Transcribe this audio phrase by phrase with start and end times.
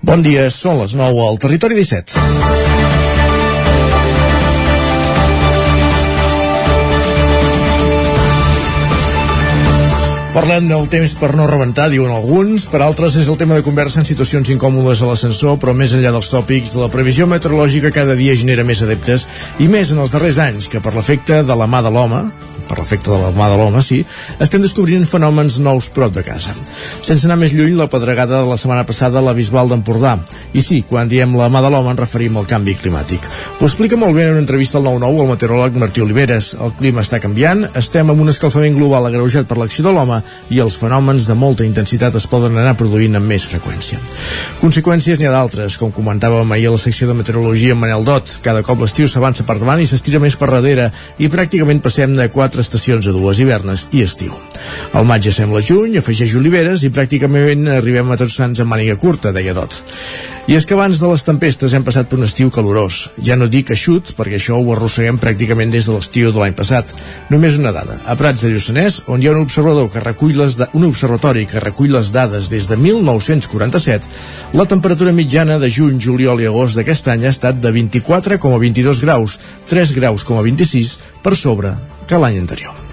[0.00, 2.16] Bon dia, són les 9 al Territori 17.
[10.30, 12.64] Parlem del temps per no rebentar, diuen alguns.
[12.70, 16.14] Per altres és el tema de conversa en situacions incòmodes a l'ascensor, però més enllà
[16.14, 19.26] dels tòpics, la previsió meteorològica cada dia genera més adeptes,
[19.60, 22.22] i més en els darrers anys, que per l'efecte de la mà de l'home,
[22.70, 24.04] per l'efecte de la mà de l'home, sí,
[24.38, 26.54] estem descobrint fenòmens nous prop de casa.
[27.02, 30.14] Sense anar més lluny, la pedregada de la setmana passada a la Bisbal d'Empordà.
[30.54, 33.26] I sí, quan diem la mà de l'home ens referim al canvi climàtic.
[33.58, 36.52] Ho explica molt bé en una entrevista al 9-9 el meteoròleg Martí Oliveres.
[36.62, 40.20] El clima està canviant, estem amb un escalfament global agreujat per l'acció de l'home
[40.54, 43.98] i els fenòmens de molta intensitat es poden anar produint amb més freqüència.
[44.62, 48.38] Conseqüències n'hi ha d'altres, com comentàvem ahir a la secció de meteorologia amb Manel Dot.
[48.46, 52.28] Cada cop l'estiu s'avança per davant i s'estira més per darrere i pràcticament passem de
[52.30, 54.34] 4 quatre estacions a dues hivernes i estiu.
[54.94, 58.96] El maig ja sembla juny, afegeix Oliveres i pràcticament arribem a tots sants amb màniga
[59.00, 59.80] curta, deia Dot.
[60.50, 63.10] I és que abans de les tempestes hem passat per un estiu calorós.
[63.22, 66.90] Ja no dic eixut, perquè això ho arrosseguem pràcticament des de l'estiu de l'any passat.
[67.30, 68.00] Només una dada.
[68.04, 71.62] A Prats de Lluçanès, on hi ha un observador que recull les un observatori que
[71.62, 74.10] recull les dades des de 1947,
[74.58, 79.38] la temperatura mitjana de juny, juliol i agost d'aquest any ha estat de 24,22 graus,
[79.70, 81.72] 3 graus com a 26 per sobre
[82.10, 82.89] que l'any anterior.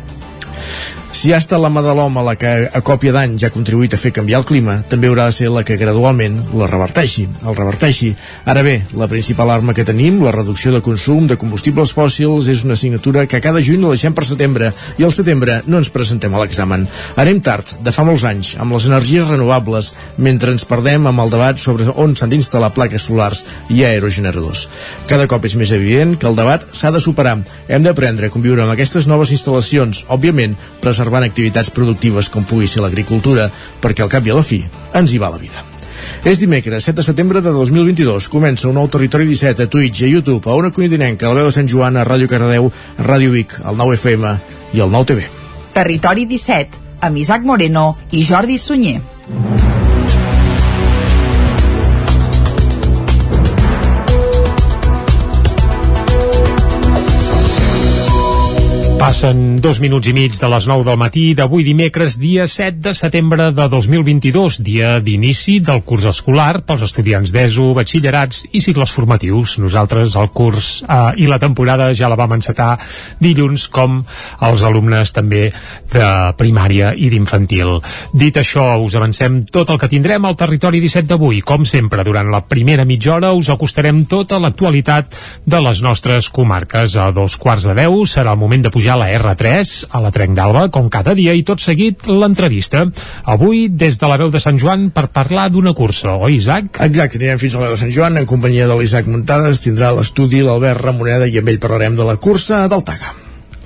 [1.17, 3.95] Si ha estat la mà de l'home la que a còpia d'any ja ha contribuït
[3.95, 7.55] a fer canviar el clima, també haurà de ser la que gradualment la reverteixi, el
[7.57, 8.11] reverteixi.
[8.45, 12.61] Ara bé, la principal arma que tenim, la reducció de consum de combustibles fòssils, és
[12.67, 14.69] una assignatura que cada juny la deixem per setembre
[15.01, 16.85] i al setembre no ens presentem a l'examen.
[17.17, 19.89] Anem tard, de fa molts anys, amb les energies renovables,
[20.21, 23.41] mentre ens perdem amb el debat sobre on s'han d'instal·lar plaques solars
[23.73, 24.67] i aerogeneradors.
[25.09, 27.39] Cada cop és més evident que el debat s'ha de superar.
[27.65, 32.83] Hem d'aprendre a conviure amb aquestes noves instal·lacions, òbviament, preservant activitats productives com pugui ser
[32.83, 33.49] l'agricultura,
[33.81, 34.63] perquè al cap i a la fi
[34.93, 35.63] ens hi va la vida.
[36.27, 38.29] És dimecres, 7 de setembre de 2022.
[38.33, 41.41] Comença un nou Territori 17 a Twitch i a YouTube, a una conitinenca, a la
[41.41, 44.35] veu de Sant Joan, a Ràdio Cardedeu, a Ràdio Vic, al 9 FM
[44.73, 45.29] i al 9 TV.
[45.77, 49.01] Territori 17, amb Isaac Moreno i Jordi Sunyer.
[59.07, 62.91] Passen dos minuts i mig de les 9 del matí d'avui dimecres, dia 7 de
[62.91, 69.53] setembre de 2022, dia d'inici del curs escolar pels estudiants d'ESO, batxillerats i cicles formatius.
[69.63, 72.73] Nosaltres el curs eh, i la temporada ja la vam encetar
[73.23, 74.01] dilluns, com
[74.43, 75.45] els alumnes també
[75.93, 77.77] de primària i d'infantil.
[78.11, 81.39] Dit això, us avancem tot el que tindrem al territori 17 d'avui.
[81.47, 85.15] Com sempre, durant la primera mitja hora us acostarem tota l'actualitat
[85.47, 86.99] de les nostres comarques.
[86.99, 90.35] A dos quarts de deu serà el moment de pujar la R3, a la Trenc
[90.37, 92.85] d'Alba, com cada dia, i tot seguit l'entrevista.
[93.23, 96.81] Avui, des de la veu de Sant Joan, per parlar d'una cursa, oi, Isaac?
[96.87, 99.93] Exacte, anirem fins a la veu de Sant Joan, en companyia de l'Isaac Muntades, tindrà
[99.95, 103.15] l'estudi l'Albert Ramoneda i amb ell parlarem de la cursa del Taga.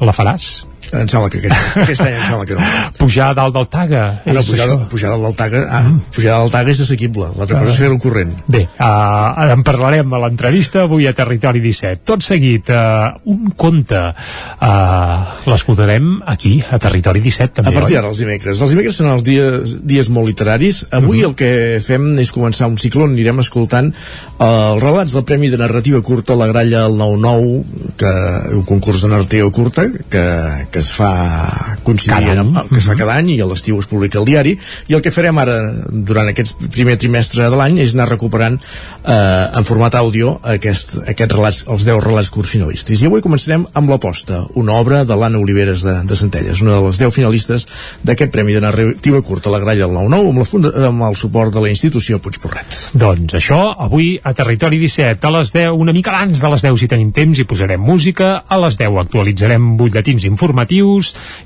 [0.02, 0.71] La faràs?
[0.92, 2.70] Em sembla que aquest, aquest any em sembla que no.
[3.00, 4.02] Pujar a dalt del Taga?
[4.26, 4.88] Ah, no, pujar, això?
[4.92, 7.90] pujar dalt del Taga, ah, pujar dalt del Taga és assequible, l'altra cosa és fer
[7.92, 8.34] el corrent.
[8.52, 12.04] Bé, uh, en parlarem a l'entrevista avui a Territori 17.
[12.08, 18.12] Tot seguit, uh, un conte uh, l'escoltarem aquí, a Territori 17 també, A partir d'ara,
[18.12, 18.60] els dimecres.
[18.60, 20.84] Els dimecres són els dies, dies molt literaris.
[20.92, 21.30] Avui uh -huh.
[21.32, 25.50] el que fem és començar un cicle on anirem escoltant uh, els relats del Premi
[25.50, 27.64] de Narrativa Curta La Gralla al 9-9,
[27.96, 28.12] que
[28.56, 30.26] un concurs de narrativa curta que,
[30.72, 31.12] que es fa
[31.86, 34.56] coincidir amb, que es fa cada any i a l'estiu es publica el diari
[34.90, 35.58] i el que farem ara
[35.92, 41.36] durant aquest primer trimestre de l'any és anar recuperant eh, en format àudio aquest, aquests
[41.38, 45.42] relats, els 10 relats curts finalistes i avui començarem amb l'aposta una obra de l'Anna
[45.42, 47.68] Oliveres de, de Centelles una de les 10 finalistes
[48.04, 51.18] d'aquest Premi de Narrativa Curta a la Gralla del 9-9 amb, la funda, amb el
[51.20, 52.78] suport de la institució Puigporret.
[52.98, 56.80] Doncs això, avui a Territori 17 a les 10, una mica abans de les 10
[56.80, 60.71] si tenim temps i posarem música, a les 10 actualitzarem butlletins informatius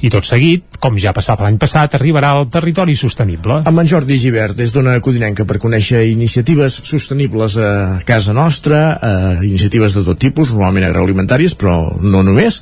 [0.05, 3.61] i tot seguit, com ja passava l'any passat, arribarà al territori sostenible.
[3.65, 7.71] Amb en Jordi Givert, des d'una codinenca per conèixer iniciatives sostenibles a
[8.05, 12.61] casa nostra, eh, iniciatives de tot tipus, normalment agroalimentàries, però no només,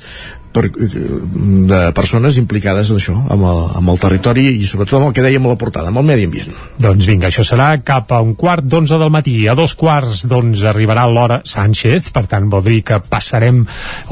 [0.54, 5.16] per, de persones implicades en això, amb el, amb el territori i sobretot amb el
[5.16, 6.54] que dèiem a la portada, amb el medi ambient.
[6.80, 9.34] Doncs vinga, això serà cap a un quart d'onze del matí.
[9.50, 13.64] A dos quarts doncs arribarà l'hora Sánchez, per tant vol dir que passarem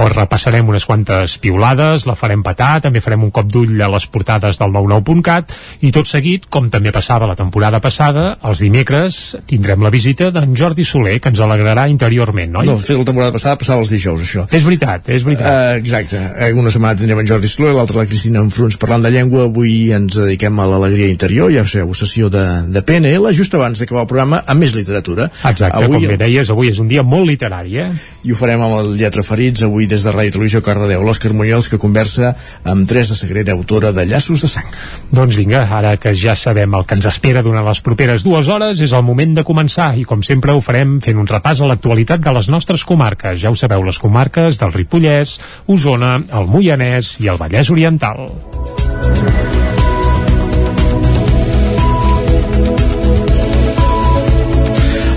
[0.02, 4.08] o repassarem unes quantes piulades, la farem petar, també farem un cop d'ull a les
[4.10, 5.54] portades del 99.cat
[5.86, 10.56] i tot seguit, com també passava la temporada passada, els dimecres tindrem la visita d'en
[10.58, 12.68] Jordi Soler, que ens alegrarà interiorment, oi?
[12.72, 14.46] No, fer la temporada passada passava els dijous, això.
[14.50, 15.46] És veritat, és veritat.
[15.46, 19.11] Uh, exacte eh, una setmana tindrem en Jordi Soler, l'altra la Cristina Enfruns parlant de
[19.12, 19.46] llengua.
[19.49, 22.43] Avui ens dediquem a l'alegria interior, ja sabeu, sessió de,
[22.73, 25.29] de PNL, just abans d'acabar el programa, amb més literatura.
[25.29, 27.88] Exacte, avui, com bé deies, avui és un dia molt literari, eh?
[28.25, 31.69] I ho farem amb el Lletra Ferits, avui des de Ràdio Televisió Cardedeu, l'Òscar Muñoz,
[31.69, 32.32] que conversa
[32.64, 34.73] amb Teresa Sagrera, autora de Llaços de Sang.
[35.12, 38.81] Doncs vinga, ara que ja sabem el que ens espera durant les properes dues hores,
[38.81, 42.23] és el moment de començar, i com sempre ho farem fent un repàs a l'actualitat
[42.25, 43.40] de les nostres comarques.
[43.43, 48.28] Ja ho sabeu, les comarques del Ripollès, Osona, el Moianès i el Vallès Oriental.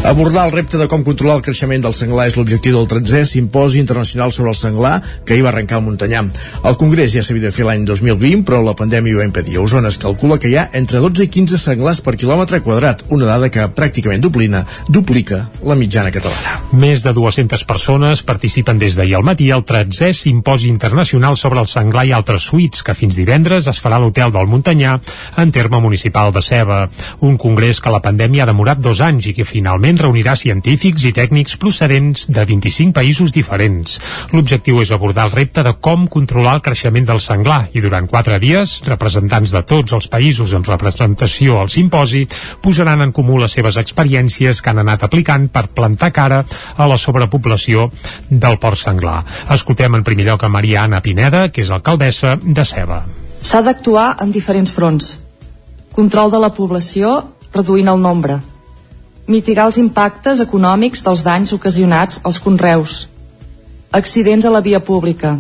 [0.06, 3.80] Abordar el repte de com controlar el creixement del senglar és l'objectiu del 13è Simposi
[3.82, 6.20] Internacional sobre el Senglar que hi va arrencar el Muntanyà.
[6.70, 9.58] El congrés ja s'havia de fer l'any 2020, però la pandèmia ho va impedir.
[9.64, 13.26] Osona es calcula que hi ha entre 12 i 15 senglars per quilòmetre quadrat, una
[13.32, 16.54] dada que pràcticament duplina, duplica la mitjana catalana.
[16.78, 21.72] Més de 200 persones participen des d'ahir al matí al 13è Simposi Internacional sobre el
[21.72, 25.00] Senglar i altres suïts, que fins divendres es farà a l'Hotel del Muntanyà,
[25.42, 26.84] en terme municipal de Ceba.
[27.26, 31.06] Un congrés que la pandèmia ha demorat dos anys i que finalment L'event reunirà científics
[31.08, 33.94] i tècnics procedents de 25 països diferents.
[34.36, 38.36] L'objectiu és abordar el repte de com controlar el creixement del senglar i durant quatre
[38.44, 42.26] dies, representants de tots els països en representació al simposi
[42.62, 46.42] posaran en comú les seves experiències que han anat aplicant per plantar cara
[46.76, 47.88] a la sobrepoblació
[48.30, 49.22] del port senglar.
[49.56, 53.06] Escoltem en primer lloc a Maria Anna Pineda, que és alcaldessa de Ceba.
[53.40, 55.14] S'ha d'actuar en diferents fronts.
[55.96, 57.16] Control de la població,
[57.56, 58.42] reduint el nombre
[59.28, 63.06] mitigar els impactes econòmics dels danys ocasionats als conreus,
[63.92, 65.38] accidents a la via pública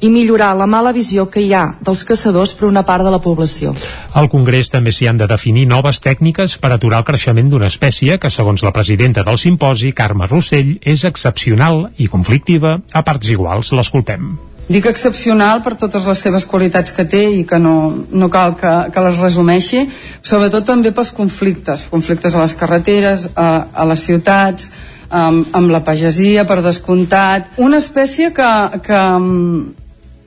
[0.00, 3.20] i millorar la mala visió que hi ha dels caçadors per una part de la
[3.20, 3.74] població.
[4.16, 8.18] Al Congrés també s'hi han de definir noves tècniques per aturar el creixement d'una espècie
[8.18, 13.74] que, segons la presidenta del simposi, Carme Rossell, és excepcional i conflictiva a parts iguals.
[13.76, 14.49] L'escoltem.
[14.70, 17.74] Dic excepcional per totes les seves qualitats que té i que no,
[18.06, 19.80] no cal que, que les resumeixi,
[20.22, 24.70] sobretot també pels conflictes, conflictes a les carreteres, a, a les ciutats,
[25.10, 27.50] amb, amb la pagesia, per descomptat.
[27.58, 28.50] Una espècie que,
[28.86, 29.00] que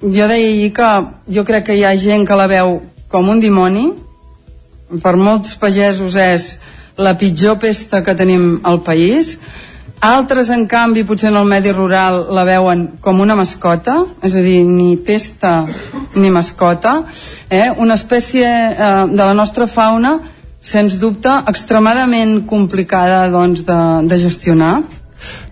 [0.04, 0.92] jo deia ahir que
[1.38, 3.94] jo crec que hi ha gent que la veu com un dimoni,
[5.00, 6.58] per molts pagesos és
[7.00, 9.38] la pitjor pesta que tenim al país,
[10.04, 14.44] altres, en canvi, potser en el medi rural la veuen com una mascota, és a
[14.44, 15.64] dir, ni pesta
[16.20, 17.00] ni mascota,
[17.50, 17.70] eh?
[17.80, 20.18] una espècie eh, de la nostra fauna,
[20.64, 24.76] sens dubte, extremadament complicada doncs, de, de gestionar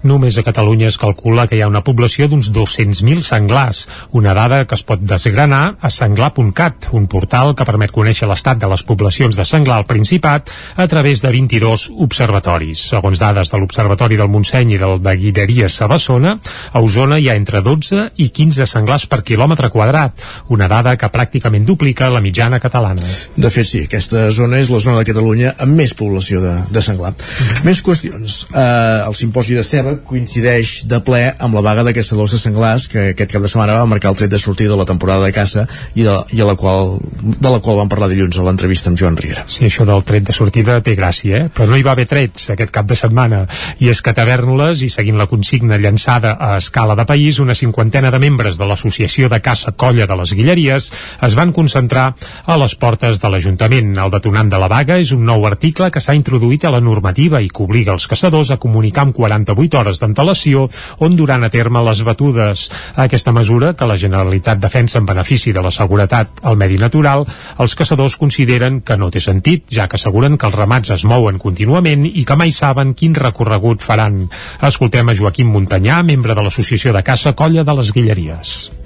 [0.04, 3.84] Només a Catalunya es calcula que hi ha una població d'uns 200.000 senglars,
[4.18, 8.70] una dada que es pot desgranar a senglar.cat, un portal que permet conèixer l'estat de
[8.72, 12.82] les poblacions de senglar al Principat a través de 22 observatoris.
[12.96, 16.34] Segons dades de l'Observatori del Montseny i del de Guideria Sabassona,
[16.74, 20.18] a Osona hi ha entre 12 i 15 senglars per quilòmetre quadrat,
[20.50, 23.06] una dada que pràcticament duplica la mitjana catalana.
[23.38, 26.82] De fet, sí, aquesta zona és la zona de Catalunya amb més població de, de
[26.82, 27.14] senglar.
[27.14, 27.64] Mm.
[27.70, 28.42] Més qüestions.
[28.50, 32.88] Uh, el simposi de Ceba coincideix de ple amb la vaga de caçadors de senglars
[32.92, 35.34] que aquest cap de setmana va marcar el tret de sortida de la temporada de
[35.36, 35.66] caça
[35.96, 39.00] i de, i a la qual, de la qual vam parlar dilluns a l'entrevista amb
[39.00, 39.44] Joan Riera.
[39.52, 41.50] Sí, això del tret de sortida té gràcia, eh?
[41.54, 43.44] però no hi va haver trets aquest cap de setmana
[43.80, 48.12] i és que tavernes i seguint la consigna llançada a escala de país, una cinquantena
[48.12, 50.92] de membres de l'Associació de Caça Colla de les Guilleries
[51.28, 52.12] es van concentrar
[52.46, 53.96] a les portes de l'Ajuntament.
[53.98, 57.42] El detonant de la vaga és un nou article que s'ha introduït a la normativa
[57.42, 60.68] i que obliga els caçadors a comunicar amb 48 hores d'antelació
[61.00, 62.68] on duran a terme les batudes.
[62.96, 67.26] Aquesta mesura, que la Generalitat defensa en benefici de la seguretat al medi natural,
[67.58, 71.40] els caçadors consideren que no té sentit, ja que asseguren que els ramats es mouen
[71.40, 74.28] contínuament i que mai saben quin recorregut faran.
[74.62, 78.81] Escoltem a Joaquim Muntanyà, membre de l'Associació de Caça Colla de les Guilleries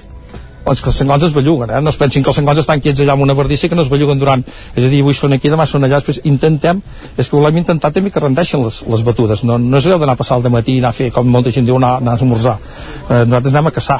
[0.66, 1.82] els que els senglars es belluguen, eh?
[1.82, 3.90] no es pensin que els senglars estan quiets allà amb una verdissa que no es
[3.92, 4.44] belluguen durant,
[4.74, 6.82] és a dir, avui són aquí, demà són allà, després intentem,
[7.18, 10.18] és que volem intentar també que rendeixen les, les batudes, no, no és allò d'anar
[10.18, 12.22] a passar el matí i anar a fer, com molta gent diu, anar, anar a
[12.22, 14.00] esmorzar, eh, nosaltres anem a caçar,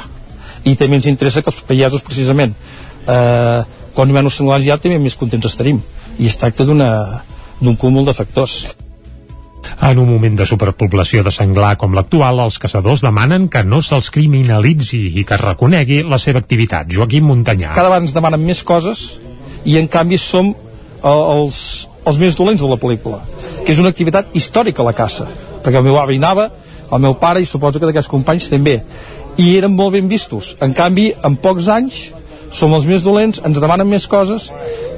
[0.64, 2.56] i també ens interessa que els pagesos precisament,
[3.06, 3.60] eh,
[3.94, 5.78] quan hi ha uns senglars ja també més contents estarim,
[6.18, 8.76] i es tracta d'un cúmul de factors.
[9.86, 14.10] En un moment de superpoblació de senglar com l'actual, els caçadors demanen que no se'ls
[14.14, 16.90] criminalitzi i que es reconegui la seva activitat.
[16.92, 17.74] Joaquim Muntanyà.
[17.74, 19.06] Cada vegada ens demanen més coses
[19.64, 23.22] i en canvi som eh, els, els més dolents de la pel·lícula,
[23.64, 25.28] que és una activitat històrica la caça,
[25.64, 26.50] perquè el meu avi anava,
[26.86, 28.78] el meu pare i suposo que d'aquests companys també,
[29.36, 30.54] i eren molt ben vistos.
[30.64, 32.06] En canvi, en pocs anys
[32.54, 34.50] som els més dolents, ens demanen més coses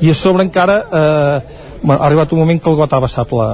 [0.05, 1.39] i a sobre encara eh,
[1.83, 3.49] bueno, ha arribat un moment que el got ha passat la,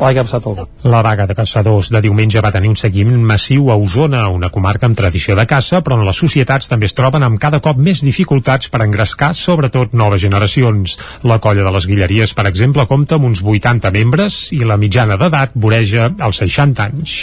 [0.00, 3.22] la que ha passat el La vaga de caçadors de diumenge va tenir un seguiment
[3.22, 6.96] massiu a Osona, una comarca amb tradició de caça, però on les societats també es
[6.98, 10.98] troben amb cada cop més dificultats per engrescar, sobretot noves generacions.
[11.22, 15.18] La colla de les Guilleries, per exemple, compta amb uns 80 membres i la mitjana
[15.20, 17.18] d'edat voreja els 60 anys.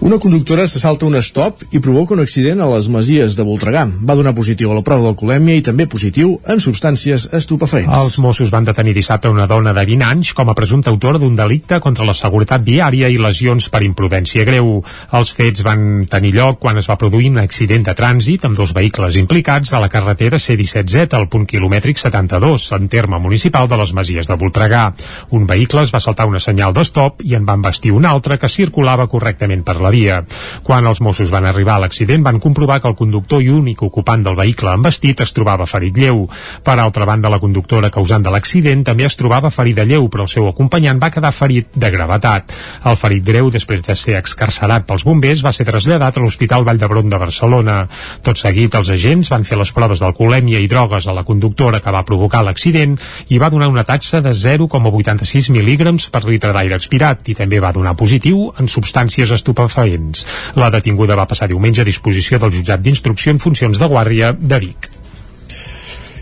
[0.00, 3.82] Una conductora se salta un stop i provoca un accident a les Masies de Voltregà.
[4.08, 7.92] Va donar positiu a la prova d'alcoholèmia i també positiu en substàncies estupefaents.
[7.98, 11.36] Els Mossos van detenir dissabte una dona de 20 anys com a presumpta autora d'un
[11.36, 14.78] delicte contra la seguretat viària i lesions per imprudència greu.
[15.12, 18.72] Els fets van tenir lloc quan es va produir un accident de trànsit amb dos
[18.72, 23.92] vehicles implicats a la carretera C-17Z al punt quilomètric 72, en terme municipal de les
[23.92, 24.88] Masies de Voltregà.
[25.36, 28.48] Un vehicle es va saltar una senyal d'estop i en van vestir un altre que
[28.48, 30.22] circulava correctament per la via.
[30.62, 34.22] Quan els Mossos van arribar a l'accident van comprovar que el conductor i únic ocupant
[34.24, 36.26] del vehicle envestit es trobava ferit lleu.
[36.64, 40.32] Per altra banda, la conductora causant de l'accident també es trobava ferida lleu, però el
[40.32, 42.54] seu acompanyant va quedar ferit de gravetat.
[42.86, 46.78] El ferit greu, després de ser excarcerat pels bombers, va ser traslladat a l'Hospital Vall
[46.78, 47.80] d'Hebron de Barcelona.
[48.22, 51.94] Tot seguit, els agents van fer les proves d'alcoholèmia i drogues a la conductora que
[51.94, 52.96] va provocar l'accident
[53.28, 57.74] i va donar una taxa de 0,86 mil·lígrams per litre d'aire expirat i també va
[57.74, 60.24] donar positiu en substàncies estupefaents feents.
[60.60, 64.64] La detinguda va passar diumenge a disposició del jutjat d'instrucció en funcions de guàrdia de
[64.68, 64.90] Vic.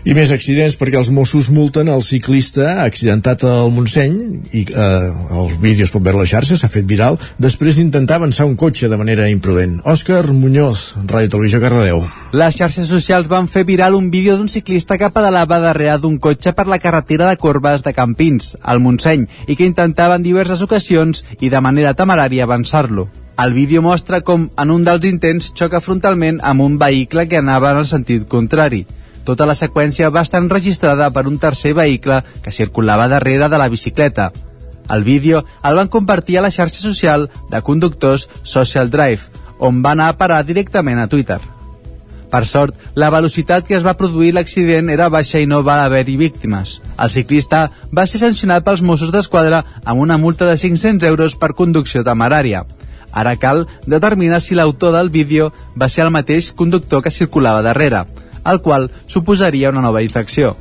[0.07, 4.15] I més accidents perquè els Mossos multen el ciclista accidentat al Montseny
[4.55, 8.17] i eh, el vídeo es pot veure a la xarxa, s'ha fet viral, després d'intentar
[8.17, 9.77] avançar un cotxe de manera imprudent.
[9.83, 12.01] Òscar Muñoz, Ràdio Televisió Cardedeu.
[12.31, 16.55] Les xarxes socials van fer viral un vídeo d'un ciclista que pedalava darrere d'un cotxe
[16.55, 21.25] per la carretera de Corbes de Campins, al Montseny, i que intentava en diverses ocasions
[21.39, 23.09] i de manera temerària avançar-lo.
[23.39, 27.69] El vídeo mostra com, en un dels intents, xoca frontalment amb un vehicle que anava
[27.71, 28.81] en el sentit contrari.
[29.23, 33.69] Tota la seqüència va estar enregistrada per un tercer vehicle que circulava darrere de la
[33.71, 34.33] bicicleta.
[34.91, 39.93] El vídeo el van compartir a la xarxa social de conductors Social Drive, on va
[39.95, 41.39] anar a parar directament a Twitter.
[42.29, 46.17] Per sort, la velocitat que es va produir l'accident era baixa i no va haver-hi
[46.19, 46.81] víctimes.
[46.99, 51.55] El ciclista va ser sancionat pels Mossos d'Esquadra amb una multa de 500 euros per
[51.55, 52.65] conducció temerària.
[53.11, 58.05] Ara cal determinar si l'autor del vídeo va ser el mateix conductor que circulava darrere,
[58.45, 60.55] el qual suposaria una nova infracció.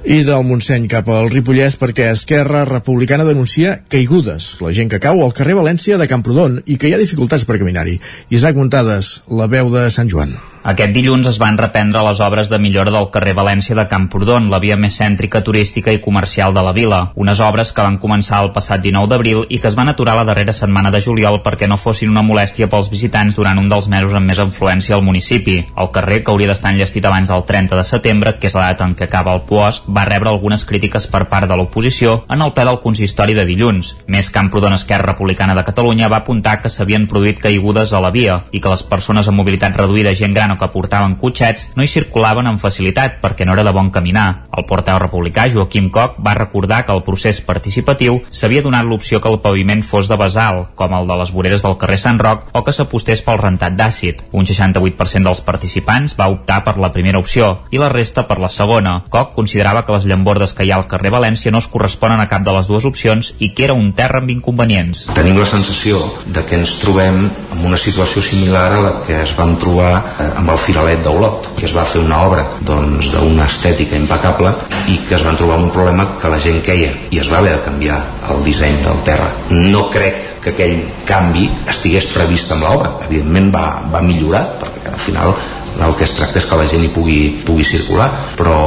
[0.00, 5.20] I del Montseny cap al Ripollès perquè Esquerra Republicana denuncia caigudes, la gent que cau
[5.20, 7.98] al carrer València de Camprodon i que hi ha dificultats per caminar-hi.
[8.32, 10.32] Isaac Muntades, la veu de Sant Joan.
[10.62, 14.58] Aquest dilluns es van reprendre les obres de millora del carrer València de Camprodon, la
[14.60, 16.98] via més cèntrica, turística i comercial de la vila.
[17.16, 20.26] Unes obres que van començar el passat 19 d'abril i que es van aturar la
[20.28, 24.12] darrera setmana de juliol perquè no fossin una molèstia pels visitants durant un dels mesos
[24.12, 25.54] amb més influència al municipi.
[25.80, 28.84] El carrer, que hauria d'estar enllestit abans del 30 de setembre, que és la data
[28.84, 32.52] en què acaba el puosc, va rebre algunes crítiques per part de l'oposició en el
[32.52, 33.94] ple del consistori de dilluns.
[34.12, 38.42] Més Camprodon Esquerra Republicana de Catalunya va apuntar que s'havien produït caigudes a la via
[38.52, 41.90] i que les persones amb mobilitat reduïda, gent gran o que portaven cotxets no hi
[41.90, 44.46] circulaven amb facilitat perquè no era de bon caminar.
[44.56, 49.30] El porteu republicà Joaquim Coc va recordar que el procés participatiu s'havia donat l'opció que
[49.30, 52.64] el paviment fos de basal, com el de les voreres del carrer Sant Roc, o
[52.64, 54.24] que s'apostés pel rentat d'àcid.
[54.32, 58.50] Un 68% dels participants va optar per la primera opció i la resta per la
[58.52, 59.00] segona.
[59.10, 62.28] Coc considerava que les llambordes que hi ha al carrer València no es corresponen a
[62.30, 65.06] cap de les dues opcions i que era un terra amb inconvenients.
[65.16, 69.34] Tenim la sensació de que ens trobem en una situació similar a la que es
[69.36, 73.46] vam trobar eh, amb el Firalet d'Olot, que es va fer una obra doncs d'una
[73.50, 74.52] estètica impecable
[74.88, 77.58] i que es van trobar un problema que la gent queia i es va haver
[77.58, 78.00] de canviar
[78.32, 79.28] el disseny del terra.
[79.52, 82.94] No crec que aquell canvi estigués previst amb l'obra.
[83.08, 85.34] Evidentment va, va millorar, perquè al final
[85.80, 88.58] el que es tracta és que la gent hi pugui, pugui circular, però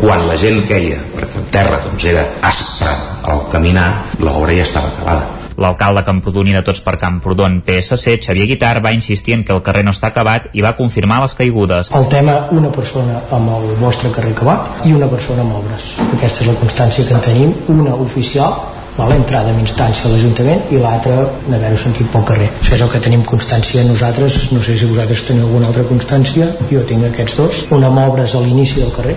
[0.00, 2.96] quan la gent queia, perquè el terra doncs, era aspre
[3.30, 3.90] al caminar,
[4.22, 5.41] l'obra ja estava acabada.
[5.60, 9.62] L'alcalde Camprodon i de Tots per Camprodon, PSC, Xavier Guitar, va insistir en que el
[9.62, 11.92] carrer no està acabat i va confirmar les caigudes.
[11.96, 15.94] El tema, una persona amb el vostre carrer acabat i una persona amb obres.
[16.12, 18.56] Aquesta és la constància que en tenim, una oficial
[18.96, 19.12] val?
[19.12, 21.14] entrada amb instància a l'Ajuntament i l'altra
[21.46, 22.48] d'haver-ho sentit pel carrer.
[22.60, 26.50] Això és el que tenim constància nosaltres, no sé si vosaltres teniu alguna altra constància,
[26.72, 29.16] jo tinc aquests dos, una amb obres a l'inici del carrer,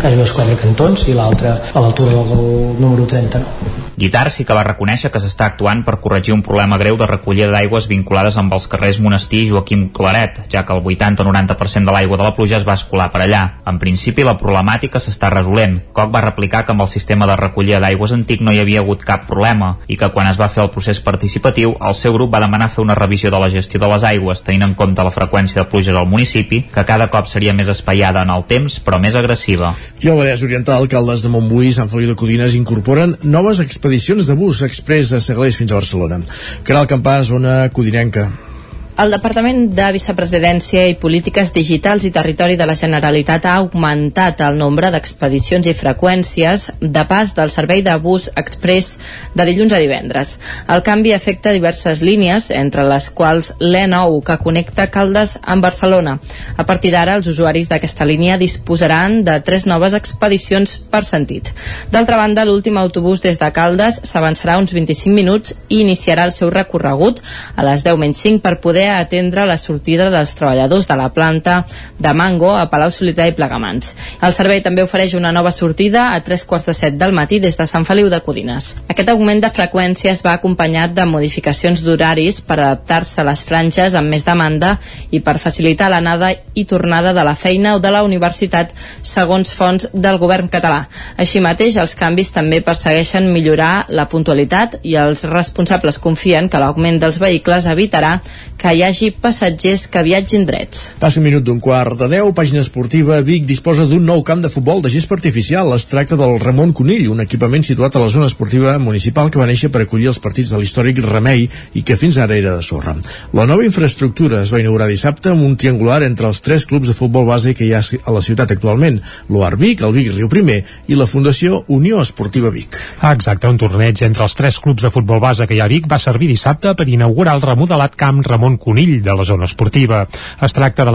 [0.00, 2.46] quasi els quatre cantons, i l'altra a l'altura del
[2.80, 3.83] número 39.
[3.96, 7.52] Guitar sí que va reconèixer que s'està actuant per corregir un problema greu de recollida
[7.52, 11.86] d'aigües vinculades amb els carrers Monestir i Joaquim Claret, ja que el 80 o 90%
[11.86, 13.42] de l'aigua de la pluja es va escolar per allà.
[13.70, 15.76] En principi, la problemàtica s'està resolent.
[15.94, 19.04] Coc va replicar que amb el sistema de recollida d'aigües antic no hi havia hagut
[19.06, 22.42] cap problema i que quan es va fer el procés participatiu, el seu grup va
[22.42, 25.62] demanar fer una revisió de la gestió de les aigües, tenint en compte la freqüència
[25.62, 29.14] de pluges al municipi, que cada cop seria més espaiada en el temps, però més
[29.14, 29.70] agressiva.
[30.02, 33.83] I al Vallès Oriental, alcaldes de Montbui i Sant Feliu de Codines incorporen noves experiències
[33.84, 36.22] expedicions de bus express a Seglers fins a Barcelona.
[36.64, 38.53] Caral Campàs, zona Codinenca.
[38.94, 44.54] El Departament de Vicepresidència i Polítiques Digitals i Territori de la Generalitat ha augmentat el
[44.54, 48.92] nombre d'expedicions i freqüències de pas del servei de bus express
[49.34, 50.36] de dilluns a divendres.
[50.70, 56.20] El canvi afecta diverses línies, entre les quals l'E9, que connecta Caldes amb Barcelona.
[56.54, 61.50] A partir d'ara, els usuaris d'aquesta línia disposaran de tres noves expedicions per sentit.
[61.90, 66.54] D'altra banda, l'últim autobús des de Caldes s'avançarà uns 25 minuts i iniciarà el seu
[66.54, 67.18] recorregut
[67.56, 71.64] a les 10 menys 5 per poder atendre la sortida dels treballadors de la planta
[71.98, 73.94] de Mango a Palau Solità i Plegamans.
[74.22, 77.56] El servei també ofereix una nova sortida a tres quarts de set del matí des
[77.58, 78.74] de Sant Feliu de Codines.
[78.88, 84.10] Aquest augment de freqüències va acompanyat de modificacions d'horaris per adaptar-se a les franges amb
[84.10, 84.76] més demanda
[85.10, 88.72] i per facilitar l'anada i tornada de la feina o de la universitat
[89.02, 90.84] segons fonts del govern català.
[91.16, 97.00] Així mateix, els canvis també persegueixen millorar la puntualitat i els responsables confien que l'augment
[97.02, 98.18] dels vehicles evitarà
[98.58, 100.88] que hi hagi passatgers que viatgin drets.
[100.98, 103.20] Passa un minut d'un quart de 10, pàgina esportiva.
[103.22, 105.70] Vic disposa d'un nou camp de futbol de gespa artificial.
[105.76, 109.46] Es tracta del Ramon Conill, un equipament situat a la zona esportiva municipal que va
[109.46, 112.96] néixer per acollir els partits de l'històric Remei i que fins ara era de sorra.
[113.32, 116.96] La nova infraestructura es va inaugurar dissabte amb un triangular entre els tres clubs de
[116.98, 119.00] futbol base que hi ha a la ciutat actualment,
[119.30, 122.74] l'OAR Vic, el Vic Riu Primer i la Fundació Unió Esportiva Vic.
[123.00, 125.72] Ah, exacte, un torneig entre els tres clubs de futbol base que hi ha a
[125.72, 130.02] Vic va servir dissabte per inaugurar el remodelat camp Ramon Conill de la zona esportiva.
[130.40, 130.92] Es tracta de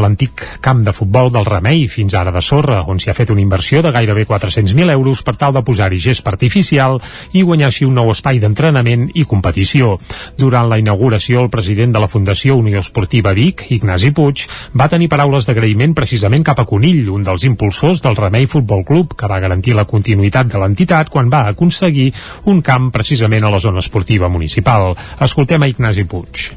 [0.00, 3.42] l'antic camp de futbol del Remei, fins ara de sorra, on s'hi ha fet una
[3.42, 7.00] inversió de gairebé 400.000 euros per tal de posar-hi gest artificial
[7.32, 9.96] i guanyar així un nou espai d'entrenament i competició.
[10.38, 14.46] Durant la inauguració, el president de la Fundació Unió Esportiva Vic, Ignasi Puig,
[14.78, 19.16] va tenir paraules d'agraïment precisament cap a Conill, un dels impulsors del Remei Futbol Club,
[19.18, 22.12] que va garantir la continuïtat de l'entitat quan va aconseguir
[22.50, 24.92] un camp precisament a la zona esportiva municipal.
[25.24, 26.50] Escoltem a Ignasi Puig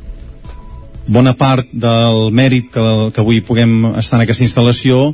[1.08, 2.86] bona part del mèrit que,
[3.16, 5.14] que avui puguem estar en aquesta instal·lació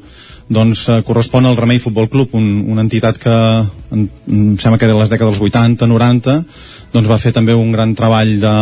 [0.53, 4.89] doncs eh, correspon al Remei Futbol Club, un, una entitat que en, em sembla que
[4.89, 6.38] era les dècades dels 80-90
[6.93, 8.57] doncs va fer també un gran treball de,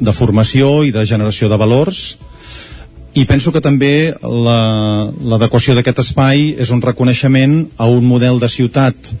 [0.00, 2.16] de formació i de generació de valors.
[3.16, 8.50] I penso que també l'adequació la, d'aquest espai és un reconeixement a un model de
[8.52, 9.12] ciutat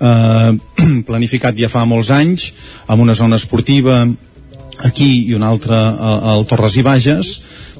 [0.00, 0.50] eh,
[1.08, 2.50] planificat ja fa molts anys
[2.86, 4.02] amb una zona esportiva
[4.82, 7.34] aquí i un altre al Torres i Bages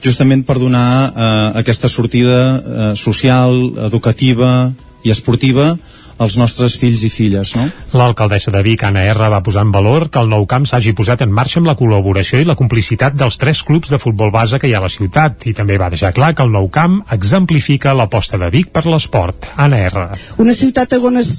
[0.04, 1.26] justament per donar eh,
[1.62, 3.57] aquesta sortida eh, social,
[3.88, 4.70] educativa
[5.04, 5.74] i esportiva
[6.18, 7.54] als nostres fills i filles.
[7.59, 7.64] No?
[7.98, 11.24] L'alcaldessa de Vic, Anna R, va posar en valor que el nou camp s'hagi posat
[11.26, 14.70] en marxa amb la col·laboració i la complicitat dels tres clubs de futbol base que
[14.70, 17.96] hi ha a la ciutat i també va deixar clar que el nou camp exemplifica
[17.98, 19.50] l'aposta de Vic per l'esport.
[19.57, 20.07] Anna R.
[20.38, 21.37] Una ciutat on es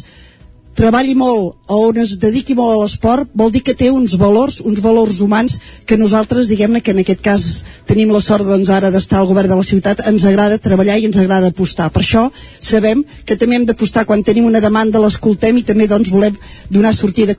[0.76, 4.60] treballi molt o on es dediqui molt a l'esport vol dir que té uns valors,
[4.60, 5.58] uns valors humans
[5.88, 7.48] que nosaltres, diguem-ne que en aquest cas
[7.88, 11.08] tenim la sort doncs ara d'estar al govern de la ciutat, ens agrada treballar i
[11.10, 11.90] ens agrada apostar.
[11.96, 12.28] Per això
[12.60, 16.36] sabem que també hem d'apostar quan tenim una demanda, l'escoltem i també doncs volem
[16.70, 17.38] donar sortida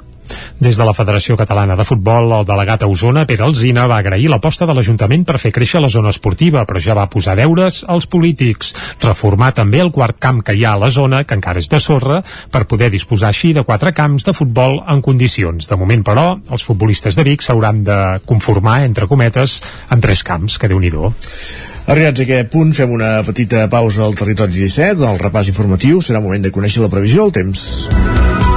[0.60, 4.30] des de la Federació Catalana de Futbol, el delegat a Osona, Pere Alzina, va agrair
[4.32, 8.08] l'aposta de l'Ajuntament per fer créixer la zona esportiva, però ja va posar deures als
[8.10, 8.74] polítics.
[9.04, 11.80] Reformar també el quart camp que hi ha a la zona, que encara és de
[11.80, 15.68] sorra, per poder disposar així de quatre camps de futbol en condicions.
[15.68, 19.60] De moment, però, els futbolistes de Vic s'hauran de conformar, entre cometes,
[19.90, 20.94] en tres camps, que déu nhi
[21.86, 26.02] Arribats a aquest punt, fem una petita pausa al territori 17, del repàs informatiu.
[26.02, 28.55] Serà moment de conèixer la previsió del temps.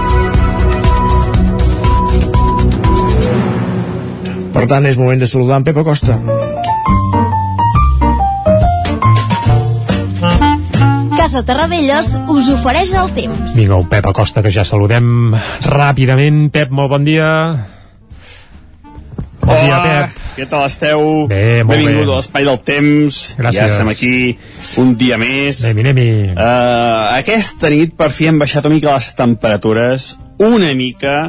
[4.60, 6.18] Per tant, és moment de saludar en Pep Acosta.
[11.16, 13.56] Casa Terradellos us ofereix el temps.
[13.56, 15.32] Vinga, el Pep Acosta, que ja saludem
[15.64, 16.50] ràpidament.
[16.52, 17.30] Pep, molt bon dia.
[19.40, 20.20] Bon Hola, dia, Pep.
[20.36, 21.08] què tal esteu?
[21.32, 22.12] Bé, molt Benvingut bé.
[22.12, 23.24] a l'Espai del Temps.
[23.40, 23.64] Gràcies.
[23.64, 24.14] Ja estem aquí
[24.84, 25.64] un dia més.
[25.72, 31.20] Anem-hi, anem uh, Aquesta nit per fi han baixat una mica les temperatures, una mica,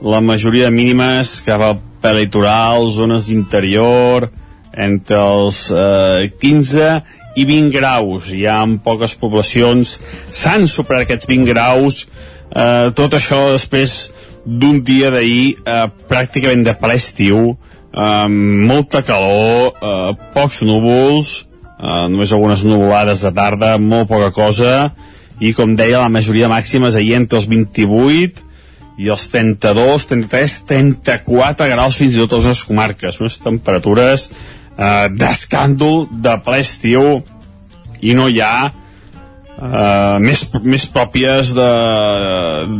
[0.00, 4.28] la majoria de mínimes cap al prelitoral, zones d'interior,
[4.72, 6.88] entre els eh, 15
[7.36, 8.32] i 20 graus.
[8.32, 9.98] Hi ha poques poblacions
[10.32, 12.06] s'han superat aquests 20 graus.
[12.52, 14.10] Eh, tot això després
[14.44, 17.54] d'un dia d'ahir eh, pràcticament de ple estiu,
[17.92, 18.28] eh,
[18.72, 21.34] molta calor, eh, pocs núvols,
[21.78, 24.92] eh, només algunes nuvolades de tarda, molt poca cosa,
[25.40, 28.50] i com deia, la majoria màximes ahir entre els 28
[29.00, 35.08] i els 32, 33, 34 graus fins i tot a les comarques, unes temperatures eh,
[35.12, 37.22] d'escàndol de ple estiu
[38.02, 38.56] i no hi ha
[39.62, 41.70] uh, més, més pròpies de,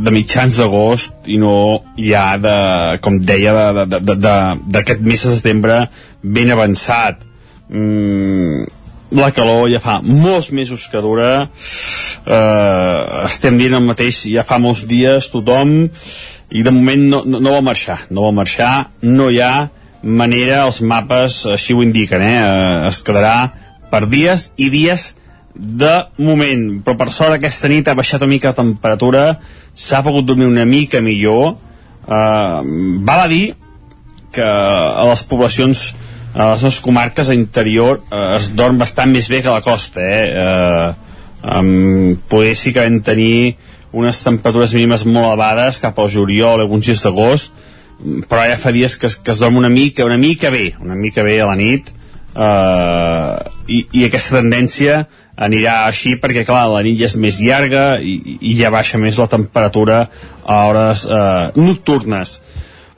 [0.03, 1.55] de mitjans d'agost i no
[1.95, 2.57] ja de,
[3.05, 3.55] com deia,
[3.87, 5.79] d'aquest mes de setembre
[6.23, 7.23] ben avançat.
[7.71, 8.67] Mm,
[9.13, 14.59] la calor ja fa molts mesos que dura eh, estem dient el mateix ja fa
[14.63, 15.75] molts dies tothom
[16.53, 19.69] i de moment no, no, no vol marxar no vol marxar, no hi ha
[20.03, 22.39] manera, els mapes així ho indiquen eh?
[22.43, 23.37] eh es quedarà
[23.93, 25.13] per dies i dies
[25.55, 29.25] de moment, però per sort aquesta nit ha baixat una mica la temperatura
[29.75, 31.53] s'ha pogut dormir una mica millor
[32.09, 32.61] eh,
[33.05, 33.53] val a dir
[34.33, 35.91] que a les poblacions
[36.35, 39.65] a les nostres comarques a interior eh, es dorm bastant més bé que a la
[39.65, 40.23] costa eh?
[40.33, 40.93] Eh,
[41.59, 43.57] um, poder sí que vam tenir
[43.93, 47.53] unes temperatures mínimes molt elevades cap al juliol, alguns dies d'agost
[48.29, 50.97] però ja fa dies que es, que es dorm una mica una mica bé, una
[50.97, 53.37] mica bé a la nit eh,
[53.69, 55.03] i, i aquesta tendència
[55.43, 59.21] anirà així perquè clar, la nit ja és més llarga i, i ja baixa més
[59.21, 60.07] la temperatura
[60.45, 62.39] a hores eh, nocturnes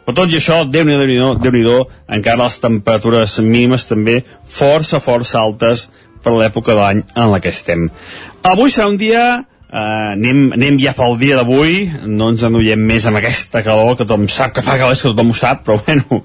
[0.04, 1.86] però tot i això, Déu-n'hi-do, Déu déu nhi déu
[2.18, 5.88] encara les temperatures mínimes també força, força altes
[6.24, 7.90] per l'època de l'any en la que estem.
[8.44, 9.24] Avui serà un dia
[9.74, 11.88] Uh, anem, anem ja pel dia d'avui.
[12.06, 15.32] No ens enduiem més amb aquesta calor que tothom sap que fa calor, que tothom
[15.32, 16.20] ho sap però bueno,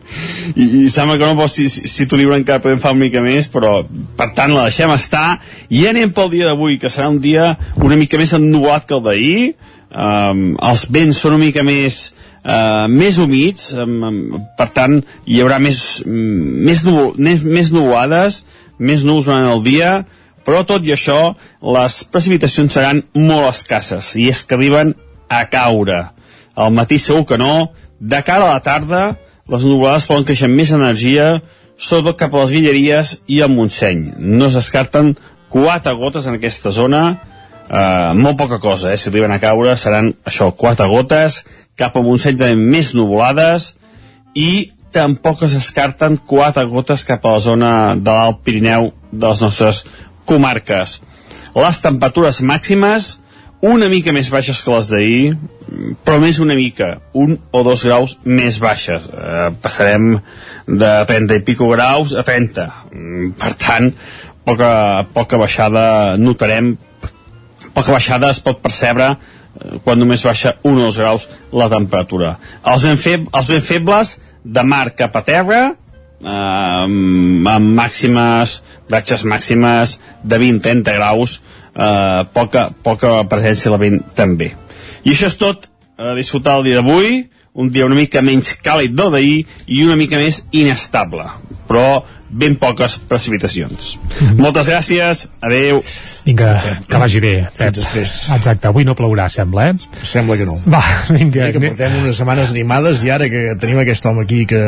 [0.53, 3.23] i, i sembla que no pot si, si, t'ho lliure encara podem fer una mica
[3.25, 3.79] més però
[4.19, 5.39] per tant la deixem estar.
[5.73, 9.03] I anem pel dia d'avui que serà un dia una mica més ennubulat que el
[9.07, 9.41] d'ahir.
[9.89, 14.19] Um, els vents són una mica més Uh, més humits, um, um,
[14.55, 14.95] per tant
[15.27, 18.43] hi haurà més, més, nu més, més nuvolades,
[18.79, 19.91] més núvols durant el dia,
[20.47, 21.33] però tot i això
[21.75, 24.95] les precipitacions seran molt escasses i és que arriben
[25.29, 25.99] a caure.
[26.55, 29.03] Al matí segur que no, de cara a la tarda
[29.49, 31.39] les nuvolades poden créixer amb més energia,
[31.79, 34.05] sobretot cap a les Guilleries i al Montseny.
[34.17, 35.15] No es descarten
[35.49, 37.03] quatre gotes en aquesta zona,
[37.69, 38.97] eh, molt poca cosa, eh?
[38.97, 41.43] si arriben a caure seran això, quatre gotes,
[41.79, 43.73] cap a Montseny també més nuvolades
[44.35, 49.41] i tampoc es descarten quatre gotes cap a la zona de l'Alt Pirineu de les
[49.45, 49.83] nostres
[50.29, 50.99] comarques.
[51.55, 53.15] Les temperatures màximes
[53.61, 55.23] una mica més baixes que les d'ahir,
[56.05, 59.09] però més una mica, un o dos graus més baixes.
[59.11, 60.13] Eh, passarem
[60.65, 62.67] de 30 i pico graus a 30.
[62.93, 63.91] Mm, per tant,
[64.47, 64.71] poca,
[65.13, 65.83] poca baixada
[66.17, 66.77] notarem,
[67.73, 69.11] poca baixada es pot percebre
[69.83, 72.35] quan només baixa 1 o 2 graus la temperatura.
[72.63, 78.59] Els ben, feb els ben febles de mar cap a terra, eh, amb màximes,
[78.91, 81.39] ratxes màximes de 20-30 graus,
[81.75, 84.53] eh, poca, poca presència la vent també.
[85.03, 87.27] I això és tot a disfrutar el dia d'avui,
[87.59, 91.25] un dia una mica menys càlid del d'ahir i una mica més inestable.
[91.67, 93.97] Però ben poques precipitacions.
[93.97, 94.39] Mm -hmm.
[94.39, 95.83] Moltes gràcies, adeu.
[96.25, 97.47] Vinga, que vagi bé.
[97.55, 98.29] Fins després.
[98.35, 99.73] Exacte, avui no plourà, sembla, eh?
[100.03, 100.59] Sembla que no.
[100.65, 101.51] Va, vinga.
[101.51, 104.61] que portem unes setmanes animades i ara que tenim aquest home aquí que...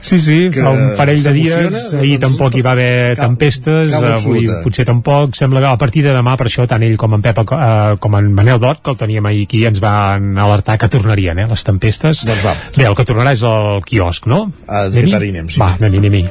[0.00, 3.92] Sí, sí, que un parell de dies, ahir doncs, tampoc hi va haver cal, tempestes,
[3.92, 7.14] cal avui potser tampoc, sembla que a partir de demà, per això, tant ell com
[7.14, 10.78] en Pep, eh, com en Manel Dot, que el teníem ahir aquí, ens van alertar
[10.78, 12.24] que tornarien, eh, les tempestes.
[12.26, 12.56] Doncs va.
[12.76, 14.46] Bé, el que tornarà és el quiosc, no?
[14.66, 15.60] Ah, de fet, ara hi anem, sí.
[15.62, 16.30] Va, anem, anem.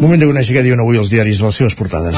[0.00, 2.16] Moment de conèixer què diuen avui els diaris a les seves portades.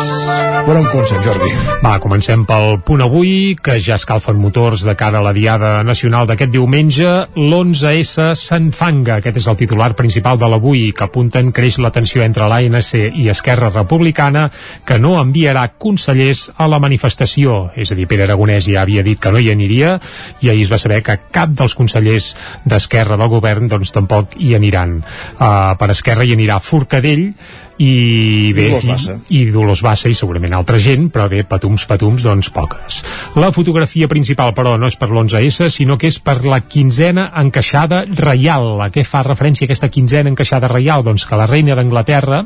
[0.62, 1.48] Per on comencem, Jordi?
[1.82, 6.28] Va, comencem pel punt avui, que ja escalfen motors de cara a la Diada Nacional
[6.28, 7.08] d'aquest diumenge.
[7.34, 9.16] L'11S s'enfanga.
[9.18, 13.26] Aquest és el titular principal de l'avui, que apunten creix la tensió entre l'ANC i
[13.34, 14.44] Esquerra Republicana,
[14.86, 17.72] que no enviarà consellers a la manifestació.
[17.74, 19.96] És a dir, Pere Aragonès ja havia dit que no hi aniria,
[20.38, 22.30] i ahir es va saber que cap dels consellers
[22.62, 25.00] d'Esquerra del govern doncs tampoc hi aniran.
[25.34, 27.32] Uh, per Esquerra hi anirà Forcadell,
[27.80, 29.16] i bé, Dolors Bassa.
[29.28, 33.00] I, i Dolors Bassa i segurament altra gent, però bé, patums, patums, doncs poques.
[33.40, 38.02] La fotografia principal, però, no és per l'11S, sinó que és per la quinzena encaixada
[38.18, 38.74] reial.
[38.84, 41.04] A què fa referència aquesta quinzena encaixada reial?
[41.06, 42.42] Doncs que la reina d'Anglaterra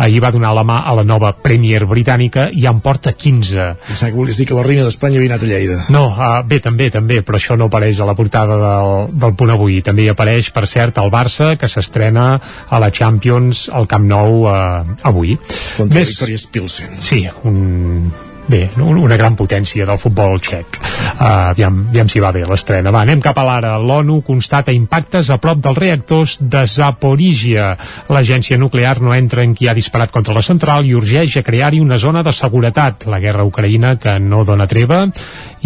[0.00, 3.68] ahir va donar la mà a la nova Premier britànica i en porta 15.
[3.90, 5.78] Pensava que volies dir que la reina d'Espanya havia anat a Lleida.
[5.92, 9.54] No, uh, bé, també, també, però això no apareix a la portada del, del punt
[9.54, 9.80] avui.
[9.84, 14.44] També hi apareix, per cert, el Barça, que s'estrena a la Champions al Camp Nou
[14.46, 14.69] uh,
[15.02, 15.38] avui.
[15.76, 16.08] Contra Ves...
[16.14, 17.00] Victoria Spilsen.
[17.00, 18.10] Sí, un
[18.50, 20.80] bé, una gran potència del futbol txec.
[21.20, 22.92] Uh, aviam, aviam si va bé l'estrena.
[22.92, 27.70] Va, anem cap a l'ara, l'ONU constata impactes a prop dels reactors de Zaporígia
[28.10, 31.80] l'agència nuclear no entra en qui ha disparat contra la central i urgeix a crear-hi
[31.80, 33.06] una zona de seguretat.
[33.10, 35.06] La guerra ucraïna que no dona treva.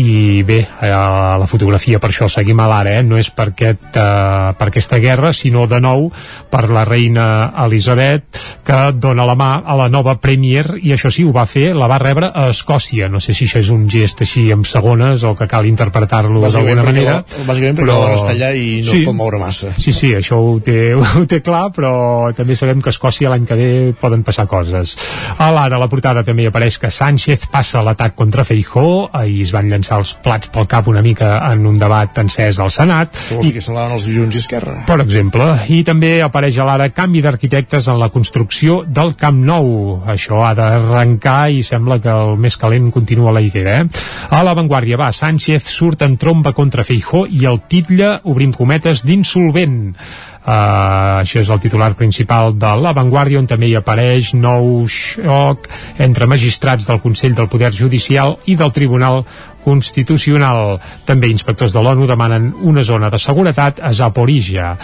[0.01, 3.03] I bé, eh, la fotografia per això seguim a l'ara, eh?
[3.07, 6.09] no és per, aquest, eh, per aquesta guerra, sinó de nou
[6.51, 7.27] per la reina
[7.64, 11.70] Elisabet que dona la mà a la nova Premier i això sí, ho va fer,
[11.79, 12.73] la va rebre a Escòcia,
[13.08, 16.87] no sé si això és un gest així amb segones o que cal interpretar-lo d'alguna
[16.87, 17.98] manera la, bàsicament perquè però...
[18.14, 19.72] està allà i no sí, es pot moure massa.
[19.78, 20.78] Sí, sí, això ho té,
[21.20, 21.94] ho té clar però
[22.37, 24.96] també sabem que a Escòcia l'any que ve poden passar coses.
[25.38, 29.68] A l'ara la portada també apareix que Sánchez passa l'atac contra Feijó ahir es van
[29.70, 33.16] llançar els plats pel cap una mica en un debat encès al Senat.
[33.40, 34.76] I que se els Junts i Esquerra?
[34.88, 39.70] Per exemple, i també apareix a l'ara canvi d'arquitectes en la construcció del Camp Nou.
[40.10, 43.88] Això ha d'arrencar i sembla que el més calent continua la higuera eh?
[44.33, 49.83] a l'avantguàrdia va, Sánchez surt en tromba contra Feijó i el titlla, obrim cometes, d'insolvent
[50.44, 55.70] Uh, això és el titular principal de La Vanguardia on també hi apareix nou xoc
[56.05, 59.22] entre magistrats del Consell del Poder Judicial i del Tribunal
[59.64, 60.79] Constitucional.
[61.09, 64.74] També inspectors de l'ONU demanen una zona de seguretat a Zaporizhia.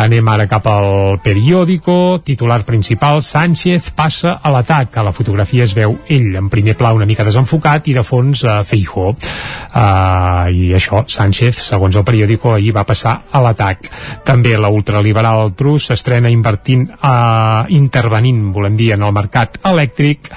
[0.00, 4.96] Anem ara cap al periòdico, titular principal, Sánchez passa a l'atac.
[4.96, 8.44] A la fotografia es veu ell en primer pla una mica desenfocat i de fons
[8.44, 9.10] uh, Feijó.
[9.10, 13.90] Uh, I això, Sánchez, segons el periòdico, ahir va passar a l'atac.
[14.26, 20.32] També la ultraliberal Trus s'estrena invertint, uh, intervenint, volem dir, en el mercat elèctric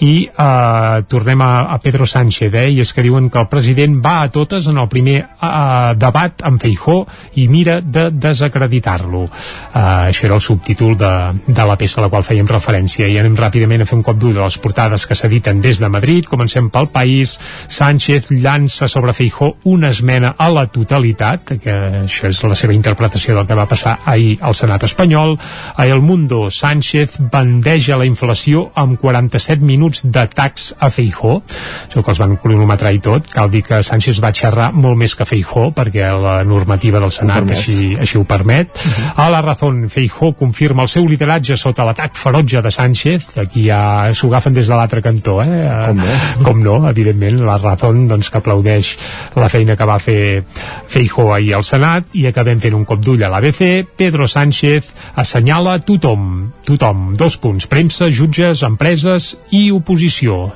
[0.00, 4.00] i eh, tornem a, a Pedro Sánchez eh, i és que diuen que el president
[4.02, 7.04] va a totes en el primer eh, debat amb Feijó
[7.40, 9.24] i mira de desacreditar-lo.
[9.24, 11.12] Eh, això era el subtítol de,
[11.46, 13.08] de la peça a la qual fèiem referència.
[13.08, 15.90] I anem ràpidament a fer un cop d'ull a les portades que s'editen des de
[15.92, 16.26] Madrid.
[16.30, 17.38] Comencem pel País.
[17.68, 23.38] Sánchez llança sobre Feijó una esmena a la totalitat que això és la seva interpretació
[23.38, 25.36] del que va passar ahir al Senat espanyol.
[25.76, 31.40] A El Mundo Sánchez bandeja la inflació amb 47 minuts minuts d'atacs a Feijó
[31.84, 33.26] això que els van cronometrar i tot.
[33.30, 37.50] Cal dir que Sánchez va xerrar molt més que Feijó perquè la normativa del Senat
[37.50, 38.70] així, així ho permet.
[38.72, 38.94] Uh mhm.
[38.94, 39.12] -huh.
[39.16, 43.38] a la raó Feijó confirma el seu lideratge sota l'atac ferotge de Sánchez.
[43.38, 45.68] Aquí ja s'ho agafen des de l'altre cantó eh?
[45.86, 46.04] com no,
[46.44, 47.44] com no evidentment.
[47.44, 48.96] La raó doncs, que aplaudeix
[49.36, 50.44] la feina que va fer
[50.86, 54.84] Feijó ahir al Senat i acabem fent un cop d'ull a l'ABC Pedro Sánchez
[55.16, 60.52] assenyala tothom tothom, dos punts, premsa, jutges, empreses i oposició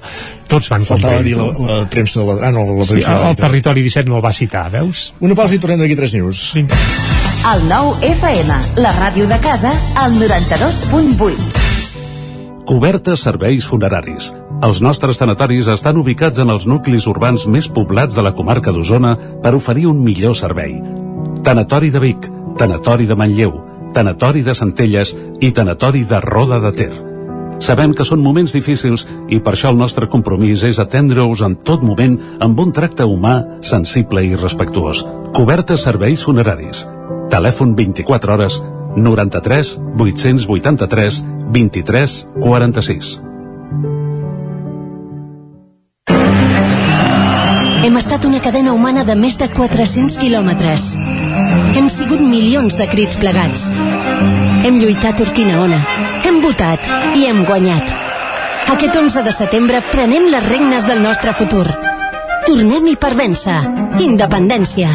[0.49, 2.39] tots van Faltava dir la, la premsa de la...
[2.49, 5.13] Ah, no, la sí, el, el territori 17 no el va citar, veus?
[5.21, 6.41] Una pausa i tornem d'aquí 3 minuts.
[7.49, 11.67] El nou FM, la ràdio de casa, al 92.8.
[12.69, 14.33] Cobertes serveis funeraris.
[14.65, 19.15] Els nostres tanatoris estan ubicats en els nuclis urbans més poblats de la comarca d'Osona
[19.45, 20.75] per oferir un millor servei.
[21.47, 22.27] Tanatori de Vic,
[22.59, 23.53] Tanatori de Manlleu,
[23.95, 27.08] Tanatori de Centelles i Tanatori de Roda de Ter
[27.59, 31.83] Sabem que són moments difícils i per això el nostre compromís és atendre-us en tot
[31.83, 35.05] moment amb un tracte humà, sensible i respectuós.
[35.35, 36.87] Cobertes serveis funeraris.
[37.29, 38.61] Telèfon 24 hores
[38.97, 43.19] 93 883 23 46.
[47.89, 50.93] Hem estat una cadena humana de més de 400 quilòmetres.
[51.79, 53.69] Hem sigut milions de crits plegats.
[54.67, 55.81] Hem lluitat Urquina Ona.
[56.27, 57.93] Hem votat i hem guanyat.
[58.75, 61.67] Aquest 11 de setembre prenem les regnes del nostre futur.
[62.49, 63.59] Tornem-hi per vèncer.
[64.05, 64.91] Independència.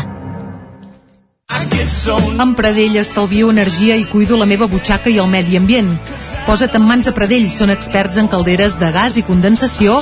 [2.44, 5.92] Amb Pradell estalvio energia i cuido la meva butxaca i el medi ambient.
[6.44, 10.02] Posa't en mans a Pradell, són experts en calderes de gas i condensació,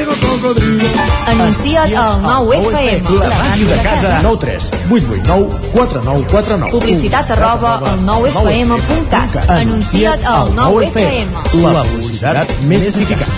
[0.41, 0.89] cocodrilo.
[1.27, 3.19] Anuncia't al 9FM.
[3.19, 4.19] La màquina de casa.
[4.21, 9.49] 9 3 8 8 9 4 9 4 9 Publicitat arroba al 9FM.cat.
[9.49, 11.27] Anuncia't al 9FM.
[11.61, 13.33] La publicitat més eficaç.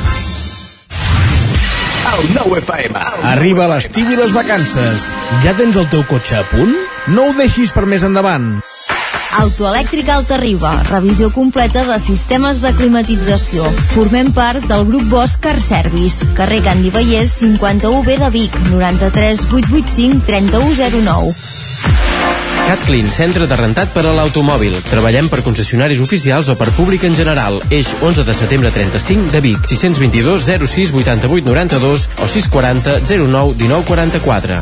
[2.13, 3.00] El 9FM.
[3.34, 5.10] Arriba l'estiu i les vacances.
[5.44, 6.76] Ja tens el teu cotxe a punt?
[7.08, 8.54] No ho deixis per més endavant.
[9.39, 13.65] Autoelèctrica Alta-riba, revisió completa de sistemes de climatització.
[13.93, 20.26] Formem part del grup Bosch Car Service, carrer Candi Vallès 51B de Vic, 93 885
[20.28, 21.34] 3109.
[22.63, 24.78] CatClean, centre de rentat per a l'automòbil.
[24.88, 27.60] Treballem per concessionaris oficials o per públic en general.
[27.69, 29.67] Eix 11 de setembre 35 de Vic.
[29.67, 34.62] 622 06 88 92 o 640 09 19 44.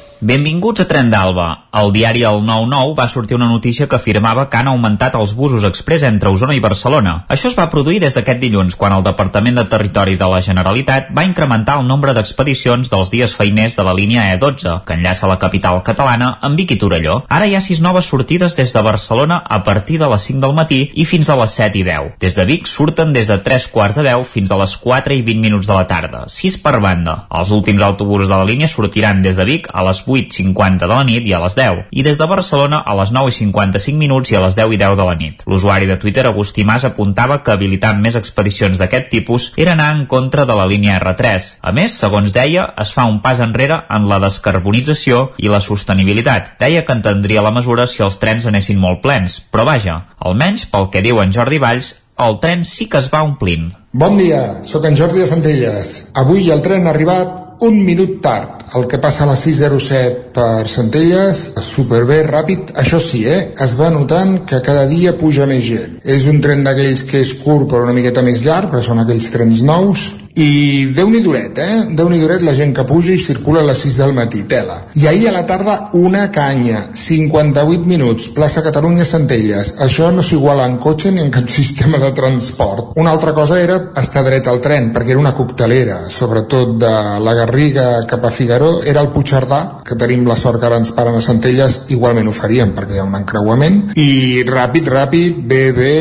[0.21, 1.47] Benvinguts a Tren d'Alba.
[1.73, 5.63] Al diari El 9-9 va sortir una notícia que afirmava que han augmentat els busos
[5.65, 7.13] express entre Osona i Barcelona.
[7.25, 11.09] Això es va produir des d'aquest dilluns, quan el Departament de Territori de la Generalitat
[11.17, 15.39] va incrementar el nombre d'expedicions dels dies feiners de la línia E12, que enllaça la
[15.41, 17.23] capital catalana amb Vic i Torelló.
[17.25, 20.53] Ara hi ha sis noves sortides des de Barcelona a partir de les 5 del
[20.53, 22.13] matí i fins a les 7 i 10.
[22.21, 25.25] Des de Vic surten des de 3 quarts de 10 fins a les 4 i
[25.25, 27.23] 20 minuts de la tarda, 6 per banda.
[27.41, 31.03] Els últims autobusos de la línia sortiran des de Vic a les 8.50 de la
[31.07, 34.43] nit i a les 10, i des de Barcelona a les 9.55 minuts i a
[34.43, 35.45] les 10 i 10 de la nit.
[35.47, 40.05] L'usuari de Twitter Agustí Mas apuntava que habilitar més expedicions d'aquest tipus era anar en
[40.11, 41.55] contra de la línia R3.
[41.61, 46.55] A més, segons deia, es fa un pas enrere en la descarbonització i la sostenibilitat.
[46.61, 50.89] Deia que entendria la mesura si els trens anessin molt plens, però vaja, almenys pel
[50.93, 53.71] que diu en Jordi Valls, el tren sí que es va omplint.
[53.91, 55.93] Bon dia, sóc en Jordi de Centelles.
[56.21, 58.60] Avui el tren ha arribat un minut tard.
[58.71, 62.71] El que passa a les 6.07 per Centelles, superbé, ràpid.
[62.79, 63.41] Això sí, eh?
[63.65, 65.99] Es va notant que cada dia puja més gent.
[66.15, 69.27] És un tren d'aquells que és curt però una miqueta més llarg, però són aquells
[69.35, 70.07] trens nous.
[70.31, 71.77] I déu-n'hi duret, eh?
[71.97, 74.77] Déu-n'hi duret la gent que puja i circula a les 6 del matí, tela.
[74.95, 79.73] I ahir a la tarda una canya, 58 minuts, plaça Catalunya Centelles.
[79.83, 82.93] Això no s'iguala en cotxe ni en cap sistema de transport.
[82.95, 87.35] Una altra cosa era estar dret al tren, perquè era una coctelera, sobretot de la
[87.35, 88.31] Garriga cap a
[88.61, 92.29] Figaró, era el Puigcerdà, que tenim la sort que ara ens paren a Centelles, igualment
[92.29, 95.95] ho faríem, perquè hi ha un encreuament, i ràpid, ràpid, bé, bé,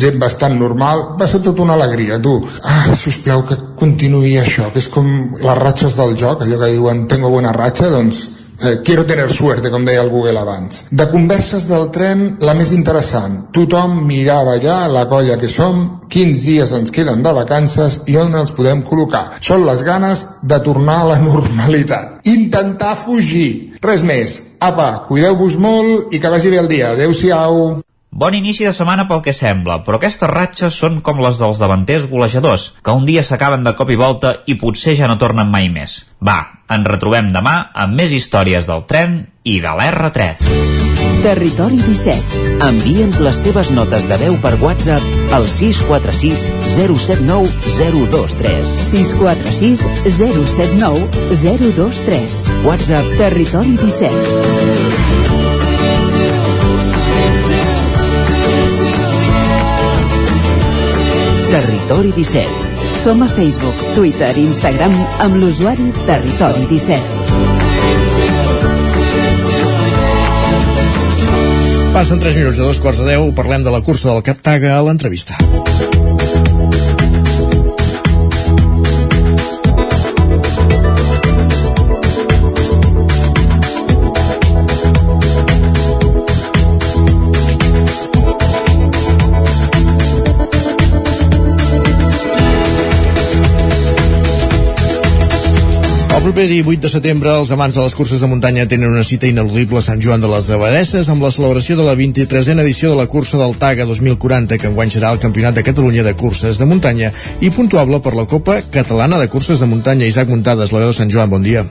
[0.00, 2.38] gent bastant normal, va ser tota una alegria, tu.
[2.64, 7.06] Ah, sisplau, que continuï això, que és com les ratxes del joc, allò que diuen
[7.10, 10.84] tengo buena ratxa, doncs eh, quiero tener suerte, com deia el Google abans.
[10.90, 13.38] De converses del tren, la més interessant.
[13.56, 18.34] Tothom mirava ja la colla que som, quins dies ens queden de vacances i on
[18.38, 19.26] els podem col·locar.
[19.40, 22.20] Són les ganes de tornar a la normalitat.
[22.30, 23.76] Intentar fugir.
[23.82, 24.40] Res més.
[24.60, 26.92] Apa, cuideu-vos molt i que vagi bé el dia.
[26.96, 27.80] Adéu-siau.
[28.10, 32.08] Bon inici de setmana pel que sembla, però aquestes ratxes són com les dels davanters
[32.10, 35.68] golejadors, que un dia s'acaben de cop i volta i potser ja no tornen mai
[35.70, 35.94] més.
[36.18, 40.42] Va, ens retrobem demà amb més històries del tren i de l'R3.
[41.22, 42.42] Territori 17.
[42.66, 47.46] Envia'ns les teves notes de veu per WhatsApp al 646 079
[47.78, 48.74] 023.
[48.90, 49.86] 646
[50.18, 51.06] 079
[51.44, 52.42] 023.
[52.66, 55.39] WhatsApp Territori 17.
[61.50, 62.46] Territori 17.
[63.02, 64.92] Som a Facebook, Twitter i Instagram
[65.24, 67.02] amb l'usuari Territori 17.
[71.90, 74.82] Passen 3 minuts de dos quarts de 10, parlem de la cursa del Captaga a
[74.86, 75.34] l'entrevista.
[96.20, 99.24] El proper 18 de setembre, els amants de les curses de muntanya tenen una cita
[99.24, 103.00] ineludible a Sant Joan de les Abadesses amb la celebració de la 23a edició de
[103.00, 106.68] la cursa del Taga 2040, que enguany serà el Campionat de Catalunya de Curses de
[106.68, 110.12] Muntanya i puntuable per la Copa Catalana de Curses de Muntanya.
[110.12, 111.64] Isaac Muntades, la veu de Sant Joan, bon dia.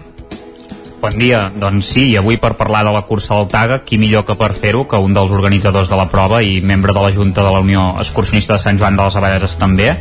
[1.00, 4.26] Bon dia, doncs sí, i avui per parlar de la cursa del Taga, qui millor
[4.28, 7.40] que per fer-ho que un dels organitzadors de la prova i membre de la Junta
[7.46, 9.94] de la Unió Excursionista de Sant Joan de les Abadeses també,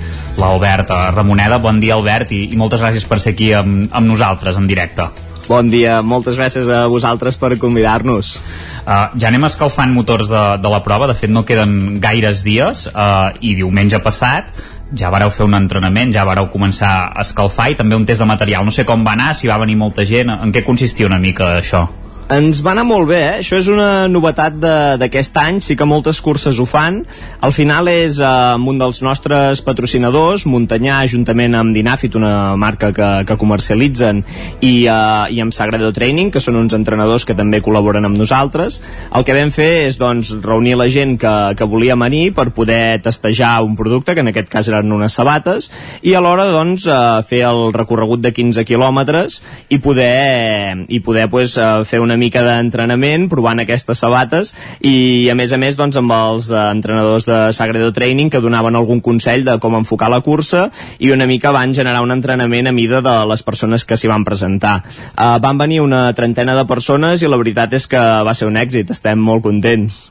[0.43, 1.61] l'Albert Ramoneda.
[1.63, 5.07] Bon dia, Albert, i, i moltes gràcies per ser aquí amb, amb nosaltres en directe.
[5.47, 8.35] Bon dia, moltes gràcies a vosaltres per convidar-nos.
[8.83, 12.89] Uh, ja anem escalfant motors de, de la prova, de fet no queden gaires dies
[12.91, 14.51] uh, i diumenge passat
[14.97, 18.29] ja vareu fer un entrenament, ja vareu començar a escalfar i també un test de
[18.29, 18.65] material.
[18.65, 21.57] No sé com va anar, si va venir molta gent, en què consistia una mica
[21.59, 21.87] això?
[22.29, 23.37] Ens va anar molt bé, eh?
[23.41, 24.59] això és una novetat
[25.01, 26.99] d'aquest any, sí que moltes curses ho fan.
[27.41, 32.91] Al final és eh, amb un dels nostres patrocinadors, Muntanyà, juntament amb Dinafit, una marca
[32.93, 34.21] que, que comercialitzen,
[34.61, 38.77] i, eh, i amb Sagredo Training, que són uns entrenadors que també col·laboren amb nosaltres.
[39.17, 43.01] El que vam fer és doncs, reunir la gent que, que volia venir per poder
[43.09, 45.71] testejar un producte, que en aquest cas eren unes sabates,
[46.05, 49.41] i alhora doncs, eh, fer el recorregut de 15 quilòmetres
[49.73, 54.53] i poder, i poder pues, eh, fer una mica d'entrenament provant aquestes sabates
[54.85, 58.77] i a més a més doncs, amb els eh, entrenadors de Sagredo Training que donaven
[58.77, 62.75] algun consell de com enfocar la cursa i una mica van generar un entrenament a
[62.75, 64.81] mida de les persones que s'hi van presentar.
[65.15, 68.59] Uh, van venir una trentena de persones i la veritat és que va ser un
[68.61, 70.09] èxit, estem molt contents.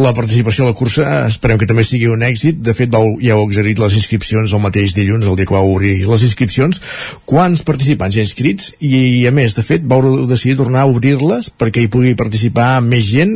[0.00, 2.58] La participació a la cursa esperem que també sigui un èxit.
[2.64, 5.72] De fet, vau, ja heu exerit les inscripcions el mateix dilluns, el dia que vau
[5.74, 6.80] obrir les inscripcions.
[7.28, 8.72] Quants participants hi ha inscrits?
[8.80, 13.08] I, a més, de fet, vau decidir tornar a obrir-les perquè hi pugui participar més
[13.10, 13.34] gent.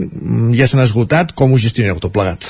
[0.56, 1.34] Ja s'han esgotat.
[1.36, 2.46] Com ho gestioneu tot plegat?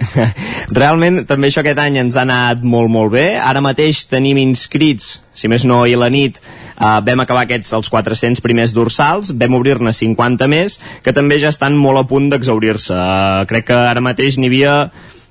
[0.80, 3.26] Realment, també això aquest any ens ha anat molt, molt bé.
[3.36, 7.90] Ara mateix tenim inscrits, si més no, i la nit, uh, vam acabar aquests els
[7.92, 12.96] 400 primers dorsals, vam obrir-ne 50 més, que també ja estan molt a punt d'exaurir-se.
[12.96, 14.76] Uh, crec que ara mateix n'hi havia,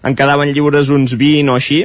[0.06, 1.84] en quedaven lliures uns 20 o així,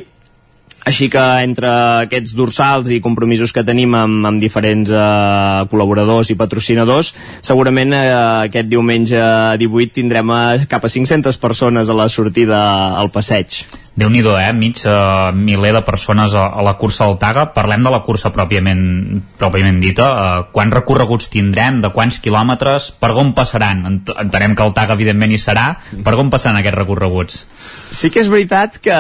[0.85, 1.71] així que entre
[2.05, 7.15] aquests dorsals i compromisos que tenim amb, amb diferents eh, col·laboradors i patrocinadors,
[7.45, 8.05] segurament eh,
[8.51, 9.23] aquest diumenge
[9.63, 12.61] 18 tindrem eh, cap a 500 persones a la sortida
[13.01, 13.65] al passeig
[13.95, 14.53] déu nhi eh?
[14.53, 17.47] Mig uh, miler de persones a, a la cursa del Taga.
[17.55, 20.05] Parlem de la cursa pròpiament, pròpiament dita.
[20.05, 21.81] Uh, quants recorreguts tindrem?
[21.81, 22.91] De quants quilòmetres?
[22.99, 23.85] Per on passaran?
[23.87, 25.67] Ent entenem que el Taga, evidentment, hi serà.
[26.05, 27.45] Per on passaran aquests recorreguts?
[27.95, 28.97] Sí que és veritat que,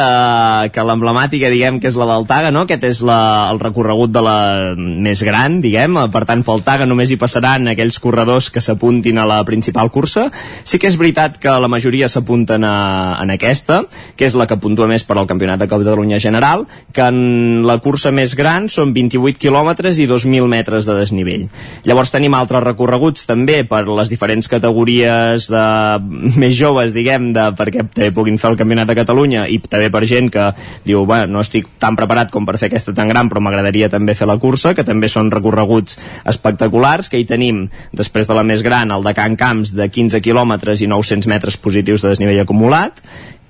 [0.70, 2.62] que l'emblemàtica, diguem, que és la del Taga, no?
[2.68, 4.38] Aquest és la, el recorregut de la
[4.78, 5.98] més gran, diguem.
[6.14, 10.28] Per tant, pel Taga només hi passaran aquells corredors que s'apuntin a la principal cursa.
[10.62, 13.82] Sí que és veritat que la majoria s'apunten en aquesta,
[14.14, 17.78] que és la que puntua més per al Campionat de Catalunya General, que en la
[17.84, 21.46] cursa més gran són 28 quilòmetres i 2.000 metres de desnivell.
[21.88, 25.66] Llavors tenim altres recorreguts també per les diferents categories de
[26.42, 30.04] més joves, diguem, de, perquè també puguin fer el Campionat de Catalunya i també per
[30.08, 30.50] gent que
[30.84, 34.14] diu, bueno, no estic tan preparat com per fer aquesta tan gran, però m'agradaria també
[34.16, 35.98] fer la cursa, que també són recorreguts
[36.30, 40.22] espectaculars, que hi tenim, després de la més gran, el de Can Camps, de 15
[40.24, 43.02] quilòmetres i 900 metres positius de desnivell acumulat,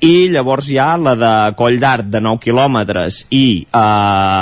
[0.03, 3.79] i llavors hi ha la de Coll d'Art de 9 quilòmetres i eh,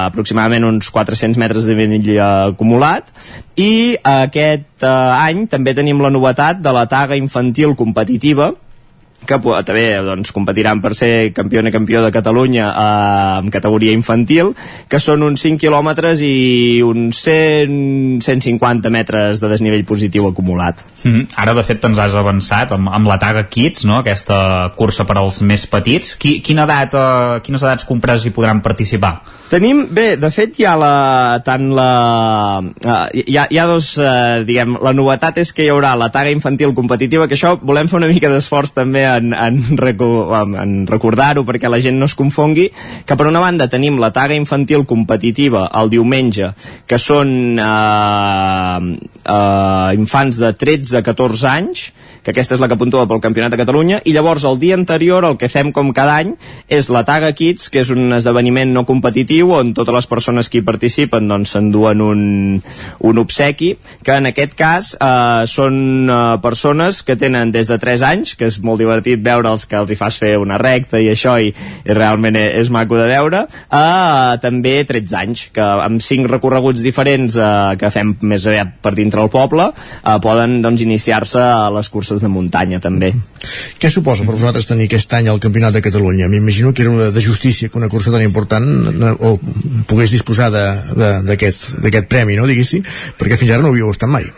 [0.08, 3.12] aproximadament uns 400 metres de nivell acumulat.
[3.60, 4.90] I aquest eh,
[5.28, 8.52] any també tenim la novetat de la taga infantil competitiva
[9.26, 14.52] que també doncs, competiran per ser campió i campió de Catalunya eh, en categoria infantil,
[14.88, 20.82] que són uns 5 quilòmetres i uns 100, 150 metres de desnivell positiu acumulat.
[21.04, 21.26] Mm -hmm.
[21.36, 23.98] Ara, de fet, te'ns has avançat amb, amb la Taga Kids, no?
[23.98, 26.16] aquesta cursa per als més petits.
[26.16, 29.22] Qui, quina edat, eh, quines edats compreses hi podran participar?
[29.52, 30.94] Tenim, bé, de fet hi ha la,
[31.44, 32.62] tant la...
[32.64, 36.08] Uh, hi, ha, hi ha dos, uh, diguem, la novetat és que hi haurà la
[36.08, 39.60] taga infantil competitiva, que això volem fer una mica d'esforç també en, en,
[40.62, 42.68] en recordar-ho perquè la gent no es confongui,
[43.06, 46.52] que per una banda tenim la taga infantil competitiva el diumenge,
[46.86, 51.90] que són uh, uh, infants de 13 a 14 anys,
[52.22, 55.26] que aquesta és la que puntua pel Campionat de Catalunya, i llavors el dia anterior
[55.26, 56.34] el que fem com cada any
[56.70, 60.60] és la Taga Kids, que és un esdeveniment no competitiu on totes les persones que
[60.60, 62.22] hi participen doncs s'enduen un,
[63.02, 63.74] un obsequi,
[64.06, 68.46] que en aquest cas eh, són eh, persones que tenen des de 3 anys, que
[68.46, 71.96] és molt divertit veure'ls que els hi fas fer una recta i això, i, i
[71.96, 76.84] realment és, és maco de veure, a eh, també 13 anys, que amb 5 recorreguts
[76.84, 77.50] diferents eh,
[77.80, 82.22] que fem més aviat per dintre el poble, eh, poden doncs, iniciar-se a les curses
[82.22, 83.12] de muntanya també.
[83.80, 86.30] Què suposa per vosaltres tenir aquest any el Campionat de Catalunya?
[86.32, 88.66] M'imagino que era una de justícia que una cursa tan important
[89.18, 89.36] o
[89.88, 92.84] pogués disposar d'aquest premi, no, diguéssim,
[93.18, 94.28] perquè fins ara no ho havíeu estat mai.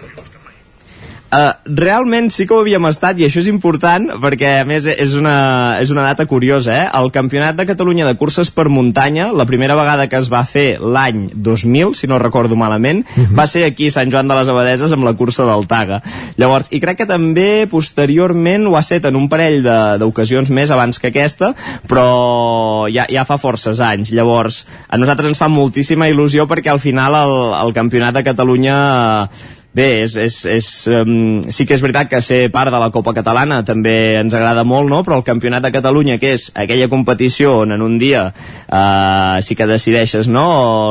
[1.35, 5.15] Uh, realment sí que ho havíem estat i això és important perquè a més és
[5.19, 6.85] una, és una data curiosa eh?
[6.95, 10.77] el Campionat de Catalunya de curses per muntanya la primera vegada que es va fer
[10.79, 13.35] l'any 2000 si no recordo malament uh -huh.
[13.35, 16.03] va ser aquí Sant Joan de les Abadeses amb la cursa del Taga
[16.37, 19.65] llavors i crec que també posteriorment ho ha set en un parell
[19.99, 21.55] d'ocasions més abans que aquesta
[21.89, 26.81] però ja, ja fa forces anys llavors a nosaltres ens fa moltíssima il·lusió perquè al
[26.81, 29.29] final el, el Campionat de Catalunya
[29.75, 33.11] Bé, és, és, és, um, sí que és veritat que ser part de la Copa
[33.17, 35.01] Catalana també ens agrada molt, no?
[35.03, 39.59] però el Campionat de Catalunya, que és aquella competició on en un dia uh, sí
[39.59, 40.45] que decideixes no?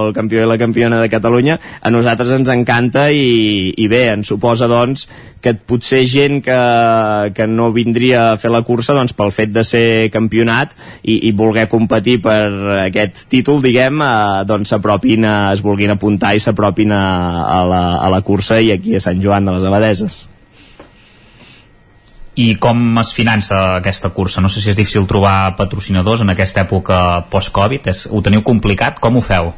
[0.04, 4.34] el campió i la campiona de Catalunya, a nosaltres ens encanta i, i bé, ens
[4.36, 5.08] suposa doncs
[5.44, 6.58] que potser gent que,
[7.36, 10.72] que no vindria a fer la cursa doncs, pel fet de ser campionat
[11.04, 12.48] i, i voler competir per
[12.86, 17.04] aquest títol, diguem, eh, doncs s'apropin, es vulguin apuntar i s'apropin a,
[17.44, 20.24] a, la, a la cursa i aquí a Sant Joan de les Abadeses.
[22.34, 24.42] I com es finança aquesta cursa?
[24.42, 26.98] No sé si és difícil trobar patrocinadors en aquesta època
[27.30, 27.92] post-Covid.
[28.10, 28.98] Ho teniu complicat?
[29.04, 29.52] Com ho feu?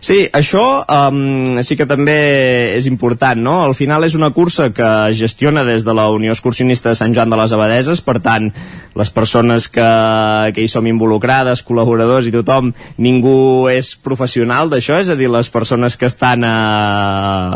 [0.00, 2.14] Sí, això um, sí que també
[2.76, 3.56] és important, no?
[3.66, 7.14] Al final és una cursa que es gestiona des de la Unió Excursionista de Sant
[7.16, 8.46] Joan de les Abadeses, per tant,
[8.94, 9.88] les persones que,
[10.54, 12.70] que hi som involucrades, col·laboradors i tothom,
[13.02, 16.54] ningú és professional d'això, és a dir, les persones que estan a,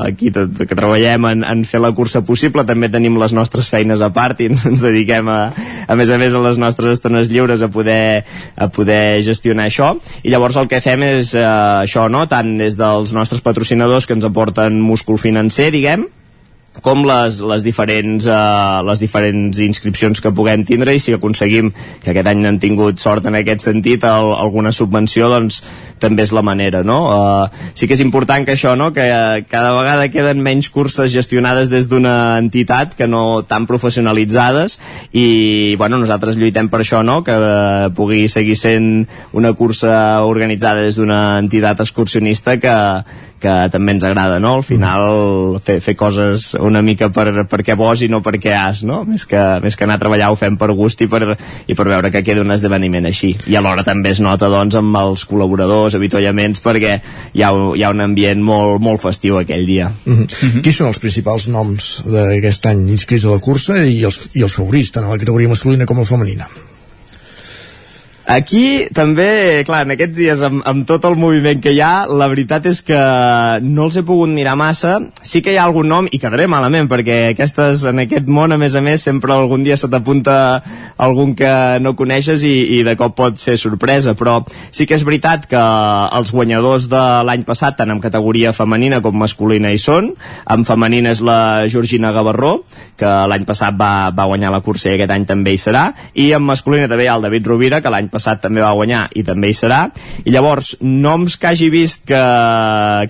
[0.08, 4.10] aquí, que treballem en, en fer la cursa possible, també tenim les nostres feines a
[4.14, 5.40] part i ens, ens dediquem a,
[5.86, 8.24] a més a més a les nostres estones lliures a poder,
[8.58, 9.94] a poder gestionar això,
[10.26, 11.46] i llavors el que fem és eh,
[11.86, 12.26] això, no?
[12.32, 16.06] Tant des dels nostres patrocinadors que ens aporten múscul financer, diguem,
[16.80, 21.68] com les, les, diferents, uh, les diferents inscripcions que puguem tindre i si aconseguim,
[22.00, 25.60] que aquest any han tingut sort en aquest sentit, el, alguna subvenció, doncs
[26.02, 26.98] també és la manera, no?
[27.12, 31.12] Uh, sí que és important que això, no?, que uh, cada vegada queden menys curses
[31.12, 34.78] gestionades des d'una entitat que no tan professionalitzades
[35.12, 38.88] i, bueno, nosaltres lluitem per això, no?, que uh, pugui seguir sent
[39.36, 42.78] una cursa organitzada des d'una entitat excursionista que,
[43.42, 44.54] que també ens agrada, no?
[44.60, 49.02] Al final fer, fer coses una mica per, perquè vols i no perquè has, no?
[49.08, 51.36] Més que, més que anar a treballar ho fem per gust i per,
[51.66, 53.34] i per veure que queda un esdeveniment així.
[53.50, 56.96] I alhora també es nota, doncs, amb els col·laboradors, avituallaments, perquè
[57.34, 59.90] hi ha, hi ha un ambient molt, molt festiu aquell dia.
[59.90, 60.26] Mm -hmm.
[60.26, 60.62] Mm -hmm.
[60.62, 64.54] Qui són els principals noms d'aquest any inscrits a la cursa i els, i els
[64.54, 66.71] favorits, tant a la categoria masculina com a la femenina?
[68.22, 72.28] Aquí també, clar, en aquests dies amb, amb tot el moviment que hi ha, la
[72.30, 72.98] veritat és que
[73.66, 75.00] no els he pogut mirar massa.
[75.26, 78.58] Sí que hi ha algun nom, i quedaré malament, perquè aquestes, en aquest món, a
[78.60, 80.36] més a més, sempre algun dia se t'apunta
[81.02, 81.50] algun que
[81.82, 84.38] no coneixes i, i de cop pot ser sorpresa, però
[84.70, 85.64] sí que és veritat que
[86.14, 90.12] els guanyadors de l'any passat, tant en categoria femenina com masculina hi són.
[90.46, 92.54] En femenina és la Georgina Gavarró,
[92.96, 96.30] que l'any passat va, va guanyar la cursa i aquest any també hi serà, i
[96.38, 99.24] en masculina també hi ha el David Rovira, que l'any passat també va guanyar i
[99.26, 99.82] també hi serà.
[100.24, 102.22] I llavors noms que hagi vist que,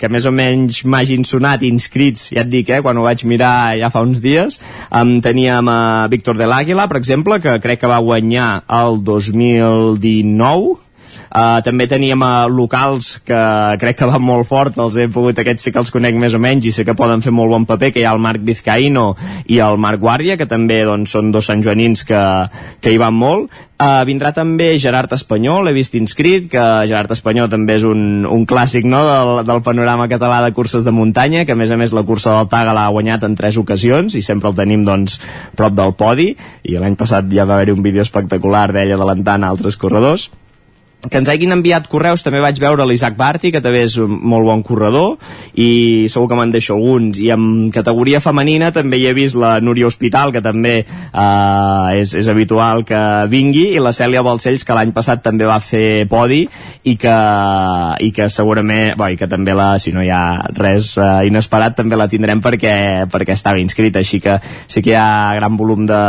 [0.01, 3.77] que més o menys m'hagin sonat inscrits, ja et dic, eh, quan ho vaig mirar
[3.81, 4.59] ja fa uns dies
[4.91, 10.92] um, teníem a Víctor de l'Àguila per exemple, que crec que va guanyar el 2019
[11.33, 13.39] Uh, també teníem uh, locals que
[13.81, 16.41] crec que van molt forts, els he pogut, aquests sí que els conec més o
[16.43, 19.15] menys i sé que poden fer molt bon paper, que hi ha el Marc Vizcaíno
[19.49, 22.21] i el Marc Guàrdia, que també doncs, són dos santjoanins que,
[22.85, 23.49] que hi van molt.
[23.81, 28.45] Uh, vindrà també Gerard Espanyol, l'he vist inscrit, que Gerard Espanyol també és un, un
[28.45, 31.97] clàssic no, del, del panorama català de curses de muntanya, que a més a més
[31.97, 35.17] la cursa del Taga l'ha guanyat en tres ocasions i sempre el tenim doncs,
[35.57, 36.29] prop del podi,
[36.69, 40.29] i l'any passat ja va haver-hi un vídeo espectacular d'ell adelantant altres corredors
[41.03, 44.47] que ens hagin enviat correus també vaig veure l'Isaac Barti que també és un molt
[44.47, 45.17] bon corredor
[45.59, 47.19] i segur que me'n deixo alguns.
[47.19, 52.15] I en categoria femenina també hi he vist la Núria Hospital que també eh, és,
[52.15, 53.01] és habitual que
[53.33, 56.45] vingui i la Cèlia Balcells que l'any passat també va fer podi
[56.87, 57.17] i que,
[58.07, 60.23] i que segurament bo, i que també la, si no hi ha
[60.55, 63.99] res eh, inesperat també la tindrem perquè, perquè estava inscrita.
[64.03, 64.39] Així que
[64.71, 66.03] sí que hi ha gran volum de,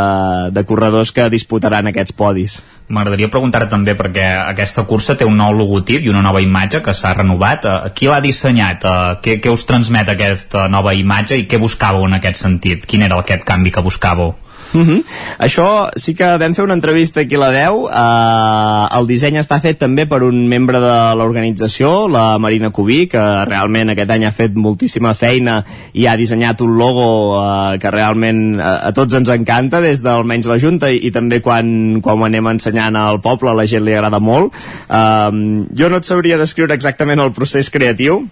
[0.53, 2.61] de corredors que disputaran aquests podis.
[2.93, 6.93] M'agradaria preguntar també perquè aquesta cursa té un nou logotip i una nova imatge que
[6.93, 7.65] s'ha renovat.
[7.65, 8.83] Uh, qui l'ha dissenyat?
[8.83, 12.87] Uh, què, què us transmet aquesta nova imatge i què buscàveu en aquest sentit?
[12.89, 14.35] Quin era aquest canvi que buscàveu?
[14.73, 14.89] Uh mhm.
[14.89, 15.03] -huh.
[15.39, 19.59] Això sí que vam fer una entrevista aquí a la 10 uh, el disseny està
[19.61, 24.31] fet també per un membre de l'organització la Marina Cubí que realment aquest any ha
[24.31, 25.63] fet moltíssima feina
[25.93, 30.47] i ha dissenyat un logo uh, que realment a, a tots ens encanta des d'almenys
[30.47, 33.83] la Junta i, i també quan, quan ho anem ensenyant al poble a la gent
[33.83, 34.53] li agrada molt
[34.89, 35.29] uh,
[35.73, 38.27] jo no et sabria descriure exactament el procés creatiu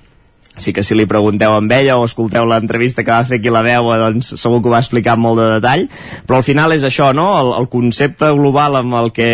[0.62, 3.64] sí que si li pregunteu amb ella o escolteu l'entrevista que va fer aquí la
[3.66, 5.88] veu, doncs segur que ho va explicar molt de detall,
[6.28, 7.28] però al final és això, no?
[7.39, 9.30] El, el concepte global amb el que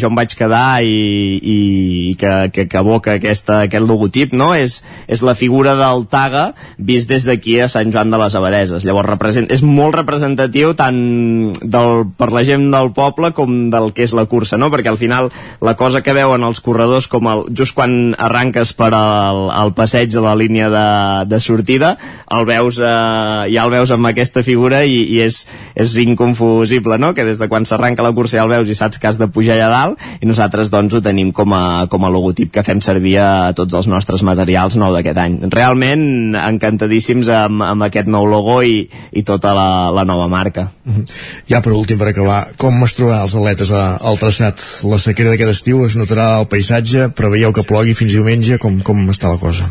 [0.00, 0.94] jo em vaig quedar i,
[1.38, 1.58] i
[2.20, 4.52] que, que, que aboca aquesta, aquest logotip, no?
[4.56, 6.46] És, és la figura del Taga
[6.78, 8.86] vist des d'aquí a Sant Joan de les Abadeses.
[8.86, 10.98] Llavors represent, és molt representatiu tant
[11.60, 14.70] del, per la gent del poble com del que és la cursa, no?
[14.72, 15.30] Perquè al final
[15.64, 20.12] la cosa que veuen els corredors com el, just quan arranques per al, al passeig
[20.14, 20.86] de la línia de,
[21.30, 21.94] de sortida,
[22.30, 25.42] el veus, eh, ja el veus amb aquesta figura i, i és,
[25.74, 27.12] és inconfusible, no?
[27.14, 29.28] Que des de quan s'arranca la cursa ja el veus i saps que has de
[29.28, 32.80] pujar allà dalt i nosaltres doncs ho tenim com a, com a logotip que fem
[32.84, 35.38] servir a tots els nostres materials nou d'aquest any.
[35.54, 40.68] Realment encantadíssims amb, amb aquest nou logo i, i tota la, la nova marca.
[41.50, 44.62] Ja per últim, per acabar, com es trobaran els atletes al traçat?
[44.90, 47.10] La sequera d'aquest estiu es notarà el paisatge?
[47.16, 48.60] Preveieu que plogui fins diumenge?
[48.62, 49.68] Com, com està la cosa?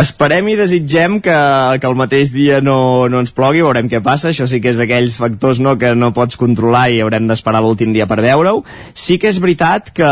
[0.00, 1.36] Esperem i desitgem que,
[1.76, 4.78] que el mateix dia no, no ens plogui, veurem què passa, això sí que és
[4.80, 8.62] aquells factors no, que no pots controlar i haurem d'esperar l'últim dia per veure-ho.
[8.96, 10.08] Sí que és veritat que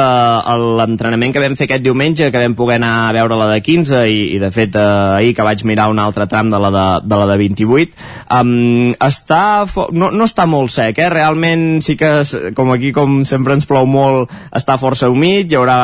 [0.77, 4.03] l'entrenament que vam fer aquest diumenge, que vam poder anar a veure la de 15
[4.13, 4.83] i, i de fet eh,
[5.23, 8.05] ahir que vaig mirar un altre tram de la de, de, la de 28,
[8.43, 9.41] um, està
[9.97, 11.09] no, no està molt sec, eh?
[11.15, 12.13] realment sí que
[12.59, 15.81] com aquí com sempre ens plou molt, està força humit, hi haurà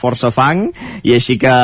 [0.00, 0.70] força fang
[1.04, 1.54] i així que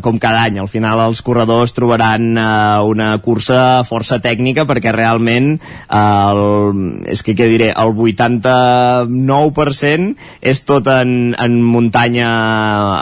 [0.00, 5.58] com cada any al final els corredors trobaran eh, una cursa força tècnica perquè realment
[5.58, 6.40] eh, el,
[7.10, 12.30] és que què diré, el 89% és tot en, en muntanya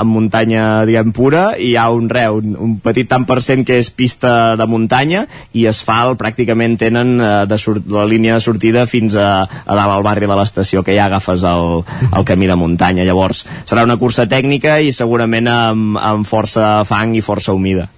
[0.01, 3.65] en muntanya diguem pura i hi ha un re, un, un petit tant per cent
[3.69, 8.45] que és pista de muntanya i asfalt pràcticament tenen eh, de sort, la línia de
[8.45, 12.47] sortida fins a, a dalt al barri de l'estació que ja agafes el, el camí
[12.49, 13.07] de muntanya.
[13.09, 17.89] Llavors serà una cursa tècnica i segurament amb, amb força fang i força humida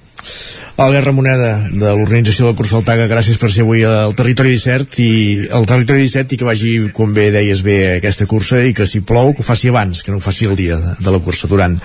[0.80, 5.10] Albert Ramoneda, de l'organització del Curs Altaga, gràcies per ser avui al Territori 17 i
[5.52, 9.02] al Territori 17 i que vagi, com bé deies bé, aquesta cursa i que si
[9.04, 11.76] plou, que ho faci abans, que no ho faci el dia de, la cursa, durant.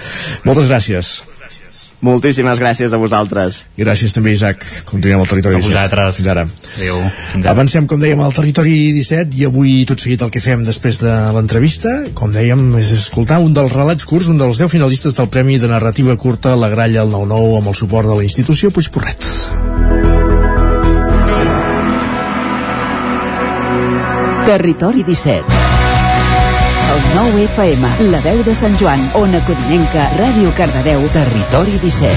[0.47, 1.17] Moltes gràcies.
[2.05, 3.63] Moltíssimes gràcies a vosaltres.
[3.79, 4.61] Gràcies també, Isaac.
[4.85, 5.71] Continuem al territori a 17.
[5.71, 6.19] vosaltres.
[6.19, 6.43] Fins ara.
[6.75, 6.99] Adéu.
[7.31, 7.55] Fins ara.
[7.55, 11.15] Avancem, com dèiem, al territori 17 i avui tot seguit el que fem després de
[11.33, 15.57] l'entrevista, com dèiem, és escoltar un dels relats curts, un dels 10 finalistes del Premi
[15.57, 19.25] de Narrativa Curta La Gralla al 9-9 amb el suport de la institució Puigporret.
[24.45, 25.64] Territori 17
[26.95, 32.15] el 9 FM, la veu de Sant Joan, Ona Codinenca, Ràdio Cardedeu, Territori 17.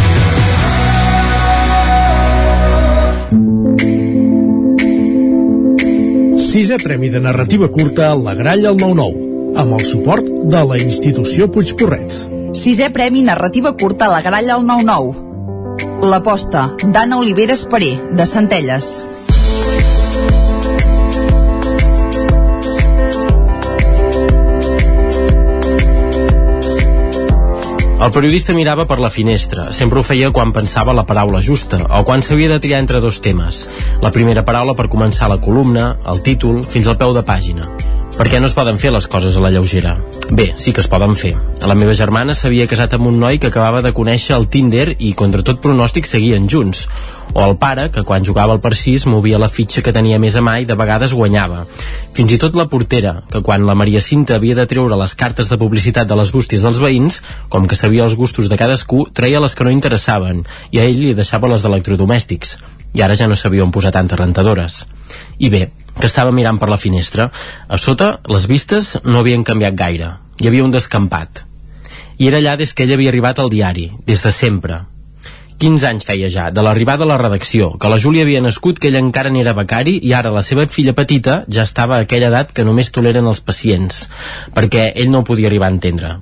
[6.49, 11.51] Sisè Premi de Narrativa Curta La Gralla al 9-9, amb el suport de la institució
[11.51, 12.13] Puigporret.
[12.55, 16.07] Sisè Premi Narrativa Curta La Gralla al 9-9.
[16.07, 19.05] L'aposta d'Anna Oliveres Paré, de Centelles.
[27.99, 29.73] El periodista mirava per la finestra.
[29.75, 33.19] Sempre ho feia quan pensava la paraula justa o quan s'havia de triar entre dos
[33.25, 33.65] temes.
[34.07, 37.67] La primera paraula per començar la columna, el títol, fins al peu de pàgina.
[38.19, 39.93] Per què no es poden fer les coses a la lleugera?
[40.35, 41.37] Bé, sí que es poden fer.
[41.71, 45.13] La meva germana s'havia casat amb un noi que acabava de conèixer el Tinder i
[45.15, 46.81] contra tot pronòstic seguien junts.
[47.31, 50.43] O el pare, que quan jugava al parcís movia la fitxa que tenia més a
[50.43, 51.63] mà i de vegades guanyava.
[52.19, 55.47] Fins i tot la portera, que quan la Maria Cinta havia de treure les cartes
[55.53, 59.39] de publicitat de les bústies dels veïns, com que sabia els gustos de cadascú, treia
[59.39, 60.43] les que no interessaven
[60.73, 62.59] i a ell li deixava les d'electrodomèstics.
[62.99, 64.87] I ara ja no sabia on posar tantes rentadores.
[65.39, 65.69] I bé,
[65.99, 67.31] que estava mirant per la finestra.
[67.69, 70.13] A sota, les vistes no havien canviat gaire.
[70.39, 71.43] Hi havia un descampat.
[72.19, 74.85] I era allà des que ell havia arribat al diari, des de sempre.
[75.59, 78.93] 15 anys feia ja, de l'arribada a la redacció, que la Júlia havia nascut, que
[78.93, 82.53] ell encara n'era becari i ara la seva filla petita ja estava a aquella edat
[82.55, 84.05] que només toleren els pacients,
[84.55, 86.13] perquè ell no podia arribar a entendre.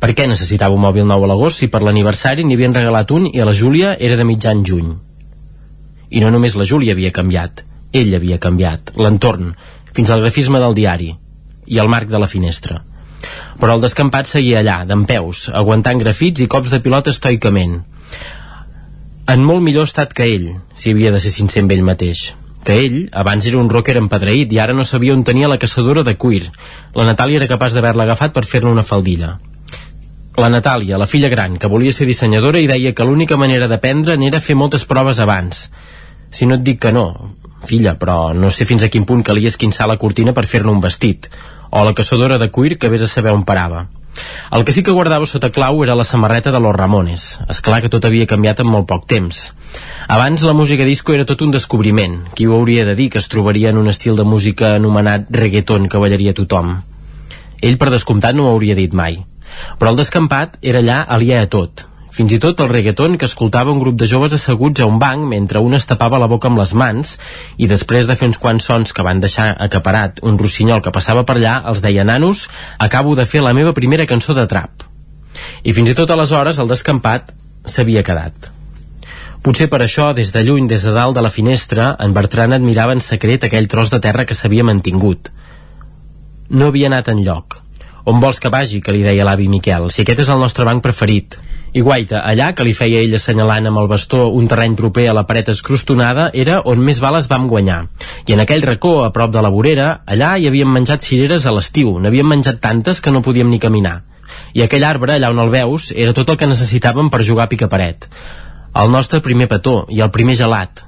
[0.00, 3.28] Per què necessitava un mòbil nou a l'agost si per l'aniversari n'hi havien regalat un
[3.28, 4.88] i a la Júlia era de mitjan juny?
[6.08, 9.52] I no només la Júlia havia canviat, ell havia canviat, l'entorn,
[9.92, 11.12] fins al grafisme del diari
[11.66, 12.80] i el marc de la finestra.
[13.60, 17.80] Però el descampat seguia allà, d'en peus, aguantant grafits i cops de pilota estoicament.
[19.32, 22.32] En molt millor estat que ell, si havia de ser sincer amb ell mateix
[22.62, 26.04] que ell, abans era un rocker empedreït i ara no sabia on tenia la caçadora
[26.06, 26.44] de cuir.
[26.94, 29.32] La Natàlia era capaç d'haver-la agafat per fer-ne una faldilla.
[30.38, 34.16] La Natàlia, la filla gran, que volia ser dissenyadora i deia que l'única manera d'aprendre
[34.16, 35.66] n'era fer moltes proves abans.
[36.30, 37.34] Si no et dic que no,
[37.66, 40.80] filla, però no sé fins a quin punt calia esquinçar la cortina per fer-ne un
[40.84, 41.28] vestit,
[41.70, 43.86] o la caçadora de cuir que vés a saber on parava.
[44.52, 47.22] El que sí que guardava sota clau era la samarreta de los Ramones.
[47.48, 49.40] És clar que tot havia canviat en molt poc temps.
[50.06, 52.18] Abans la música disco era tot un descobriment.
[52.36, 55.88] Qui ho hauria de dir que es trobaria en un estil de música anomenat reggaeton
[55.88, 56.74] que ballaria tothom?
[57.62, 59.22] Ell, per descomptat, no ho hauria dit mai.
[59.80, 63.72] Però el descampat era allà aliè a tot fins i tot el reggaeton que escoltava
[63.72, 66.60] un grup de joves asseguts a un banc mentre un es tapava la boca amb
[66.60, 67.14] les mans
[67.56, 71.24] i després de fer uns quants sons que van deixar acaparat un rossinyol que passava
[71.24, 72.48] per allà els deia nanos,
[72.78, 74.84] acabo de fer la meva primera cançó de trap.
[75.64, 77.32] I fins i tot aleshores el descampat
[77.64, 78.52] s'havia quedat.
[79.42, 82.92] Potser per això, des de lluny, des de dalt de la finestra, en Bertran admirava
[82.94, 85.32] en secret aquell tros de terra que s'havia mantingut.
[86.50, 87.56] No havia anat en lloc.
[88.04, 90.82] On vols que vagi, que li deia l'avi Miquel, si aquest és el nostre banc
[90.84, 91.40] preferit.
[91.72, 95.14] I guaita, allà, que li feia ell assenyalant amb el bastó un terreny proper a
[95.16, 97.78] la paret escrostonada, era on més bales vam guanyar.
[98.28, 101.54] I en aquell racó, a prop de la vorera, allà hi havíem menjat cireres a
[101.56, 104.02] l'estiu, n'havíem menjat tantes que no podíem ni caminar.
[104.52, 107.52] I aquell arbre, allà on el veus, era tot el que necessitàvem per jugar a
[107.54, 108.04] picaparet.
[108.76, 110.84] El nostre primer petó i el primer gelat.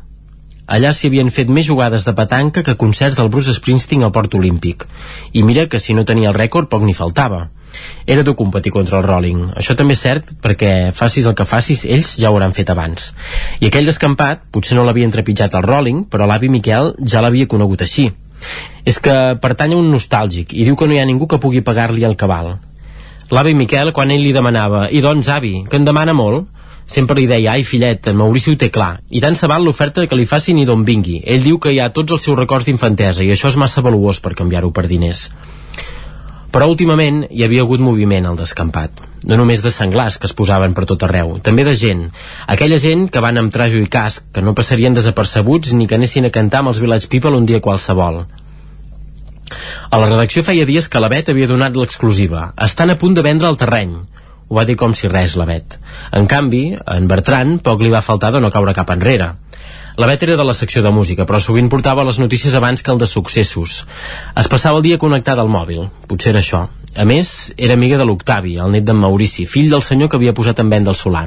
[0.67, 4.35] Allà s'hi havien fet més jugades de petanca que concerts del Bruce Springsteen al Port
[4.35, 4.87] Olímpic.
[5.33, 7.49] I mira que si no tenia el rècord poc ni faltava
[8.07, 9.51] era dur competir contra el Rolling.
[9.59, 13.13] Això també és cert perquè facis el que facis, ells ja ho hauran fet abans.
[13.61, 17.83] I aquell descampat potser no l'havia entrepitjat al Rolling, però l'avi Miquel ja l'havia conegut
[17.83, 18.11] així.
[18.85, 21.65] És que pertany a un nostàlgic i diu que no hi ha ningú que pugui
[21.65, 22.59] pagar-li el cabal.
[23.33, 26.51] L'avi Miquel, quan ell li demanava «I doncs, avi, que en demana molt?»
[26.87, 30.07] Sempre li deia, ai fillet, en Maurici ho té clar i tant se val l'oferta
[30.07, 32.69] que li facin i d'on vingui ell diu que hi ha tots els seus records
[32.69, 35.29] d'infantesa i això és massa valuós per canviar-ho per diners
[36.55, 39.01] però últimament hi havia hagut moviment al descampat.
[39.27, 42.05] No només de senglars que es posaven per tot arreu, també de gent.
[42.55, 46.29] Aquella gent que van amb trajo i casc, que no passarien desapercebuts ni que anessin
[46.29, 48.23] a cantar amb els Village People un dia qualsevol.
[49.91, 52.53] A la redacció feia dies que la Bet havia donat l'exclusiva.
[52.69, 53.97] Estan a punt de vendre el terreny.
[54.55, 55.75] Ho va dir com si res, la Bet.
[56.15, 59.33] En canvi, en Bertran poc li va faltar de no caure cap enrere.
[59.99, 62.93] La Bet era de la secció de música, però sovint portava les notícies abans que
[62.95, 63.81] el de successos.
[64.39, 66.61] Es passava el dia connectada al mòbil, potser era això.
[66.95, 70.37] A més, era amiga de l'Octavi, el net d'en Maurici, fill del senyor que havia
[70.39, 71.27] posat en venda el solar.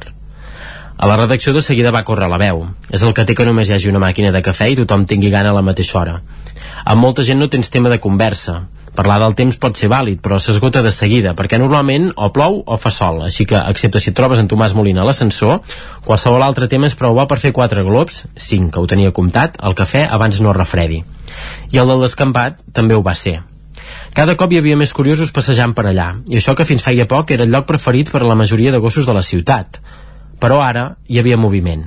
[0.95, 2.63] A la redacció de seguida va córrer la veu.
[2.95, 5.35] És el que té que només hi hagi una màquina de cafè i tothom tingui
[5.35, 6.21] gana a la mateixa hora.
[6.85, 8.61] Amb molta gent no tens tema de conversa.
[8.97, 12.77] Parlar del temps pot ser vàlid, però s'esgota de seguida, perquè normalment o plou o
[12.81, 15.59] fa sol, així que, excepte si et trobes en Tomàs Molina a l'ascensor,
[16.07, 19.59] qualsevol altre tema és prou bo per fer quatre globs, cinc, que ho tenia comptat,
[19.61, 21.03] el cafè abans no refredi.
[21.69, 23.37] I el del descampat també ho va ser.
[24.17, 27.35] Cada cop hi havia més curiosos passejant per allà, i això que fins feia poc
[27.35, 29.77] era el lloc preferit per a la majoria de gossos de la ciutat.
[30.41, 31.85] Però ara hi havia moviment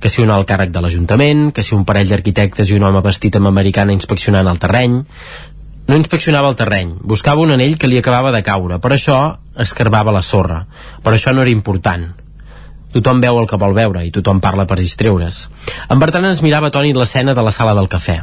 [0.00, 3.00] que si un alt càrrec de l'Ajuntament, que si un parell d'arquitectes i un home
[3.04, 4.98] vestit amb americana inspeccionant el terreny,
[5.86, 9.18] no inspeccionava el terreny, buscava un anell que li acabava de caure, per això
[9.56, 10.64] escarbava la sorra.
[11.02, 12.08] Per això no era important.
[12.92, 15.46] Tothom veu el que vol veure i tothom parla per distreure's.
[15.90, 18.22] En Bertran ens mirava atònit l'escena de la sala del cafè.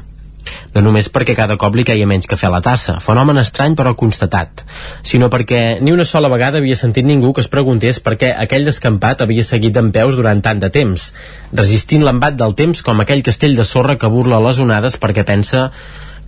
[0.74, 3.94] No només perquè cada cop li caia menys cafè a la tassa, fenomen estrany però
[3.96, 4.64] constatat,
[5.06, 8.68] sinó perquè ni una sola vegada havia sentit ningú que es preguntés per què aquell
[8.68, 11.12] descampat havia seguit en peus durant tant de temps,
[11.54, 15.70] resistint l'embat del temps com aquell castell de sorra que burla les onades perquè pensa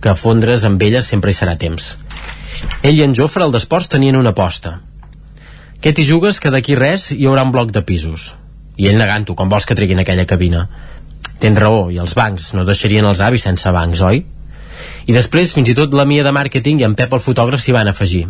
[0.00, 1.94] que fondre's amb elles sempre hi serà temps.
[2.82, 4.78] Ell i en Jofre, al d'esports, tenien una aposta.
[5.82, 8.30] Què t'hi jugues que d'aquí res hi haurà un bloc de pisos?
[8.76, 10.66] I ell negant-ho, com vols que treguin aquella cabina?
[11.40, 14.24] Tens raó, i els bancs, no deixarien els avis sense bancs, oi?
[15.06, 17.74] I després, fins i tot la Mia de màrqueting i en Pep el fotògraf s'hi
[17.76, 18.24] van afegir.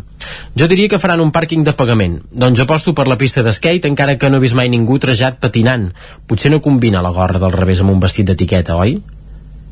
[0.59, 2.19] Jo diria que faran un pàrquing de pagament.
[2.31, 5.89] Doncs aposto per la pista d'skate encara que no he vist mai ningú trajat patinant.
[6.29, 8.99] Potser no combina la gorra del revés amb un vestit d'etiqueta, oi?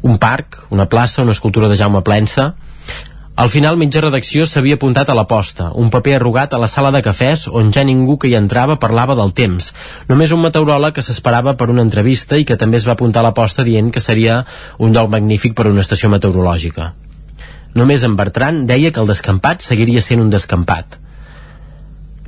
[0.04, 2.54] Un parc, una plaça, una escultura de Jaume Plensa...
[3.34, 7.00] Al final, mitja redacció s'havia apuntat a l'aposta, un paper arrugat a la sala de
[7.02, 9.72] cafès on ja ningú que hi entrava parlava del temps.
[10.06, 13.26] Només un meteoròleg que s'esperava per una entrevista i que també es va apuntar a
[13.26, 14.44] l'aposta dient que seria
[14.78, 16.92] un lloc magnífic per a una estació meteorològica.
[17.74, 21.00] Només en Bertran deia que el descampat seguiria sent un descampat.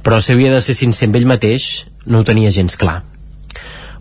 [0.03, 3.05] Però si havia de ser sincer amb ell mateix, no ho tenia gens clar.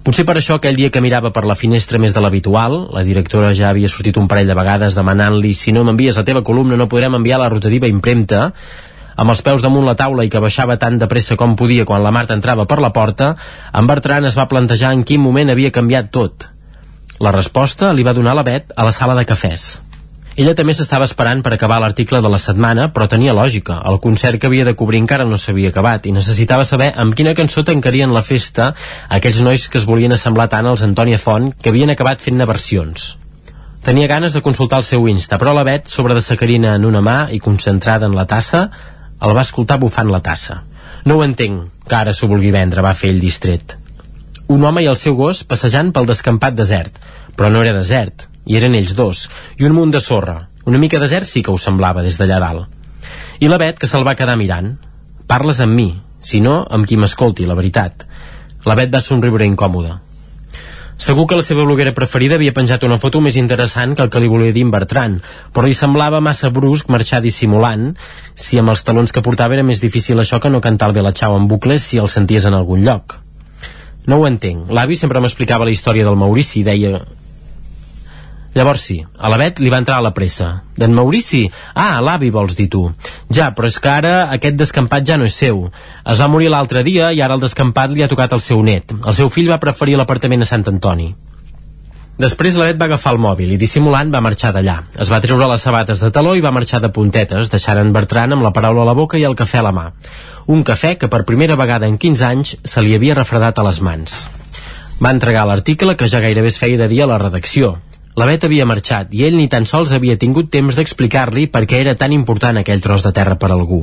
[0.05, 3.49] Potser per això aquell dia que mirava per la finestra més de l'habitual, la directora
[3.57, 6.85] ja havia sortit un parell de vegades demanant-li si no m'envies la teva columna no
[6.91, 8.51] podrem enviar la rotativa impremta,
[9.17, 12.05] amb els peus damunt la taula i que baixava tan de pressa com podia quan
[12.05, 13.31] la Marta entrava per la porta,
[13.73, 16.51] en Bertran es va plantejar en quin moment havia canviat tot.
[17.17, 19.84] La resposta li va donar la Bet a la sala de cafès.
[20.35, 23.77] Ella també s'estava esperant per acabar l'article de la setmana, però tenia lògica.
[23.87, 27.35] El concert que havia de cobrir encara no s'havia acabat i necessitava saber amb quina
[27.37, 28.73] cançó tancarien la festa
[29.07, 33.13] aquells nois que es volien assemblar tant als Antònia Font que havien acabat fent-ne versions.
[33.85, 36.99] Tenia ganes de consultar el seu Insta, però la Bet, sobre de sacarina en una
[37.05, 38.67] mà i concentrada en la tassa,
[39.21, 40.59] El va escoltar bufant la tassa.
[41.05, 43.77] No ho entenc, que ara s'ho vulgui vendre, va fer ell distret.
[44.51, 46.99] Un home i el seu gos passejant pel descampat desert,
[47.37, 49.27] però no era desert, i eren ells dos,
[49.59, 50.47] i un munt de sorra.
[50.65, 52.71] Una mica desert sí que ho semblava des d'allà dalt.
[53.39, 54.75] I la Bet, que se'l va quedar mirant.
[55.27, 55.89] Parles amb mi,
[56.21, 58.05] si no, amb qui m'escolti, la veritat.
[58.65, 59.99] La Bet va somriure incòmoda.
[60.97, 64.21] Segur que la seva bloguera preferida havia penjat una foto més interessant que el que
[64.23, 65.17] li volia dir en Bertran,
[65.51, 67.89] però li semblava massa brusc marxar dissimulant
[68.33, 71.35] si amb els talons que portava era més difícil això que no cantar el Belachau
[71.35, 73.19] en bucles si el senties en algun lloc.
[74.07, 74.71] No ho entenc.
[74.71, 77.03] L'avi sempre m'explicava la història del Maurici i deia
[78.55, 80.47] Llavors sí, a la Bet li va entrar a la pressa.
[80.79, 81.41] D'en Maurici?
[81.75, 82.85] Ah, l'avi vols dir tu.
[83.27, 85.65] Ja, però és que ara aquest descampat ja no és seu.
[86.07, 88.95] Es va morir l'altre dia i ara el descampat li ha tocat el seu net.
[88.95, 91.09] El seu fill va preferir l'apartament a Sant Antoni.
[92.15, 94.77] Després la Bet va agafar el mòbil i dissimulant va marxar d'allà.
[95.03, 98.31] Es va treure les sabates de taló i va marxar de puntetes, deixant en Bertran
[98.31, 99.89] amb la paraula a la boca i el cafè a la mà.
[100.47, 103.81] Un cafè que per primera vegada en 15 anys se li havia refredat a les
[103.83, 104.15] mans.
[105.03, 107.73] Va entregar l'article que ja gairebé es feia de dia a la redacció.
[108.15, 111.81] La Bet havia marxat i ell ni tan sols havia tingut temps d'explicar-li per què
[111.83, 113.81] era tan important aquell tros de terra per algú.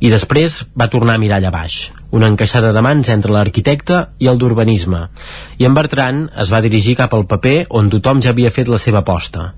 [0.00, 1.76] I després va tornar a mirar allà baix,
[2.16, 5.02] una encaixada de mans entre l'arquitecte i el d'urbanisme.
[5.60, 8.80] I en Bertran es va dirigir cap al paper on tothom ja havia fet la
[8.80, 9.50] seva aposta.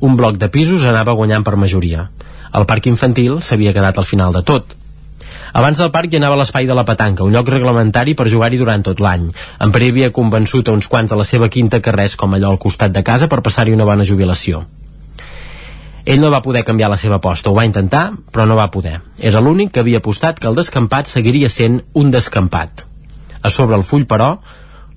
[0.00, 2.08] Un bloc de pisos anava guanyant per majoria.
[2.56, 4.72] El parc infantil s'havia quedat al final de tot,
[5.52, 8.84] abans del parc hi anava l'espai de la petanca, un lloc reglamentari per jugar-hi durant
[8.86, 9.26] tot l'any.
[9.60, 12.52] En Pere havia convençut a uns quants de la seva quinta que res com allò
[12.52, 14.64] al costat de casa per passar-hi una bona jubilació.
[16.04, 18.96] Ell no va poder canviar la seva aposta, ho va intentar, però no va poder.
[19.18, 22.82] Era l'únic que havia apostat que el descampat seguiria sent un descampat.
[23.42, 24.32] A sobre el full, però,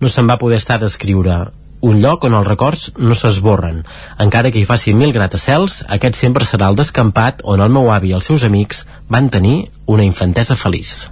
[0.01, 1.43] no se'n va poder estar d'escriure
[1.85, 3.83] un lloc on els records no s'esborren.
[4.25, 8.13] Encara que hi faci mil gratacels, aquest sempre serà el descampat on el meu avi
[8.13, 11.03] i els seus amics van tenir una infantesa feliç.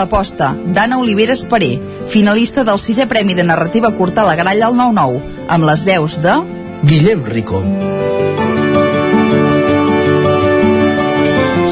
[0.00, 1.74] L'aposta, d'Anna Oliveres Paré,
[2.08, 5.18] finalista del sisè Premi de Narrativa Curta a la Gralla al 9-9,
[5.52, 6.36] amb les veus de...
[6.88, 7.60] Guillem Rico.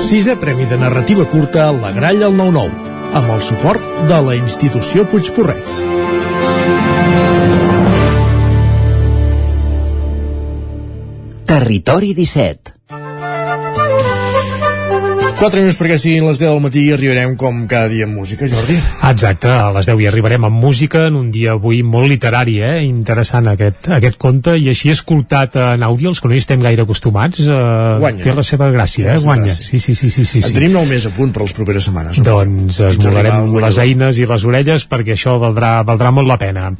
[0.04, 4.36] Sisè Premi de Narrativa Curta a la Gralla al 9-9, amb el suport de la
[4.36, 5.80] institució Puigporrets.
[11.48, 12.77] Territori 17
[15.39, 18.49] 4 minuts perquè siguin les 10 del matí i arribarem com cada dia amb música,
[18.51, 18.74] Jordi.
[19.07, 22.80] Exacte, a les 10 hi arribarem amb música en un dia avui molt literari, eh?
[22.82, 26.82] interessant aquest, aquest conte, i així escoltat en àudio, els que no hi estem gaire
[26.82, 27.59] acostumats, eh,
[28.03, 28.24] Guanya.
[28.24, 29.20] té la seva gràcia, eh?
[29.22, 29.55] guanya.
[29.55, 30.57] Sí, sí, sí, sí, sí, En sí.
[30.57, 32.18] tenim nou més a punt per les properes setmanes.
[32.18, 36.72] Doncs Fins esmolarem les eines i les orelles perquè això valdrà, valdrà molt la pena.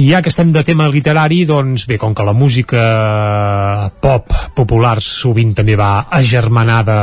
[0.00, 2.88] I ja que estem de tema literari, doncs bé, com que la música
[4.00, 7.02] pop popular sovint també va agermanada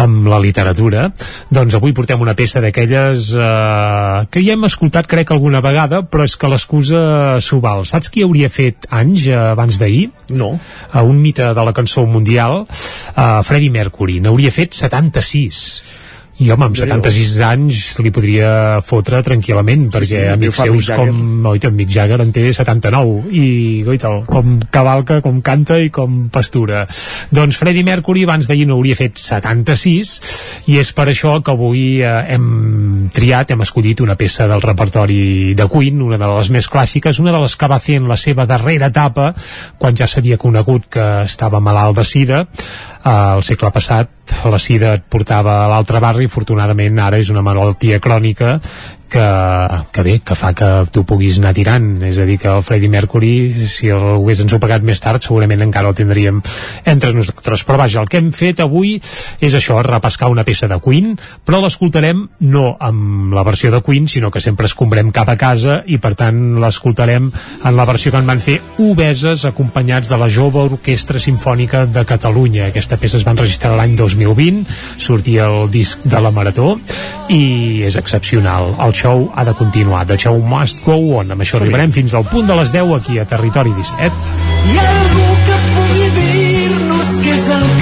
[0.00, 1.08] amb la literatura,
[1.50, 6.24] doncs avui portem una peça d'aquelles eh, que ja hem escoltat crec alguna vegada, però
[6.26, 7.02] és que l'excusa
[7.44, 7.84] s'ho val.
[7.88, 10.08] Saps qui hauria fet anys eh, abans d'ahir?
[10.38, 10.54] No.
[10.92, 16.05] A un mite de la cançó mundial, uh, Freddie Mercury, n'hauria fet 76
[16.36, 18.48] i home, amb 76 anys li podria
[18.84, 23.46] fotre tranquil·lament perquè sí, amics seus com en Mick Jagger en té 79 i
[23.86, 26.84] goita, com cavalca, com canta i com pastura.
[27.32, 30.12] Doncs Freddie Mercury abans d'ahir no hauria fet 76
[30.68, 32.46] i és per això que avui eh, hem
[33.12, 37.34] triat, hem escollit una peça del repertori de Queen, una de les més clàssiques, una
[37.34, 39.32] de les que va fer en la seva darrera etapa
[39.78, 42.44] quan ja s'havia conegut que estava malalt de sida.
[43.06, 44.10] Al segle passat
[44.50, 46.26] la sida et portava a l'altre barri.
[46.26, 48.56] Afortunadament ara és una malaltia crònica
[49.10, 49.26] que,
[49.92, 52.90] que bé, que fa que tu puguis anar tirant, és a dir que el Freddie
[52.92, 53.34] Mercury,
[53.70, 56.42] si el hagués ensopegat més tard segurament encara el tindríem
[56.84, 58.96] entre nosaltres, però vaja, el que hem fet avui
[59.40, 61.14] és això, repescar una peça de Queen
[61.46, 65.80] però l'escoltarem no amb la versió de Queen, sinó que sempre escombrem cap a casa
[65.86, 70.30] i per tant l'escoltarem en la versió que en van fer obeses acompanyats de la
[70.32, 72.66] jove orquestra sinfònica de Catalunya.
[72.70, 74.64] Aquesta peça es va enregistrar l'any 2020
[74.98, 76.74] sortia el disc de la Marató
[77.32, 78.74] i és excepcional.
[78.82, 81.30] El show ha de continuar, the show must go on.
[81.34, 84.12] Amb això arribarem fins al punt de les 10 aquí a Territori 17
[84.72, 87.75] Hi ha algú que pugui dir-nos què és el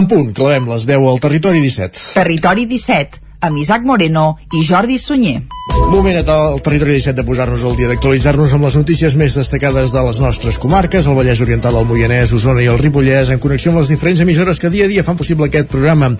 [0.00, 1.98] En punt, clavem les 10 al Territori 17.
[2.16, 5.42] Territori 17, amb Isaac Moreno i Jordi Sunyer.
[5.90, 10.06] Moment al territori 17 de posar-nos al dia d'actualitzar-nos amb les notícies més destacades de
[10.06, 13.82] les nostres comarques, el Vallès Oriental, el Moianès, Osona i el Ripollès, en connexió amb
[13.82, 16.14] les diferents emissores que dia a dia fan possible aquest programa.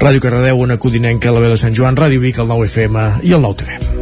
[0.00, 3.38] Ràdio Cardedeu, una Codinenca, la veu de Sant Joan, Ràdio Vic, el 9 FM i
[3.38, 3.93] el 9 TV.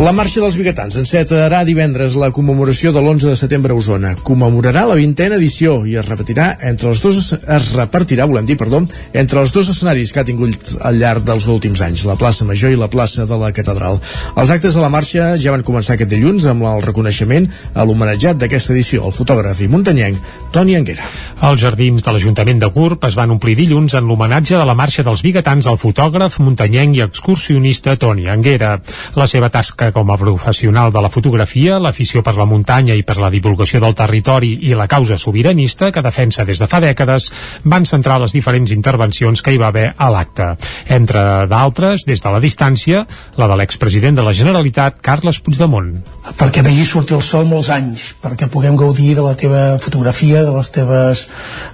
[0.00, 4.14] La marxa dels biguetans encetarà divendres la commemoració de l'11 de setembre a Osona.
[4.24, 8.80] Commemorarà la vintena edició i es repetirà entre els dos es repartirà, volem dir, perdó,
[9.12, 12.72] entre els dos escenaris que ha tingut al llarg dels últims anys, la plaça Major
[12.72, 14.00] i la plaça de la Catedral.
[14.40, 18.40] Els actes de la marxa ja van començar aquest dilluns amb el reconeixement a l'homenatjat
[18.40, 21.04] d'aquesta edició, el fotògraf i muntanyenc Toni Anguera.
[21.44, 25.04] Els jardins de l'Ajuntament de Gurb es van omplir dilluns en l'homenatge de la marxa
[25.04, 28.78] dels biguetans al fotògraf, muntanyenc i excursionista Toni Anguera.
[29.20, 33.16] La seva tasca com a professional de la fotografia, l'afició per la muntanya i per
[33.20, 37.30] la divulgació del territori i la causa sobiranista que defensa des de fa dècades
[37.64, 40.48] van centrar les diferents intervencions que hi va haver a l'acte.
[40.88, 43.04] Entre d'altres, des de la distància,
[43.36, 45.92] la de l'expresident de la Generalitat, Carles Puigdemont.
[46.38, 50.56] perquè vegis sortir el sol molts anys, perquè puguem gaudir de la teva fotografia, de
[50.56, 51.28] les teves,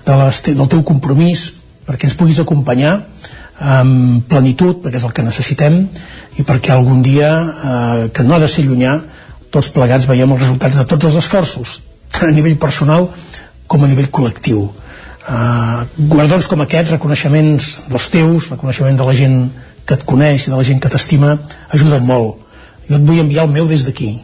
[0.07, 1.53] de les te del teu compromís,
[1.87, 3.03] perquè ens puguis acompanyar
[3.61, 5.79] amb plenitud, perquè és el que necessitem,
[6.37, 8.99] i perquè algun dia, eh, que no ha de ser llunyà,
[9.51, 11.81] tots plegats veiem els resultats de tots els esforços,
[12.13, 13.09] tant a nivell personal
[13.67, 14.69] com a nivell col·lectiu.
[15.27, 15.81] Eh,
[16.13, 19.39] guardons com aquests, reconeixements dels teus, reconeixement de la gent
[19.87, 21.37] que et coneix i de la gent que t'estima,
[21.73, 22.43] ajuden molt.
[22.89, 24.21] Jo et vull enviar el meu des d'aquí,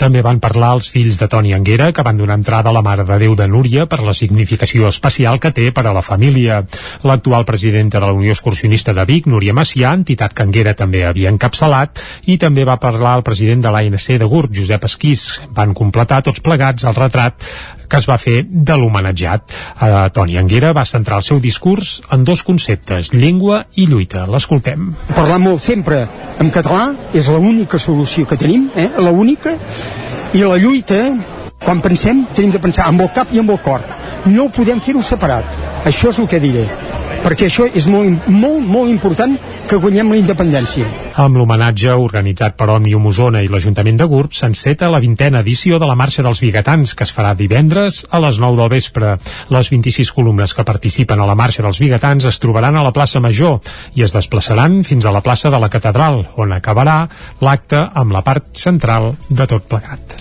[0.00, 3.04] també van parlar els fills de Toni Anguera, que van donar entrada a la Mare
[3.04, 6.62] de Déu de Núria per la significació especial que té per a la família.
[7.04, 11.32] L'actual presidenta de la Unió Excursionista de Vic, Núria Macià, entitat que Anguera també havia
[11.32, 15.24] encapçalat, i també va parlar el president de l'ANC de Gurb, Josep Esquís.
[15.54, 17.40] Van completar tots plegats el retrat
[17.88, 19.54] que es va fer de l'homenatjat.
[19.54, 24.24] Eh, Toni Anguera va centrar el seu discurs en dos conceptes, llengua i lluita.
[24.30, 24.92] L'escoltem.
[25.14, 26.04] Parlar molt sempre
[26.42, 28.88] en català és l'única solució que tenim, eh?
[28.98, 29.54] l'única,
[30.34, 31.00] i la lluita,
[31.64, 33.84] quan pensem, tenim de pensar amb el cap i amb el cor.
[34.26, 35.46] No podem fer-ho separat.
[35.84, 36.66] Això és el que diré
[37.24, 39.34] perquè això és molt, molt, molt important
[39.68, 40.86] que guanyem la independència.
[41.20, 45.88] Amb l'homenatge organitzat per Òmnium Osona i l'Ajuntament de Gurb s'enceta la vintena edició de
[45.88, 49.14] la Marxa dels Bigatans, que es farà divendres a les 9 del vespre.
[49.54, 53.22] Les 26 columnes que participen a la Marxa dels Bigatans es trobaran a la plaça
[53.24, 53.60] Major
[53.94, 57.04] i es desplaçaran fins a la plaça de la Catedral, on acabarà
[57.40, 60.18] l'acte amb la part central de tot plegat.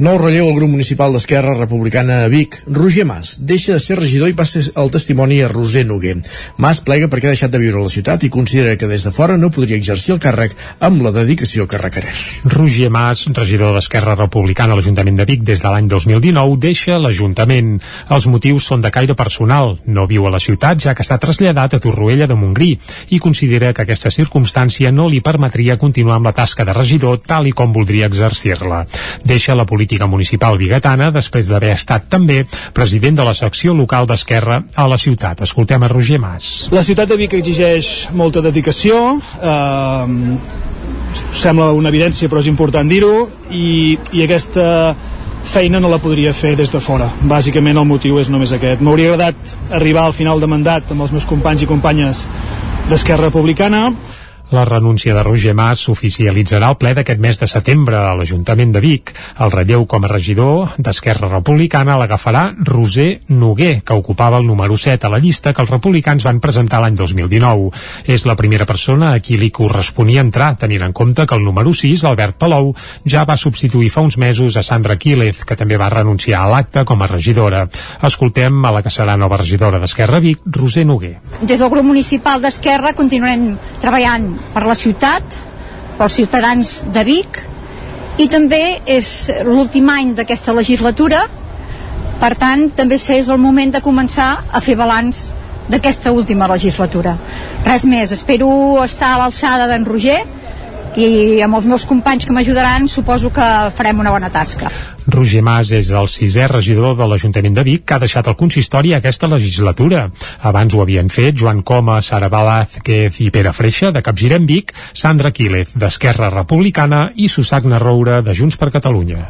[0.00, 2.54] Nou relleu al grup municipal d'Esquerra Republicana a Vic.
[2.72, 6.14] Roger Mas deixa de ser regidor i passa el testimoni a Roser Noguer.
[6.56, 9.12] Mas plega perquè ha deixat de viure a la ciutat i considera que des de
[9.12, 10.54] fora no podria exercir el càrrec
[10.88, 12.22] amb la dedicació que requereix.
[12.48, 17.76] Roger Mas, regidor d'Esquerra Republicana a l'Ajuntament de Vic des de l'any 2019, deixa l'Ajuntament.
[18.08, 19.76] Els motius són de caire personal.
[19.84, 22.70] No viu a la ciutat, ja que està traslladat a Torroella de Montgrí
[23.12, 27.52] i considera que aquesta circumstància no li permetria continuar amb la tasca de regidor tal
[27.52, 28.86] i com voldria exercir-la.
[29.28, 34.62] Deixa la política municipal biguetana després d'haver estat també president de la secció local d'Esquerra
[34.74, 35.42] a la ciutat.
[35.42, 36.68] Escoltem a Roger Mas.
[36.70, 40.36] La ciutat de Vic exigeix molta dedicació, eh,
[41.32, 44.94] sembla una evidència però és important dir-ho, i, i aquesta
[45.44, 47.08] feina no la podria fer des de fora.
[47.26, 48.82] Bàsicament el motiu és només aquest.
[48.84, 52.26] M'hauria agradat arribar al final de mandat amb els meus companys i companyes
[52.90, 53.88] d'Esquerra Republicana,
[54.50, 58.80] la renúncia de Roger Mas s'oficialitzarà al ple d'aquest mes de setembre a l'Ajuntament de
[58.82, 59.12] Vic.
[59.38, 65.06] El relleu com a regidor d'Esquerra Republicana l'agafarà Roser Noguer, que ocupava el número 7
[65.06, 67.70] a la llista que els republicans van presentar l'any 2019.
[68.10, 71.72] És la primera persona a qui li corresponia entrar, tenint en compte que el número
[71.72, 72.74] 6, Albert Palou,
[73.06, 76.84] ja va substituir fa uns mesos a Sandra Quílez, que també va renunciar a l'acte
[76.84, 77.66] com a regidora.
[78.02, 81.16] Escoltem a la que serà nova regidora d'Esquerra Vic, Roser Noguer.
[81.42, 85.22] Des del grup municipal d'Esquerra continuarem treballant per la ciutat,
[85.98, 87.40] pels ciutadans de Vic,
[88.20, 91.26] i també és l'últim any d'aquesta legislatura,
[92.20, 95.22] per tant, també és el moment de començar a fer balanç
[95.70, 97.14] d'aquesta última legislatura.
[97.64, 98.50] Res més, espero
[98.84, 100.20] estar a l'alçada d'en Roger,
[100.98, 104.70] i amb els meus companys que m'ajudaran suposo que farem una bona tasca.
[105.10, 108.94] Roger Mas és el sisè regidor de l'Ajuntament de Vic que ha deixat el consistori
[108.94, 110.06] aquesta legislatura.
[110.42, 115.30] Abans ho havien fet Joan Coma, Sara Balázquez i Pere Freixa, de Capgirem Vic, Sandra
[115.30, 119.26] Quílez, d'Esquerra Republicana i Susagna Roura, de Junts per Catalunya.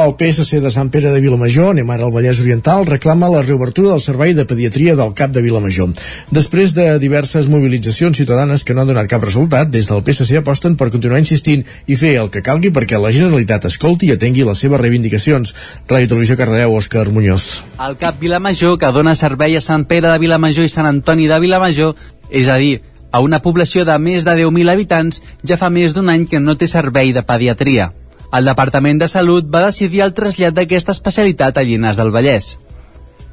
[0.00, 3.90] El PSC de Sant Pere de Vilamajor, anem ara al Vallès Oriental, reclama la reobertura
[3.90, 5.90] del servei de pediatria del CAP de Vilamajor.
[6.32, 10.78] Després de diverses mobilitzacions ciutadanes que no han donat cap resultat, des del PSC aposten
[10.80, 14.64] per continuar insistint i fer el que calgui perquè la Generalitat escolti i atengui les
[14.64, 15.52] seves reivindicacions.
[15.84, 17.50] Ràdio Televisió Cardedeu, Òscar Muñoz.
[17.76, 21.42] El CAP Vilamajor, que dona servei a Sant Pere de Vilamajor i Sant Antoni de
[21.44, 21.96] Vilamajor,
[22.30, 22.78] és a dir,
[23.12, 26.56] a una població de més de 10.000 habitants, ja fa més d'un any que no
[26.56, 27.92] té servei de pediatria
[28.32, 32.56] el Departament de Salut va decidir el trasllat d'aquesta especialitat a Llinars del Vallès.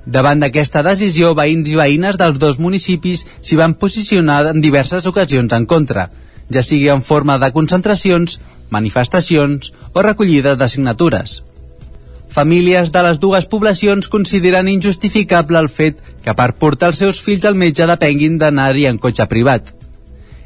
[0.07, 5.53] Davant d'aquesta decisió, veïns i veïnes dels dos municipis s'hi van posicionar en diverses ocasions
[5.53, 6.07] en contra,
[6.49, 8.39] ja sigui en forma de concentracions,
[8.71, 11.43] manifestacions o recollida de signatures.
[12.37, 17.45] Famílies de les dues poblacions consideren injustificable el fet que per portar els seus fills
[17.45, 19.76] al metge depenguin d'anar-hi en cotxe privat.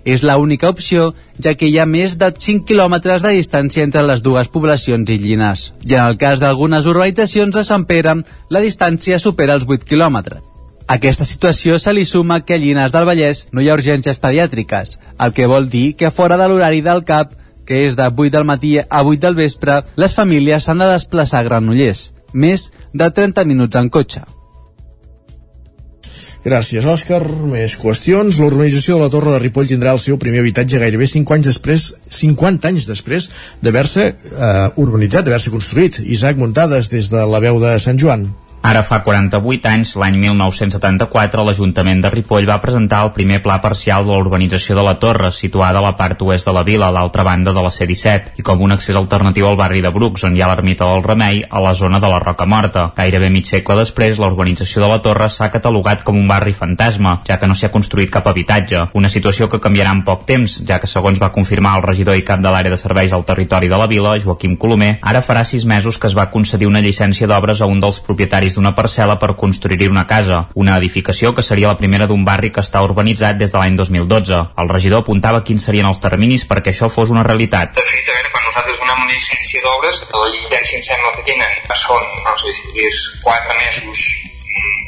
[0.06, 4.02] És la única opció, ja que hi ha més de 5 quilòmetres de distància entre
[4.06, 5.74] les dues poblacions i Llinars.
[5.86, 8.16] I en el cas d'algunes urbanitzacions de Sant Pere,
[8.49, 10.41] la distància supera els 8 quilòmetres.
[10.88, 14.20] A aquesta situació se li suma que a Llinars del Vallès no hi ha urgències
[14.20, 18.34] pediàtriques, el que vol dir que fora de l'horari del CAP, que és de 8
[18.34, 23.08] del matí a 8 del vespre, les famílies s'han de desplaçar a Granollers, més de
[23.08, 24.26] 30 minuts en cotxe.
[26.41, 27.21] Gràcies, Òscar.
[27.51, 28.39] Més qüestions.
[28.41, 31.87] L'urbanització de la Torre de Ripoll tindrà el seu primer habitatge gairebé 5 anys després,
[32.17, 33.29] 50 anys després
[33.61, 36.01] d'haver-se eh, urbanitzat, d'haver-se construït.
[36.01, 38.31] Isaac Muntades, des de la veu de Sant Joan.
[38.62, 44.05] Ara fa 48 anys, l'any 1974, l'Ajuntament de Ripoll va presentar el primer pla parcial
[44.05, 47.26] de l'urbanització de la Torre, situada a la part oest de la vila, a l'altra
[47.26, 50.43] banda de la C-17, i com un accés alternatiu al barri de Brucs, on hi
[50.45, 52.84] ha l'ermita del Remei, a la zona de la Roca Morta.
[52.95, 57.16] Gairebé mig segle després, la urbanització de la Torre s'ha catalogat com un barri fantasma,
[57.26, 60.59] ja que no s'hi ha construït cap habitatge, una situació que canviarà en poc temps,
[60.70, 63.74] ja que segons va confirmar el regidor i cap de l'àrea de serveis al territori
[63.74, 67.26] de la vila, Joaquim Colomer, ara farà sis mesos que es va concedir una llicència
[67.26, 71.43] d'obres a un dels propietaris propietaris d'una parcel·la per construir-hi una casa, una edificació que
[71.43, 74.39] seria la primera d'un barri que està urbanitzat des de l'any 2012.
[74.58, 77.76] El regidor apuntava quins serien els terminis perquè això fos una realitat.
[77.76, 81.28] De fet, a veure, quan nosaltres donem una llicència d'obres, la llicència em sembla que
[81.32, 81.52] tenen,
[81.86, 84.04] són, no sé si és 4 mesos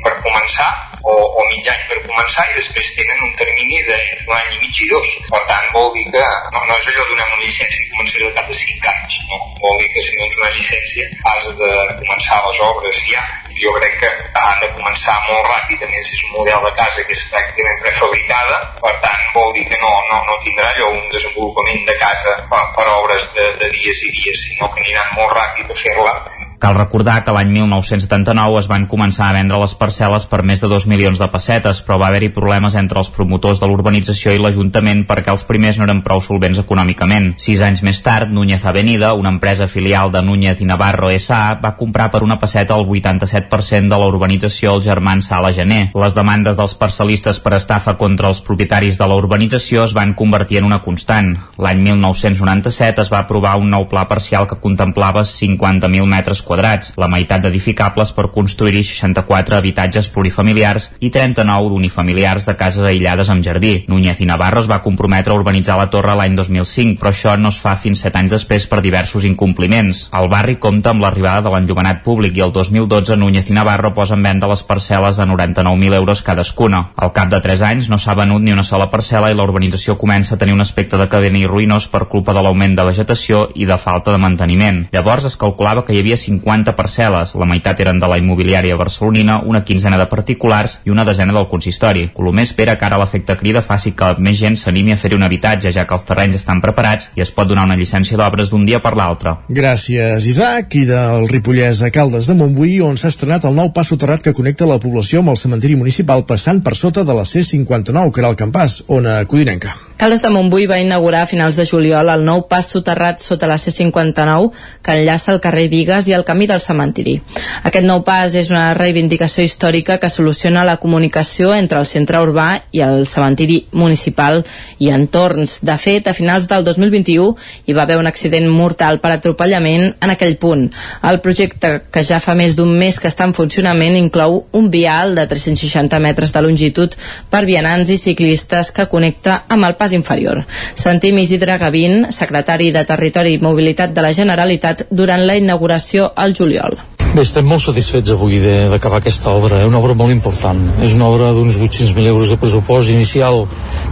[0.03, 0.69] per començar
[1.03, 4.59] o, o mig any per començar i després tenen un termini d'entre un any i
[4.63, 5.09] mig i dos.
[5.29, 6.23] Per tant, vol dir que
[6.55, 9.39] no, no és allò donem una llicència i començaré al cap de 5 anys, no?
[9.63, 11.71] Vol dir que si dones una llicència has de
[12.03, 13.25] començar les obres ja.
[13.61, 17.05] Jo crec que han de començar molt ràpid, a més és un model de casa
[17.07, 21.05] que és pràcticament prefabricada, per tant vol dir que no, no, no tindrà allò un
[21.13, 25.37] desenvolupament de casa per, per obres de, de dies i dies, sinó que aniran molt
[25.37, 26.17] ràpid a fer-la
[26.63, 30.69] Cal recordar que l'any 1979 es van començar a vendre les parcel·les per més de
[30.71, 35.01] 2 milions de pessetes, però va haver-hi problemes entre els promotors de l'urbanització i l'Ajuntament
[35.09, 37.33] perquè els primers no eren prou solvents econòmicament.
[37.35, 41.73] Sis anys més tard, Núñez Avenida, una empresa filial de Núñez i Navarro S.A., va
[41.75, 45.91] comprar per una pesseta el 87% de la urbanització al germán Sala Gené.
[45.93, 50.59] Les demandes dels parcel·listes per estafa contra els propietaris de la urbanització es van convertir
[50.59, 51.35] en una constant.
[51.57, 57.07] L'any 1997 es va aprovar un nou pla parcial que contemplava 50.000 metres quadrats, la
[57.07, 63.85] meitat d'edificables per construir 64 habitatges plurifamiliars i 39 d'unifamiliars de cases aïllades amb jardí.
[63.87, 67.49] Núñez i Navarro es va comprometre a urbanitzar la torre l'any 2005, però això no
[67.49, 70.07] es fa fins 7 anys després per diversos incompliments.
[70.13, 74.15] El barri compta amb l'arribada de l'enllumenat públic i el 2012 Núñez i Navarro posa
[74.15, 76.91] en venda les parcel·les a 99.000 euros cadascuna.
[76.95, 79.97] Al cap de 3 anys no s'ha venut ni una sola parcel·la i la urbanització
[79.97, 83.65] comença a tenir un aspecte decadent i ruïnós per culpa de l'augment de vegetació i
[83.65, 84.87] de falta de manteniment.
[84.93, 88.77] Llavors es calculava que hi havia 50 50 parcel·les, la meitat eren de la immobiliària
[88.77, 92.09] barcelonina, una quinzena de particulars i una desena del consistori.
[92.13, 95.71] Colomer espera que ara l'efecte crida faci que més gent s'animi a fer un habitatge,
[95.71, 98.81] ja que els terrenys estan preparats i es pot donar una llicència d'obres d'un dia
[98.83, 99.37] per l'altre.
[99.49, 100.75] Gràcies, Isaac.
[100.75, 104.33] I del Ripollès a Caldes de Montbui, on s'ha estrenat el nou pas soterrat que
[104.35, 108.33] connecta la població amb el cementiri municipal passant per sota de la C59, que era
[108.33, 109.77] el campàs, on a Codinenca.
[109.97, 113.59] Caldes de Montbui va inaugurar a finals de juliol el nou pas soterrat sota la
[113.61, 114.49] C59
[114.83, 117.19] que enllaça el carrer Vigues i el camí del cementiri.
[117.63, 122.47] Aquest nou pas és una reivindicació històrica que soluciona la comunicació entre el centre urbà
[122.73, 124.41] i el cementiri municipal
[124.79, 125.59] i entorns.
[125.61, 127.29] De fet, a finals del 2021
[127.69, 130.65] hi va haver un accident mortal per atropellament en aquell punt.
[131.05, 135.13] El projecte, que ja fa més d'un mes que està en funcionament, inclou un vial
[135.15, 136.97] de 360 metres de longitud
[137.29, 140.45] per vianants i ciclistes que connecta amb el pas inferior.
[140.79, 146.35] Sentim Isidre Gavín, secretari de Territori i Mobilitat de la Generalitat, durant la inauguració al
[146.37, 146.79] juliol.
[147.13, 149.67] Bé, estem molt satisfets avui d'acabar aquesta obra, eh?
[149.69, 150.61] una obra molt important.
[150.81, 153.43] És una obra d'uns 800.000 euros de pressupost inicial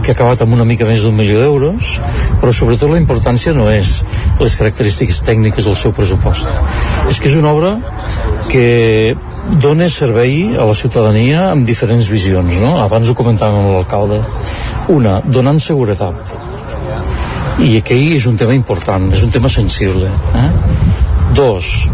[0.02, 1.92] que ha acabat amb una mica més d'un milió d'euros,
[2.40, 4.00] però sobretot la importància no és
[4.40, 6.50] les característiques tècniques del seu pressupost.
[7.12, 7.76] És que és una obra
[8.50, 8.66] que
[9.50, 12.76] dona servei a la ciutadania amb diferents visions, no?
[12.82, 14.20] Abans ho comentàvem amb l'alcalde.
[14.94, 16.34] Una, donant seguretat.
[17.62, 20.08] I aquí és un tema important, és un tema sensible.
[20.38, 20.48] Eh?
[21.32, 21.88] Dos,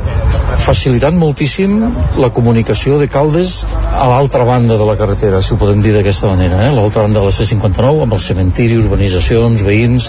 [0.66, 1.76] facilitant moltíssim
[2.18, 3.60] la comunicació de Caldes
[3.98, 6.72] a l'altra banda de la carretera, si ho podem dir d'aquesta manera, eh?
[6.74, 10.08] l'altra banda de la C59, amb el cementiri, urbanitzacions, veïns...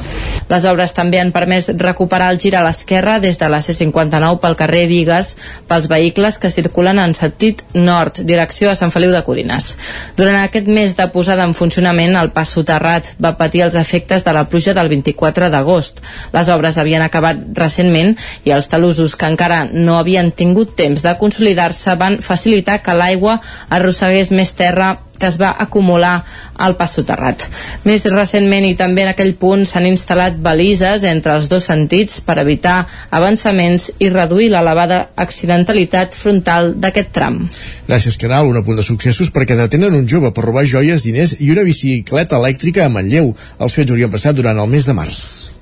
[0.49, 4.57] Les obres també han permès recuperar el gir a l'esquerra des de la C59 pel
[4.57, 5.35] carrer Vigues
[5.69, 9.75] pels vehicles que circulen en sentit nord, direcció a Sant Feliu de Codines.
[10.17, 14.33] Durant aquest mes de posada en funcionament, el pas soterrat va patir els efectes de
[14.33, 16.01] la pluja del 24 d'agost.
[16.33, 18.15] Les obres havien acabat recentment
[18.49, 23.39] i els talusos que encara no havien tingut temps de consolidar-se van facilitar que l'aigua
[23.69, 26.23] arrossegués més terra que es va acumular
[26.55, 27.43] al pas soterrat.
[27.83, 32.39] Més recentment i també en aquell punt s'han instal·lat balises entre els dos sentits per
[32.41, 32.77] evitar
[33.11, 37.43] avançaments i reduir l'elevada accidentalitat frontal d'aquest tram.
[37.91, 38.47] Gràcies, Caral.
[38.49, 42.39] Un apunt de successos perquè detenen un jove per robar joies, diners i una bicicleta
[42.39, 43.33] elèctrica a Manlleu.
[43.59, 45.58] Els fets haurien passat durant el mes de març.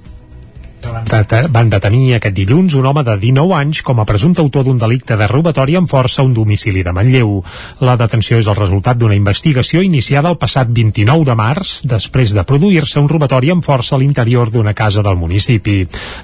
[1.52, 5.16] Van detenir aquest dilluns un home de 19 anys com a presumpte autor d'un delicte
[5.18, 7.42] de robatori amb força a un domicili de Manlleu.
[7.82, 12.44] La detenció és el resultat d'una investigació iniciada el passat 29 de març, després de
[12.48, 15.78] produir-se un robatori amb força a l'interior d'una casa del municipi.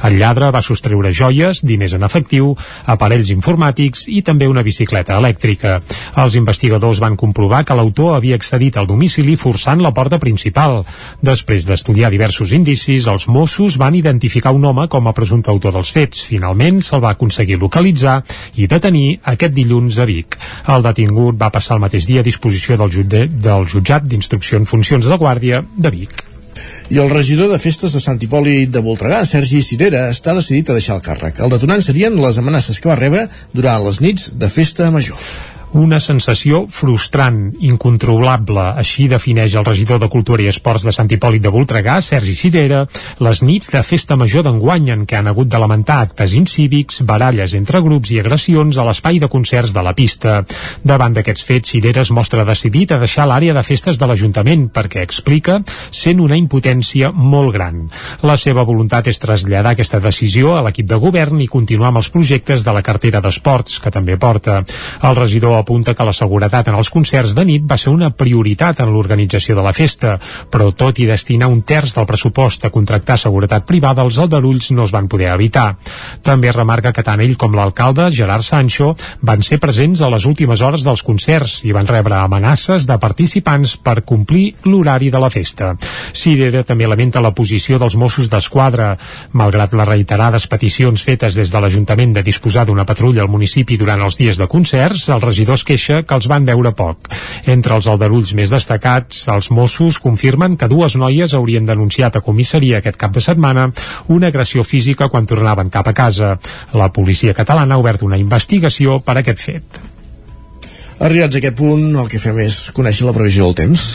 [0.04, 2.54] El lladre va sostreure joies, diners en efectiu,
[2.86, 5.80] aparells informàtics i també una bicicleta elèctrica.
[6.24, 10.84] Els investigadors van comprovar que l'autor havia accedit al domicili forçant la porta principal.
[11.22, 15.92] Després d'estudiar diversos indicis, els Mossos van identificar un home com a presumpte autor dels
[15.94, 16.24] fets.
[16.30, 18.20] Finalment se'l va aconseguir localitzar
[18.56, 20.38] i detenir aquest dilluns a Vic.
[20.74, 24.70] El detingut va passar el mateix dia a disposició del, jutge, del jutjat d'instrucció en
[24.70, 26.24] funcions de guàrdia de Vic.
[26.94, 30.78] I el regidor de festes de Sant Hipòlit de Voltregà, Sergi Cirera, està decidit a
[30.78, 31.42] deixar el càrrec.
[31.42, 35.20] El detonant serien les amenaces que va rebre durant les nits de festa major.
[35.74, 41.42] Una sensació frustrant, incontrolable, així defineix el regidor de Cultura i Esports de Sant Hipòlit
[41.42, 42.84] de Voltregà, Sergi Cirera,
[43.26, 47.56] les nits de festa major d'enguany en què han hagut de lamentar actes incívics, baralles
[47.58, 50.44] entre grups i agressions a l'espai de concerts de la pista.
[50.86, 55.02] Davant d'aquests fets, Cirera es mostra decidit a deixar l'àrea de festes de l'Ajuntament perquè
[55.02, 55.58] explica
[55.90, 57.82] sent una impotència molt gran.
[58.22, 62.14] La seva voluntat és traslladar aquesta decisió a l'equip de govern i continuar amb els
[62.14, 64.62] projectes de la cartera d'esports, que també porta.
[65.02, 68.84] El regidor apunta que la seguretat en els concerts de nit va ser una prioritat
[68.84, 70.18] en l'organització de la festa,
[70.52, 74.86] però tot i destinar un terç del pressupost a contractar seguretat privada, els aldarulls no
[74.86, 75.74] es van poder evitar.
[76.24, 80.62] També remarca que tant ell com l'alcalde, Gerard Sancho, van ser presents a les últimes
[80.62, 85.74] hores dels concerts i van rebre amenaces de participants per complir l'horari de la festa.
[86.14, 88.94] Cirera també lamenta la posició dels Mossos d'Esquadra.
[89.34, 94.02] Malgrat les reiterades peticions fetes des de l'Ajuntament de disposar d'una patrulla al municipi durant
[94.04, 97.10] els dies de concerts, el regidor es queixa que els van veure poc.
[97.50, 102.80] Entre els aldarulls més destacats, els Mossos confirmen que dues noies haurien denunciat a comissaria
[102.80, 103.70] aquest cap de setmana
[104.08, 106.38] una agressió física quan tornaven cap a casa.
[106.74, 109.82] La policia catalana ha obert una investigació per aquest fet.
[111.04, 113.88] Arribats a aquest punt, el que fem és conèixer la previsió del temps.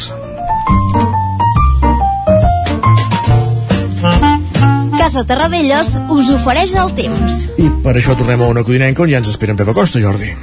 [4.98, 7.40] Casa Terradellos us ofereix el temps.
[7.56, 10.34] I per això tornem a una codinenca on ja ens espera en Pep Acosta, Jordi.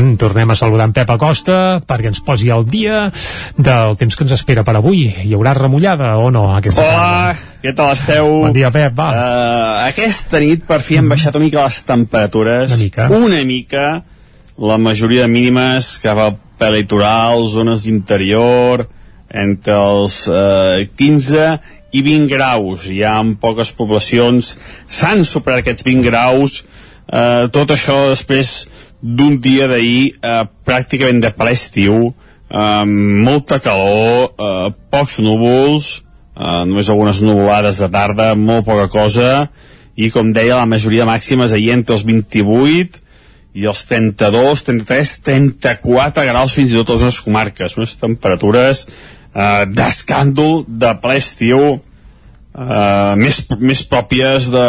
[0.00, 3.08] Tant, tornem a saludar en Pep Acosta perquè ens posi al dia
[3.56, 5.06] del temps que ens espera per avui.
[5.08, 7.58] Hi haurà remullada o no aquesta Hola, tarda?
[7.60, 8.30] què tal esteu?
[8.46, 9.10] Bon dia, Pep, va.
[9.10, 12.70] Uh, aquesta nit per fi han baixat una mica les temperatures.
[12.72, 13.10] Una mica.
[13.10, 13.88] Una mica.
[14.60, 18.86] La majoria de mínimes cap al prelitoral, zones d'interior,
[19.30, 21.46] entre els uh, 15
[21.96, 22.88] i 20 graus.
[22.92, 24.54] Ja en poques poblacions
[24.88, 26.62] s'han superat aquests 20 graus.
[27.10, 28.68] Uh, tot això després
[29.00, 36.00] d'un dia d'ahir uh, pràcticament de ple estiu, uh, molta calor, uh, pocs núvols,
[36.36, 39.30] uh, només algunes nuvolades de tarda, molt poca cosa,
[39.96, 43.00] i com deia, la majoria màximes ahir entre els 28
[43.58, 49.64] i els 32, 33, 34 graus fins i tot a les comarques, unes temperatures uh,
[49.66, 51.80] d'escàndol de ple estiu,
[52.54, 54.66] uh, més, més pròpies de,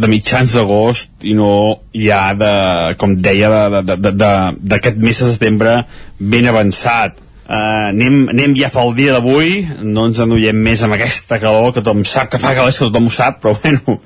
[0.00, 1.52] de mitjans d'agost i no
[1.96, 2.52] ja de,
[3.00, 5.80] com deia, d'aquest mes de setembre
[6.18, 7.18] ben avançat.
[7.50, 11.80] Uh, anem, anem ja pel dia d'avui, no ens enduiem més amb aquesta calor, que
[11.82, 13.96] tothom sap que fa calor, que tothom ho sap, però bueno,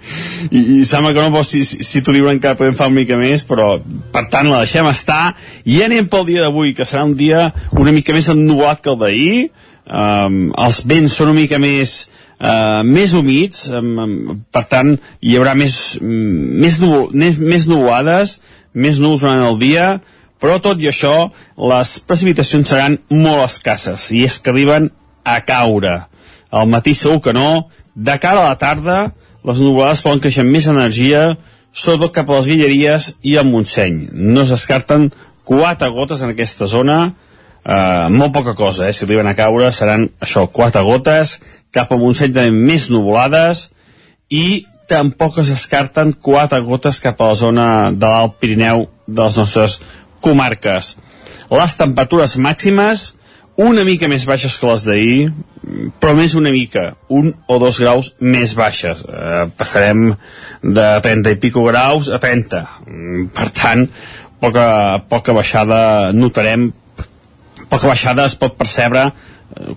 [0.48, 3.02] i, i sembla que no vols si, si, si t'ho diuen que podem fer una
[3.02, 3.74] mica més, però
[4.14, 5.34] per tant la deixem estar,
[5.68, 8.98] i anem pel dia d'avui, que serà un dia una mica més ennubulat que el
[9.04, 9.36] d'ahir,
[9.92, 11.98] um, els vents són una mica més,
[12.44, 18.38] uh, més humits, um, um, per tant hi haurà més, més, nu, més, més nuvolades,
[18.74, 19.88] més núvols durant el dia,
[20.42, 21.14] però tot i això
[21.70, 24.90] les precipitacions seran molt escasses i és que arriben
[25.24, 26.02] a caure.
[26.54, 27.70] Al matí segur que no.
[27.94, 28.98] De cara a la tarda
[29.44, 31.34] les nuvolades poden créixer amb més energia
[31.74, 34.08] sobretot cap a les Guilleries i al Montseny.
[34.12, 35.10] No es descarten
[35.44, 36.98] quatre gotes en aquesta zona.
[37.64, 38.92] Eh, molt poca cosa, eh?
[38.92, 41.38] si arriben a caure seran això, quatre gotes
[41.74, 43.68] cap a Montseny també més nuvolades
[44.30, 49.36] i tampoc es descarten quatre gotes cap a la zona de l'Alt Pirineu de les
[49.40, 49.80] nostres
[50.24, 50.94] comarques.
[51.50, 53.12] Les temperatures màximes
[53.56, 55.18] una mica més baixes que les d'ahir,
[56.02, 59.04] però més una mica, un o dos graus més baixes.
[59.06, 60.08] Eh, passarem
[60.62, 62.64] de 30 i pico graus a 30.
[62.86, 63.86] Mm, Per tant,
[64.40, 66.72] poca, poca baixada notarem,
[67.68, 69.12] poca baixada es pot percebre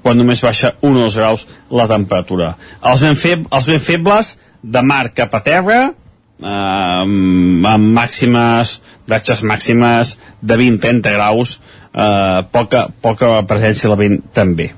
[0.02, 2.54] quan només baixa un o dos graus la temperatura.
[2.82, 8.78] Els ben, feb els ben febles de mar cap a terra, eh, amb màximes,
[9.08, 11.60] datxes màximes de 20-30 graus,
[11.94, 14.72] eh, poca, poca presència de vent també.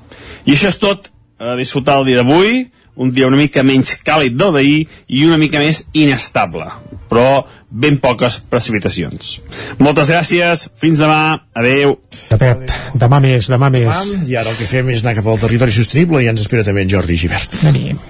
[0.44, 1.10] I això és tot,
[1.40, 2.68] a disfrutar el dia d'avui,
[3.00, 6.66] un dia una mica menys càlid del d'ahir i una mica més inestable,
[7.08, 9.38] però ben poques precipitacions.
[9.80, 11.96] Moltes gràcies, fins demà, adeu.
[12.28, 12.68] Pep,
[13.00, 13.88] demà més, demà més.
[13.88, 16.66] Demà, I ara el que fem és anar cap al territori sostenible i ens espera
[16.66, 17.60] també en Jordi Givert.
[17.72, 18.00] Anem.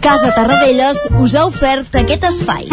[0.00, 2.70] Casa Tarradellas us ha ofert aquest espai.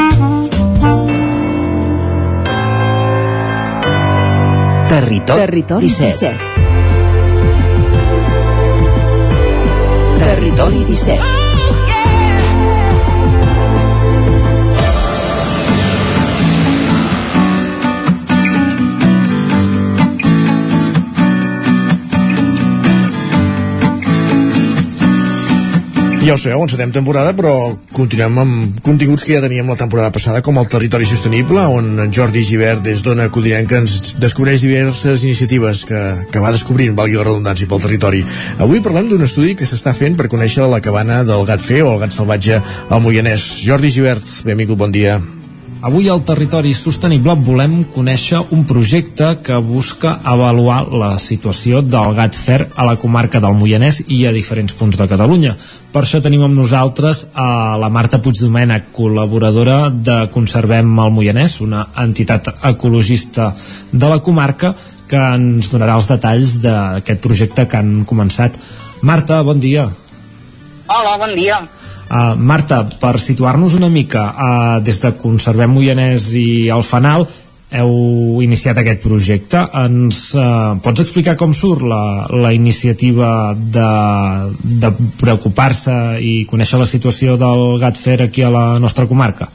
[4.87, 6.13] Territori, Territori 17.
[6.15, 6.46] 17.
[10.37, 11.36] Territori 17.
[26.27, 27.51] Ja ho sabeu, encetem temporada, però
[27.95, 32.11] continuem amb continguts que ja teníem la temporada passada, com el Territori Sostenible, on en
[32.11, 37.23] Jordi Givert des d'Ona Codinenca ens descobreix diverses iniciatives que, que va descobrint, valgui la
[37.29, 38.25] redundància, pel territori.
[38.59, 41.95] Avui parlem d'un estudi que s'està fent per conèixer la cabana del gat fer o
[41.95, 43.47] el gat salvatge al Moianès.
[43.63, 45.21] Jordi Givert, benvingut, bon dia.
[45.77, 52.33] Avui al Territori Sostenible volem conèixer un projecte que busca avaluar la situació del gat
[52.33, 55.53] fer a la comarca del Moianès i a diferents punts de Catalunya.
[55.93, 61.85] Per això tenim amb nosaltres a la Marta Puigdomènech, col·laboradora de Conservem el Moianès, una
[62.01, 63.51] entitat ecologista
[63.93, 64.73] de la comarca
[65.07, 68.57] que ens donarà els detalls d'aquest projecte que han començat.
[69.05, 69.85] Marta, bon dia.
[70.89, 71.61] Hola, bon dia.
[72.07, 77.27] Uh, Marta, per situar-nos una mica, uh, des de Conservem Moianès i el Fanal,
[77.67, 79.65] heu iniciat aquest projecte.
[79.83, 82.01] Ens uh, pots explicar com surt la,
[82.31, 83.91] la iniciativa de,
[84.63, 89.49] de preocupar-se i conèixer la situació del gat fer aquí a la nostra comarca?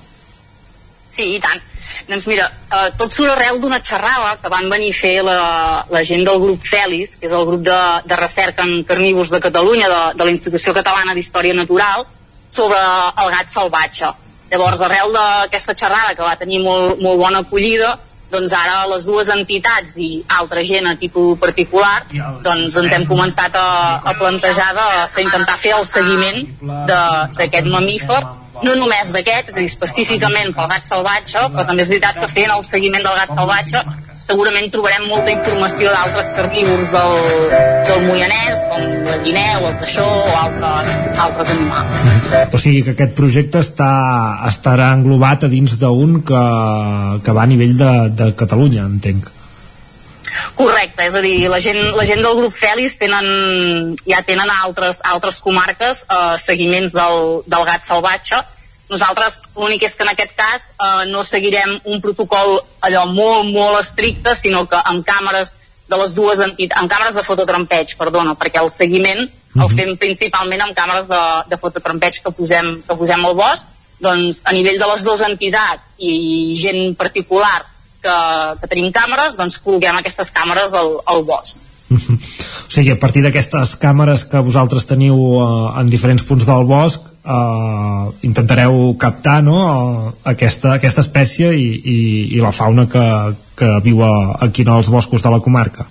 [1.12, 1.60] Sí, i tant.
[2.08, 5.40] Doncs mira, eh, tot surt arrel d'una xerrada que van venir a fer la,
[5.92, 9.40] la gent del grup FELIS, que és el grup de, de recerca en carnívors de
[9.42, 12.06] Catalunya, de, de la Institució Catalana d'Història Natural,
[12.52, 12.78] sobre
[13.24, 14.12] el gat salvatge.
[14.52, 17.94] Llavors, arrel d'aquesta xerrada que va tenir molt, molt bona acollida,
[18.32, 21.98] doncs ara les dues entitats i altra gent a títol particular
[22.44, 23.64] doncs ens hem començat a,
[24.08, 26.38] a plantejar de, d'intentar fer el seguiment
[26.88, 28.20] de- d'aquest mamífer
[28.62, 32.28] no només d'aquest, és a dir, específicament pel gat salvatge, però també és veritat que
[32.28, 33.84] fent el seguiment del gat salvatge
[34.32, 37.18] segurament trobarem molta informació d'altres carnívors del,
[37.88, 42.48] del Moianès, com la guineu, el caixó o altres, altres animals.
[42.48, 43.90] O sigui que aquest projecte està,
[44.48, 46.42] estarà englobat a dins d'un que,
[47.26, 47.92] que va a nivell de,
[48.22, 49.28] de Catalunya, entenc.
[50.56, 53.28] Correcte, és a dir, la gent, la gent del grup Fèlix tenen,
[54.08, 58.40] ja tenen a altres, altres comarques eh, seguiments del, del gat salvatge.
[58.92, 63.80] Nosaltres l'únic és que en aquest cas eh, no seguirem un protocol allò molt, molt
[63.80, 65.54] estricte, sinó que amb càmeres
[65.88, 69.24] de les dues entitats, amb càmeres de fototrampeig, perdona, perquè el seguiment
[69.60, 73.68] el fem principalment amb càmeres de, de fototrampeig que posem, que posem al bosc,
[74.02, 77.58] doncs a nivell de les dues entitats i gent particular
[78.02, 78.16] que,
[78.60, 81.60] que tenim càmeres, doncs col·loquem aquestes càmeres al, al bosc.
[81.96, 87.08] O sigui, a partir d'aquestes càmeres que vosaltres teniu eh, en diferents punts del bosc,
[87.22, 91.98] eh, intentareu captar no, eh, aquesta, aquesta espècie i, i,
[92.36, 93.06] i la fauna que,
[93.58, 94.12] que viu a,
[94.48, 95.88] aquí els boscos de la comarca.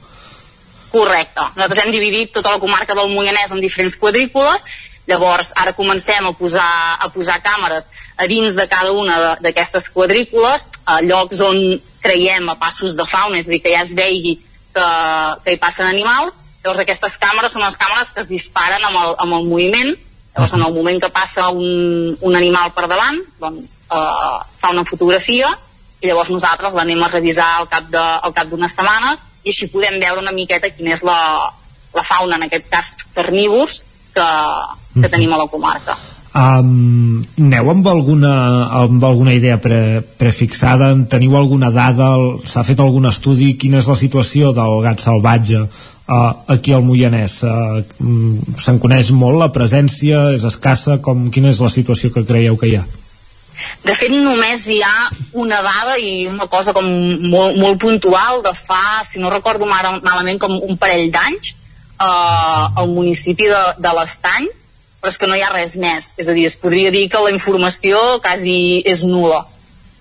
[0.92, 1.44] Correcte.
[1.56, 4.66] Nosaltres hem dividit tota la comarca del Moianès en diferents quadrícules
[5.08, 7.90] Llavors, ara comencem a posar, a posar càmeres
[8.22, 11.58] a dins de cada una d'aquestes quadrícules, a llocs on
[12.04, 14.38] creiem a passos de fauna, és a dir, que ja es vegi
[14.76, 14.88] que,
[15.46, 16.38] que hi passen animals.
[16.62, 19.92] Llavors, aquestes càmeres són les càmeres que es disparen amb el, amb el moviment.
[20.36, 24.86] Llavors, en el moment que passa un, un animal per davant, doncs, eh, fa una
[24.88, 25.50] fotografia
[26.02, 30.34] i llavors nosaltres l'anem a revisar al cap d'unes setmanes i així podem veure una
[30.34, 31.18] miqueta quina és la,
[31.94, 33.84] la fauna, en aquest cas carnívors,
[34.16, 34.28] que,
[34.98, 35.96] que tenim a la comarca.
[36.32, 38.34] Um, aneu amb alguna,
[38.80, 40.94] amb alguna idea pre, prefixada?
[41.12, 42.14] Teniu alguna dada?
[42.48, 43.58] S'ha fet algun estudi?
[43.60, 47.42] Quina és la situació del gat salvatge uh, aquí al Moianès?
[47.44, 47.84] Uh,
[48.64, 50.30] Se'n coneix molt la presència?
[50.38, 51.02] És escassa?
[51.04, 52.86] Com, quina és la situació que creieu que hi ha?
[53.84, 55.12] De fet, només hi ha
[55.44, 56.88] una dada i una cosa com
[57.28, 61.52] molt, molt puntual de fa, si no recordo mal, malament, com un parell d'anys
[62.00, 64.48] uh, al municipi de, de l'Estany
[65.02, 66.14] però és que no hi ha res més.
[66.22, 69.42] És a dir, es podria dir que la informació quasi és nula.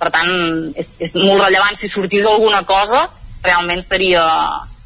[0.01, 0.31] Per tant,
[0.81, 1.77] és, és molt rellevant.
[1.77, 3.07] Si sortís alguna cosa,
[3.45, 4.25] realment seria,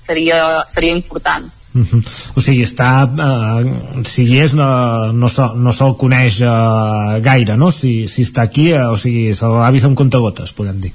[0.00, 0.38] seria,
[0.70, 1.50] seria important.
[1.74, 2.02] Uh -huh.
[2.36, 7.56] O sigui, està eh, si hi és no, no, se, no se'l coneix eh, gaire
[7.56, 7.70] no?
[7.72, 10.92] si, si està aquí, eh, o sigui se l'ha vist amb contagotes, podem dir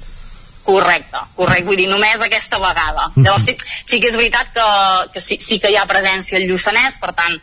[0.64, 3.08] Correcte, correcte, vull dir, només aquesta vegada.
[3.08, 3.24] Uh -huh.
[3.24, 3.56] Llavors sí,
[3.86, 4.66] sí que és veritat que,
[5.12, 7.40] que sí, sí que hi ha presència al Lluçanès, per tant,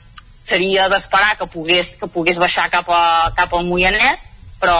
[0.48, 4.78] seria d'esperar que pogués, que pogués baixar cap, a, cap al Moianès però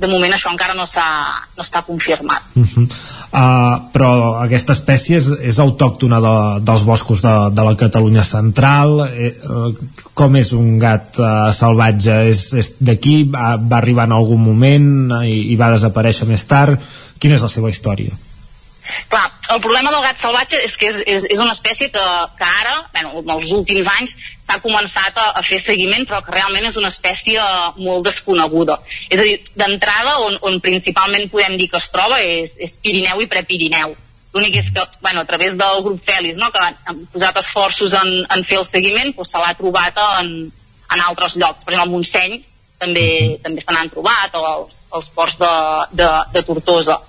[0.00, 2.42] de moment això encara no, no està confirmat.
[2.56, 2.84] Uh -huh.
[2.84, 9.08] uh, però aquesta espècie és, és autòctona de, dels boscos de, de la Catalunya central.
[9.12, 9.74] Eh, uh,
[10.14, 12.16] com és un gat uh, salvatge?
[12.30, 13.24] És, és d'aquí?
[13.24, 16.80] Va, va arribar en algun moment i, i va desaparèixer més tard?
[17.18, 18.16] Quina és la seva història?
[19.10, 22.04] Clar, el problema del gat salvatge és que és, és, és una espècie que,
[22.38, 26.34] que ara, bueno, en els últims anys, s'ha començat a, a fer seguiment, però que
[26.34, 27.42] realment és una espècie
[27.78, 28.78] molt desconeguda.
[29.08, 33.22] És a dir, d'entrada, on, on principalment podem dir que es troba és, és Pirineu
[33.22, 33.96] i Prepirineu.
[34.34, 38.12] L'únic és que, bueno, a través del grup Fèlix, no, que han posat esforços en,
[38.30, 40.30] en fer el seguiment, doncs se l'ha trobat en,
[40.94, 41.66] en altres llocs.
[41.66, 42.38] Per exemple, al Montseny
[42.80, 43.08] també,
[43.42, 45.54] també se n'han trobat, o els, els ports de,
[45.98, 47.00] de, de Tortosa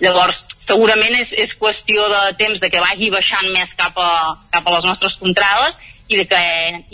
[0.00, 4.64] Llavors, segurament és, és qüestió de temps de que vagi baixant més cap a, cap
[4.66, 5.76] a les nostres contrades
[6.08, 6.40] i de que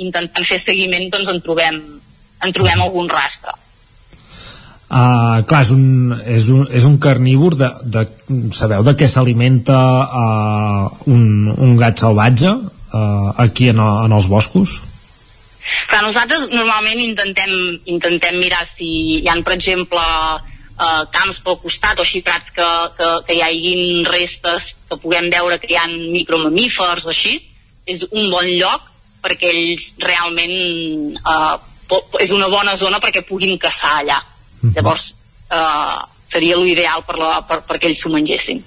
[0.02, 1.78] intentant fer seguiment doncs en trobem,
[2.42, 3.54] en trobem algun rastre.
[4.86, 5.86] Uh, clar, és un,
[6.30, 8.04] és un, és un carnívor de, de,
[8.54, 14.76] sabeu de què s'alimenta uh, un, un gat salvatge uh, aquí en, en els boscos?
[15.90, 17.50] Clar, nosaltres normalment intentem,
[17.90, 20.04] intentem mirar si hi ha, per exemple,
[20.78, 25.58] eh, camps pel costat o xifrats que, que, que hi hagin restes que puguem veure
[25.62, 27.38] que hi ha micromamífers o així,
[27.86, 28.92] és un bon lloc
[29.24, 30.56] perquè ells realment
[31.16, 31.56] eh,
[32.22, 34.20] és una bona zona perquè puguin caçar allà.
[34.20, 34.76] Mm -hmm.
[34.76, 35.16] Llavors,
[35.50, 38.62] eh, seria l'ideal per, la, per, perquè ells s'ho mengessin.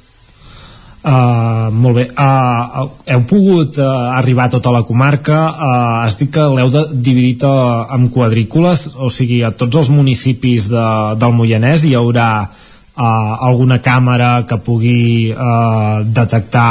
[1.00, 5.38] Uh, molt bé, uh, heu pogut uh, arribar a tota la comarca.
[5.48, 5.70] Uh,
[6.04, 10.84] has dit que l'heu dividit uh, en quadrícules, o sigui a tots els municipis de,
[11.16, 13.00] del Moianès hi haurà uh,
[13.48, 16.68] alguna càmera que pugui uh, detectar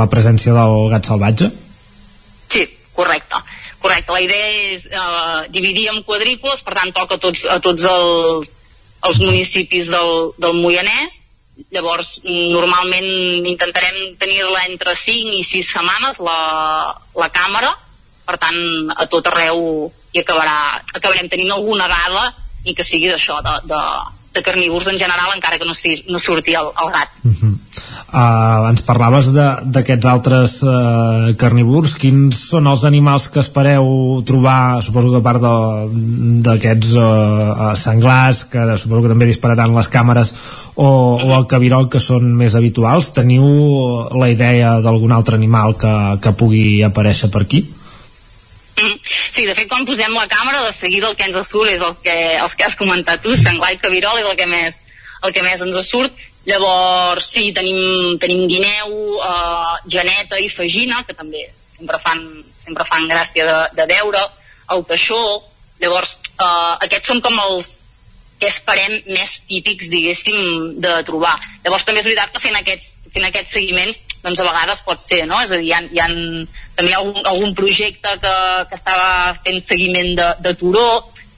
[0.00, 1.52] la presència del gat salvatge?
[2.48, 2.64] Sí,
[2.96, 3.44] correcte.
[3.84, 7.84] Correcte, la idea és uh, dividir en quadrícules, per tant toca a tots, a tots
[7.92, 8.56] els,
[9.04, 11.20] els municipis del, del Moianès
[11.74, 16.38] llavors normalment intentarem tenir-la entre 5 i 6 setmanes la,
[17.18, 17.72] la càmera
[18.26, 18.60] per tant
[18.96, 22.30] a tot arreu hi acabarà, acabarem tenint alguna dada
[22.64, 23.80] i que sigui d'això de, de,
[24.36, 27.54] de carnívors en general encara que no, si, no surti el, el gat uh -huh.
[28.10, 31.92] Uh, ens parlaves d'aquests altres uh, carnívors.
[31.94, 33.86] Quins són els animals que espereu
[34.26, 34.80] trobar?
[34.82, 35.44] Suposo que a part
[36.46, 40.32] d'aquests uh, senglars que suposo que també dispararan les càmeres
[40.74, 40.88] o,
[41.22, 43.12] o el cabirol que són més habituals.
[43.14, 43.46] Teniu
[44.18, 47.62] la idea d'algun altre animal que, que pugui aparèixer per aquí?
[49.30, 52.02] Sí, de fet, quan posem la càmera, de seguida el que ens surt és els
[52.02, 54.82] que, els que has comentat tu, senglar i cabirol és el que més,
[55.22, 61.14] el que més ens surt Llavors, sí, tenim, tenim guineu, eh, geneta i fagina, que
[61.14, 61.46] també
[61.76, 62.22] sempre fan,
[62.58, 64.24] sempre fan gràcia de, de veure,
[64.74, 65.20] el teixó,
[65.82, 67.76] llavors eh, aquests són com els
[68.40, 71.36] que esperem més típics, diguéssim, de trobar.
[71.64, 75.22] Llavors també és veritat que fent aquests, fent aquests seguiments doncs a vegades pot ser,
[75.28, 75.40] no?
[75.44, 76.08] És a dir, hi ha, hi ha
[76.76, 78.34] també hi ha algun, algun projecte que,
[78.70, 79.08] que estava
[79.44, 80.86] fent seguiment de, de turó,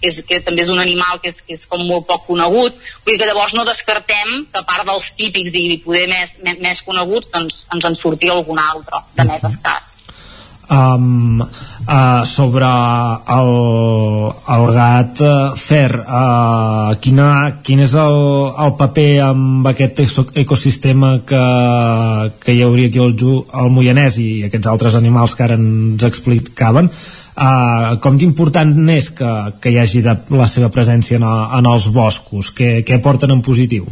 [0.02, 2.76] que, és, que també és un animal que és, que és com molt poc conegut,
[3.06, 6.60] vull dir que llavors no descartem que a part dels típics i poder més, més,
[6.60, 10.01] més coneguts doncs ens en surti algun altre de més escàs
[10.72, 12.66] um, uh, sobre
[13.36, 13.50] el,
[14.56, 17.28] el gat uh, fer uh, quina,
[17.64, 18.20] quin és el,
[18.64, 20.02] el paper amb aquest
[20.42, 21.42] ecosistema que,
[22.42, 23.16] que hi hauria aquí al,
[23.62, 29.34] al Moianès i aquests altres animals que ara ens explicaven uh, com d'important és que,
[29.60, 33.44] que hi hagi de, la seva presència en, en els boscos què, què porten en
[33.44, 33.86] positiu?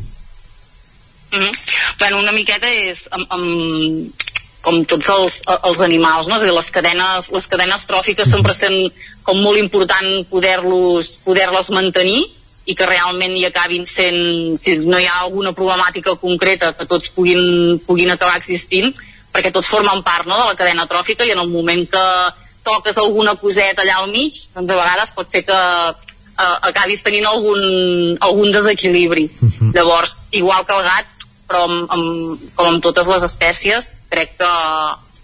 [1.31, 1.55] Mm -hmm.
[1.98, 4.11] bueno, una miqueta és amb, amb,
[4.60, 6.36] com tots els, els animals, no?
[6.36, 8.90] És a dir, les cadenes, les cadenes tròfiques sempre sent
[9.24, 12.26] com molt important poder-los poder-les mantenir
[12.68, 17.08] i que realment hi acabin sent, si no hi ha alguna problemàtica concreta que tots
[17.14, 18.92] puguin, puguin acabar existint,
[19.32, 22.04] perquè tots formen part no, de la cadena tròfica i en el moment que
[22.66, 27.26] toques alguna coseta allà al mig, doncs a vegades pot ser que eh, acabis tenint
[27.30, 29.30] algun, algun desequilibri.
[29.30, 29.72] Uh -huh.
[29.74, 31.06] Llavors, igual que el gat,
[31.51, 34.52] però amb, amb, com amb totes les espècies, crec que,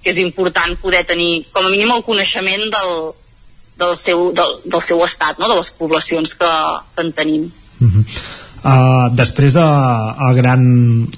[0.02, 2.96] que és important poder tenir com a mínim el coneixement del,
[3.78, 5.46] del, seu, del, del seu estat, no?
[5.52, 6.50] de les poblacions que,
[6.96, 7.46] que en tenim.
[7.78, 8.04] Uh -huh.
[8.66, 9.62] Uh, després de
[10.26, 10.62] el gran,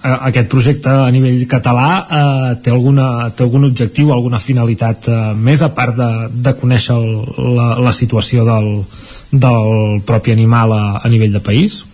[0.05, 5.15] uh, aquest projecte a nivell català uh, té, alguna, té algun objectiu alguna finalitat uh,
[5.33, 7.09] més a part de, de conèixer el,
[7.57, 8.85] la, la situació del,
[9.33, 11.85] del propi animal a, a nivell de país?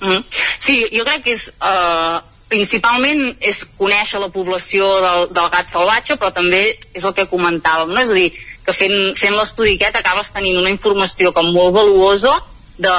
[0.00, 0.24] Mm.
[0.58, 2.20] Sí, jo crec que és uh,
[2.50, 6.62] principalment és conèixer la població del, del gat salvatge, però també
[6.96, 8.02] és el que comentàvem, no?
[8.02, 8.30] és a dir,
[8.66, 12.34] que fent, fent l'estudi aquest acabes tenint una informació com molt valuosa
[12.80, 12.96] de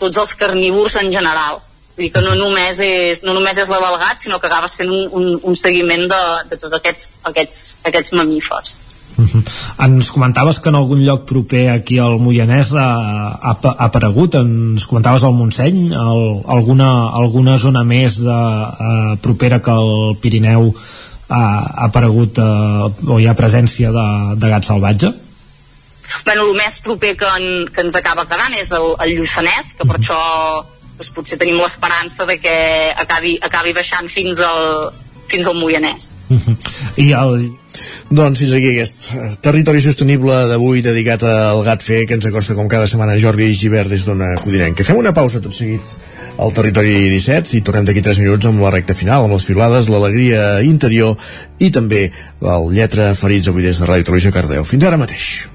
[0.00, 1.60] tots els carnívors en general.
[1.96, 4.76] Vull dir que no només és, no només és la del gat, sinó que acabes
[4.78, 8.80] fent un, un, un seguiment de, de tots aquests, aquests, aquests mamífers.
[9.16, 9.42] Uh -huh.
[9.86, 12.88] Ens comentaves que en algun lloc proper aquí al Moianès ha,
[13.42, 19.62] ha, ha aparegut, ens comentaves al Montseny, el, alguna, alguna zona més de, uh, propera
[19.62, 20.74] que el Pirineu
[21.28, 25.12] ha, ha aparegut uh, o hi ha presència de, de gat salvatge?
[26.24, 29.86] Bueno, el més proper que, en, que ens acaba quedant és el, el Lluçanès, que
[29.86, 30.18] per això
[30.96, 32.56] doncs, potser tenim l'esperança de que
[32.96, 34.92] acabi, acabi baixant fins al,
[35.28, 36.10] fins al Moianès.
[36.28, 36.56] Uh -huh.
[36.96, 37.50] I el,
[38.10, 42.68] doncs fins aquí aquest territori sostenible d'avui dedicat al gat fer que ens acosta com
[42.68, 44.86] cada setmana Jordi Givert des d'Ona Codinenca.
[44.86, 45.96] Fem una pausa tot seguit
[46.38, 49.88] al territori 17 i tornem d'aquí 3 minuts amb la recta final, amb les pilades,
[49.88, 51.16] l'alegria interior
[51.58, 54.64] i també el lletra ferits avui des de Ràdio Televisió Cardeu.
[54.64, 55.48] Fins ara mateix.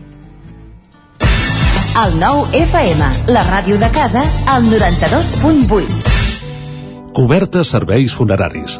[2.01, 6.07] El nou FM, la ràdio de casa, al 92.8.
[7.11, 8.79] Cobertes serveis funeraris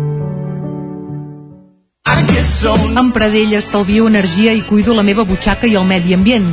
[2.95, 6.47] Amb Pradell estalvio energia i cuido la meva butxaca i el medi ambient.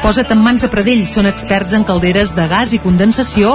[0.00, 3.54] Posa't en mans a Pradell, són experts en calderes de gas i condensació,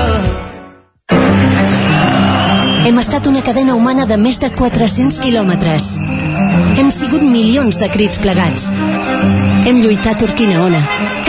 [2.81, 5.91] Hem estat una cadena humana de més de 400 quilòmetres.
[6.81, 8.71] Hem sigut milions de crits plegats.
[9.69, 10.79] Hem lluitat Urquina Ona,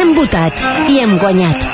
[0.00, 0.56] hem votat
[0.88, 1.66] i hem guanyat.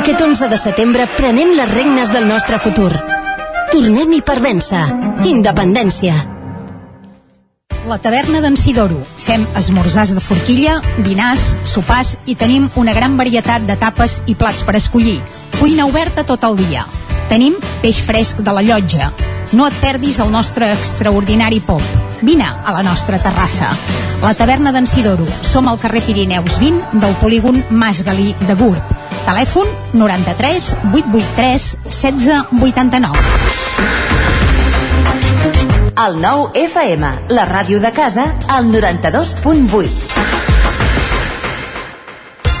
[0.00, 2.90] Aquest 11 de setembre prenem les regnes del nostre futur.
[3.74, 4.86] Tornem-hi per vèncer.
[5.28, 6.16] Independència.
[7.84, 9.04] La taverna d'en Sidoro.
[9.04, 14.64] Fem esmorzars de forquilla, dinars, sopars i tenim una gran varietat de tapes i plats
[14.64, 15.18] per escollir.
[15.60, 16.88] Cuina oberta tot el dia.
[17.28, 19.10] Tenim peix fresc de la llotja.
[19.54, 21.82] No et perdis el nostre extraordinari pop.
[22.22, 23.68] Vine a la nostra terrassa.
[24.22, 25.26] La taverna d'en Sidoro.
[25.42, 28.82] Som al carrer Pirineus 20 del polígon Mas Galí de Gurb.
[29.24, 33.18] Telèfon 93 883 1689.
[35.94, 40.13] El nou FM, la ràdio de casa, al 92.8.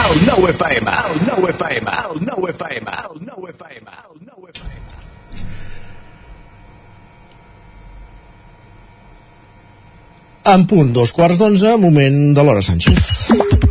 [0.00, 4.80] El 9 FM, el 9 FM, el 9 FM, el 9 FM, el 9 FM.
[10.54, 13.68] En punt, dos quarts d'onze, moment de l'hora Sánchez.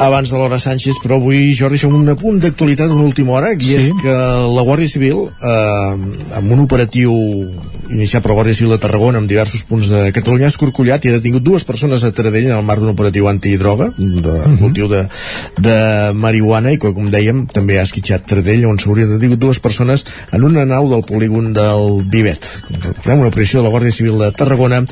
[0.00, 3.66] Abans de l'hora Sánchez, però avui, Jordi, fem un apunt d'actualitat d'una última hora, i
[3.66, 3.74] sí.
[3.76, 4.14] és que
[4.56, 7.12] la Guàrdia Civil, eh, amb un operatiu
[7.90, 11.10] iniciat per la Guàrdia Civil de Tarragona en diversos punts de Catalunya, ha escorcollat i
[11.10, 14.58] ha detingut dues persones a Taradell en el marc d'un operatiu antidroga, de uh -huh.
[14.58, 15.02] cultiu de,
[15.58, 15.76] de
[16.14, 20.44] marihuana, i que, com dèiem, també ha esquitxat Taradell, on s'hauria detingut dues persones en
[20.44, 22.46] una nau del polígon del Vivet.
[23.04, 24.84] Una operació de la Guàrdia Civil de Tarragona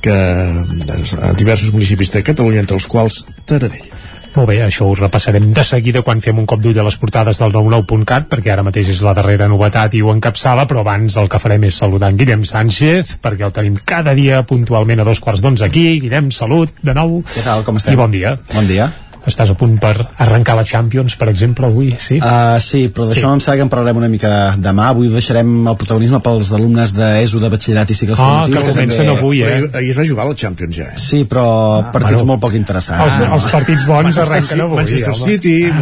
[0.00, 3.92] que a diversos municipis de Catalunya, entre els quals Taradell.
[4.34, 7.38] Molt bé, això ho repassarem de seguida quan fem un cop d'ull a les portades
[7.38, 11.30] del 99.cat, perquè ara mateix és la darrera novetat i ho encapçala, però abans el
[11.30, 15.22] que farem és saludar en Guillem Sánchez, perquè el tenim cada dia puntualment a dos
[15.22, 15.86] quarts d'onze aquí.
[16.02, 17.20] Guillem, salut, de nou.
[17.30, 17.94] Què tal, com estem?
[17.94, 18.34] I bon dia.
[18.50, 18.90] Bon dia.
[19.26, 22.18] Estàs a punt per arrencar la Champions, per exemple, avui, sí?
[22.20, 23.20] Uh, sí, però d'això Sí.
[23.24, 23.32] sí.
[23.32, 24.88] em sembla que en parlarem una mica demà.
[24.92, 28.56] Avui deixarem el protagonisme pels alumnes d'ESO de batxillerat i cicles Ah, formatius.
[28.64, 29.46] que comencen també- avui, eh?
[29.54, 30.98] Ahir, ahir es va jugar a la Champions ja, eh?
[30.98, 31.44] Sí, però
[31.80, 32.26] ah, partits bueno.
[32.32, 33.02] molt poc interessants.
[33.20, 34.76] Els, els partits bons Manchester arrenquen avui.
[34.76, 35.24] Manchester home.
[35.24, 35.72] City, eh,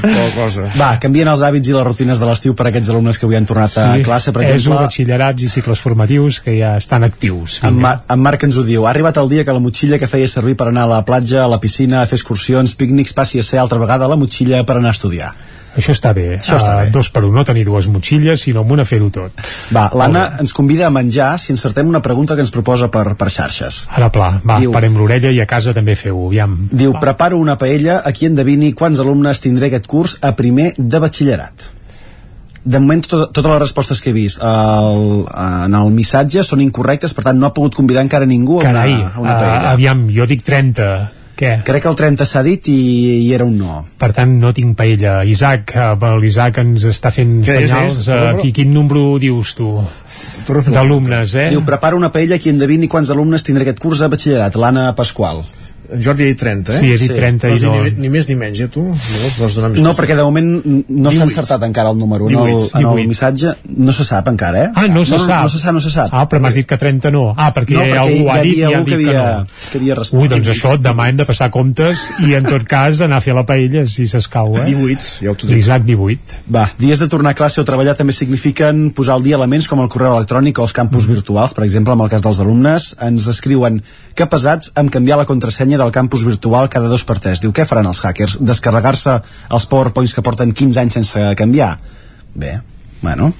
[0.00, 0.66] qualque cosa.
[0.78, 3.36] Va, canvien els hàbits i les rutines de l'estiu per a aquests alumnes que avui
[3.38, 4.80] han tornat a classe, per ESO, exemple.
[4.86, 7.60] batxillerats i cicles formatius que ja estan actius.
[7.62, 8.86] En, Mar en Marc ens ho diu.
[8.86, 11.44] Ha arribat el dia que la motxilla que feia servir per anar a la platja,
[11.44, 14.76] a la piscina, a fer excursions, pícnics, passi a ser altra vegada la motxilla per
[14.78, 15.32] anar a estudiar.
[15.76, 16.38] Això està bé.
[16.38, 16.90] Això està Ah, bé.
[16.92, 19.32] Dos per un, no tenir dues motxilles, sinó amb una fer-ho tot.
[19.72, 23.30] Va, l'Anna ens convida a menjar si encertem una pregunta que ens proposa per, per
[23.30, 23.86] xarxes.
[23.90, 26.68] Ara pla, va, Diu- parem l'orella i a casa també feu-ho, aviam.
[26.70, 30.98] Diu, preparo una paella, a qui endevini quants alumnes tindré aquest curs a primer de
[31.00, 31.64] batxillerat.
[32.64, 37.10] De moment, to totes les respostes que he vist el, en el missatge són incorrectes,
[37.16, 39.72] per tant, no ha pogut convidar encara ningú a Carai, una, a una paella.
[39.72, 40.92] aviam, jo dic 30.
[41.36, 41.52] Què?
[41.64, 42.76] Crec que el 30 s'ha dit i,
[43.24, 43.78] i era un no.
[43.98, 45.22] Per tant, no tinc paella.
[45.24, 47.98] Isaac, eh, l'Isaac ens està fent Què és, senyals.
[48.02, 48.08] és?
[48.08, 48.42] Eh, Número?
[48.42, 49.70] qui, quin número dius tu?
[50.72, 51.48] D'alumnes, eh?
[51.54, 54.56] Diu, prepara una paella, qui endevini quants alumnes tindré aquest curs a batxillerat.
[54.60, 55.44] L'Anna Pasqual.
[55.92, 56.80] En Jordi ha dit 30, eh?
[56.80, 57.82] Sí, he dit 30 i Vols dir no.
[57.84, 58.82] Ni, ni més ni menys, eh, tu?
[58.82, 60.48] Llavors, vols donar més No, perquè de moment
[60.88, 61.28] no s'ha 18.
[61.28, 62.28] encertat encara el número.
[62.30, 62.78] En el, 18.
[62.80, 64.70] en el missatge no se sap encara, eh?
[64.74, 65.42] Ah, no se no, sap.
[65.42, 66.08] No, se sap, no se sap.
[66.12, 67.34] Ah, però m'has dit que 30 no.
[67.36, 69.46] Ah, perquè, No, perquè algú ha dit i ha dit que que, havia- no.
[69.72, 70.22] que havia respost.
[70.22, 73.34] Ui, doncs això, demà hem de passar comptes i en tot cas anar a fer
[73.34, 74.64] la paella si s'escau, eh?
[74.66, 75.56] 18, ja ho t'ho dic.
[75.56, 76.40] L'Isaac 18.
[76.52, 79.80] Va, dies de tornar a classe o treballar també signifiquen posar al dia elements com
[79.84, 81.12] el correu electrònic o els campus Mm.
[81.18, 83.82] virtuals, per exemple, amb el cas dels alumnes, ens escriuen
[84.14, 87.42] que pesats amb canviar la contrasenya del campus virtual cada dos per tres.
[87.42, 88.38] Diu, què faran els hackers?
[88.40, 89.18] Descarregar-se
[89.50, 91.74] els powerpoints que porten 15 anys sense canviar?
[92.34, 92.60] Bé,
[93.02, 93.32] bueno.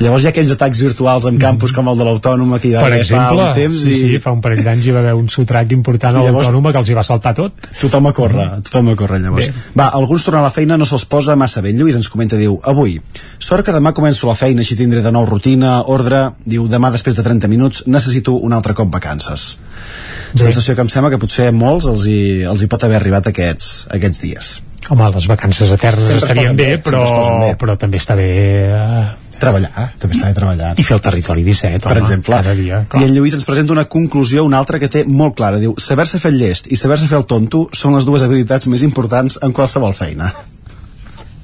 [0.00, 2.84] Llavors hi ha aquells atacs virtuals en campus com el de l'Autònoma que hi va
[2.86, 5.02] Per haver exemple, fa un temps sí, i sí, fa un parell d'anys hi va
[5.04, 7.68] haver un sotrac important a l'Autònoma que els hi va saltar tot.
[7.82, 9.50] Tothom a córrer, tothom a córrer llavors.
[9.52, 9.66] Bé.
[9.76, 11.74] Va, alguns tornen a la feina no se'ls posa massa bé.
[11.76, 12.96] Lluís ens comenta, diu, avui,
[13.38, 17.18] sort que demà començo la feina, així tindré de nou rutina, ordre, diu, demà després
[17.18, 19.50] de 30 minuts necessito un altre cop vacances.
[20.34, 23.30] Sensació que em sembla que potser a molts els hi, els hi pot haver arribat
[23.30, 24.50] aquests, aquests dies.
[24.90, 27.02] Home, les vacances eternes Sempre es estarien bé, bé, però,
[27.42, 27.56] bé.
[27.60, 28.30] però també està bé...
[28.68, 29.02] Eh,
[29.40, 30.70] Treballar, també està bé treballar.
[30.76, 32.40] I fer el territori 17, per home, exemple.
[32.42, 32.82] cada dia.
[33.00, 35.60] I en Lluís ens presenta una conclusió, una altra que té molt clara.
[35.62, 38.84] Diu, saber-se fer el llest i saber-se fer el tonto són les dues habilitats més
[38.84, 40.28] importants en qualsevol feina.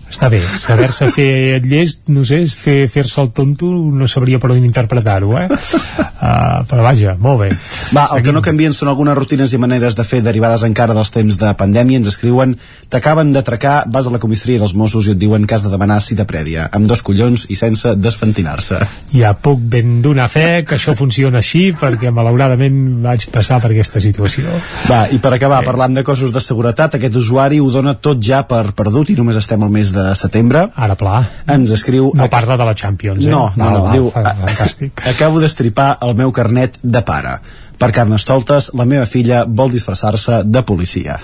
[0.07, 4.39] Està bé, saber-se fer el llest, no sé, és fer- fer-se el tonto, no sabria
[4.39, 5.49] per on interpretar-ho, eh?
[5.51, 7.49] Uh, però vaja, molt bé.
[7.97, 11.11] Va, el que no canvien són algunes rutines i maneres de fer derivades encara dels
[11.15, 11.99] temps de pandèmia.
[11.99, 12.55] Ens escriuen,
[12.89, 15.99] t'acaben d'atracar, vas a la comissaria dels Mossos i et diuen que has de demanar
[16.05, 18.79] cita prèvia, amb dos collons i sense despentinar-se.
[19.17, 24.01] Ja puc ben donar fe que això funciona així, perquè malauradament vaig passar per aquesta
[24.01, 24.47] situació.
[24.87, 28.45] Va, i per acabar, parlant de cossos de seguretat, aquest usuari ho dona tot ja
[28.47, 30.67] per perdut i només estem al mes de setembre.
[30.77, 31.19] Ara, pla.
[31.57, 32.11] Ens escriu...
[32.15, 33.31] No parla de la Champions, eh?
[33.33, 35.03] No, no, no, val, diu, fa- fantàstic.
[35.15, 37.39] acabo d'estripar el meu carnet de pare.
[37.77, 41.19] Per Carnestoltes, la meva filla vol disfressar-se de policia.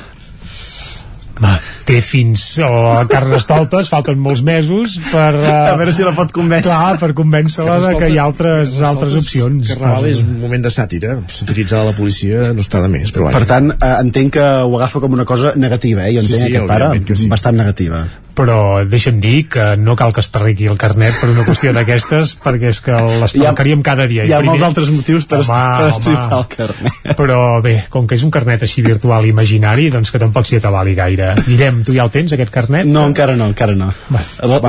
[1.43, 1.55] Va,
[1.87, 5.33] té fins o a Carnestoltes falten molts mesos per...
[5.35, 6.69] Uh, a veure si la pot convèncer.
[6.71, 9.75] Clar, per convèncer-la de que hi ha altres, altres opcions.
[9.75, 13.39] Carnaval és un moment de sàtira, satiritzar la policia no està de més, però vaja.
[13.39, 16.17] Per tant, eh, entenc que ho agafa com una cosa negativa, eh?
[16.19, 17.29] Jo entenc Sí, sí, aquest pare sí.
[17.33, 18.05] bastant negativa.
[18.33, 22.31] però deixa'm dir que no cal que es perriqui el carnet per una qüestió d'aquestes
[22.41, 25.85] perquè és que l'espercaríem cada dia Hi ha I molts altres motius per, Home, per
[25.85, 25.91] home.
[25.93, 27.11] estripar el carnet.
[27.19, 30.95] però bé, com que és un carnet així virtual imaginari, doncs que tampoc s'hi atabali
[30.97, 32.87] gaire Guillem, tu ja el tens aquest carnet?
[32.89, 33.91] No, encara no, encara no.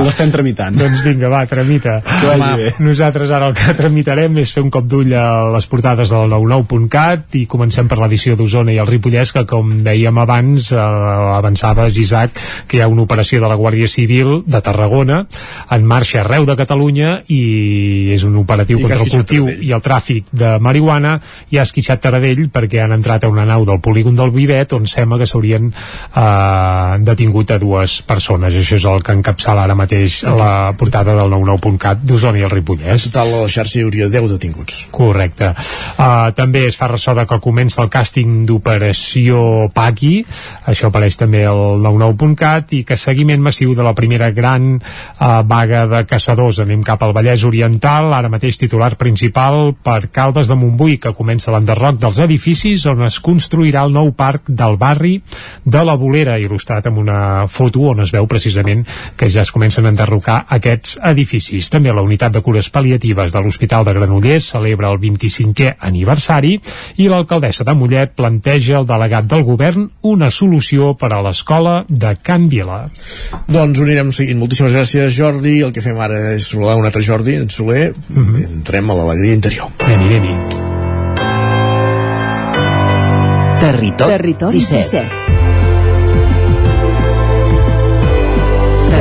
[0.00, 0.76] L'estem tramitant.
[0.78, 2.00] Doncs vinga, va, tramita.
[2.24, 2.72] Que vagi Home, bé.
[2.84, 7.36] Nosaltres ara el que tramitarem és fer un cop d'ull a les portades del 99.cat
[7.40, 12.40] i comencem per l'edició d'Osona i el Ripollès, que com dèiem abans, eh, avançaves, Isaac,
[12.68, 15.24] que hi ha una operació de la Guàrdia Civil de Tarragona
[15.74, 19.82] en marxa arreu de Catalunya i és un operatiu I contra el cultiu i el
[19.84, 21.16] tràfic de marihuana
[21.52, 24.88] i ha esquitxat Taradell perquè han entrat a una nau del polígon del Vivet on
[24.90, 28.54] sembla que s'haurien eh, detingut a dues persones.
[28.54, 32.94] Això és el que encapçala ara mateix la portada del 99.cat d'Osona i el Ripollès.
[32.94, 34.80] En total a la xarxa hi hauria 10 detinguts.
[34.94, 35.50] Correcte.
[35.98, 40.14] Uh, també es fa ressò de que comença el càsting d'Operació Paqui,
[40.70, 45.84] això apareix també al 99.cat, i que seguiment massiu de la primera gran uh, vaga
[45.90, 46.60] de caçadors.
[46.64, 51.52] Anem cap al Vallès Oriental, ara mateix titular principal per Caldes de Montbui, que comença
[51.54, 55.16] l'enderroc dels edificis on es construirà el nou parc del barri
[55.64, 58.84] de la Bolera, il·lustrat amb una foto on es veu precisament
[59.16, 61.70] que ja es comencen a enderrocar aquests edificis.
[61.72, 66.58] També la unitat de cures pal·liatives de l'Hospital de Granollers celebra el 25è aniversari
[67.02, 72.14] i l'alcaldessa de Mollet planteja al delegat del govern una solució per a l'escola de
[72.22, 72.84] Can Vila.
[73.48, 74.40] Doncs ho anirem seguint.
[74.40, 75.60] Moltíssimes gràcies, Jordi.
[75.64, 77.92] El que fem ara és saludar un altre Jordi, en Soler.
[78.44, 79.72] Entrem a l'alegria interior.
[79.84, 80.72] Anem-hi, anem-hi.
[83.64, 85.08] Territori, Territori 17.
[85.08, 85.53] 17.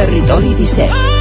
[0.04, 1.12] Territori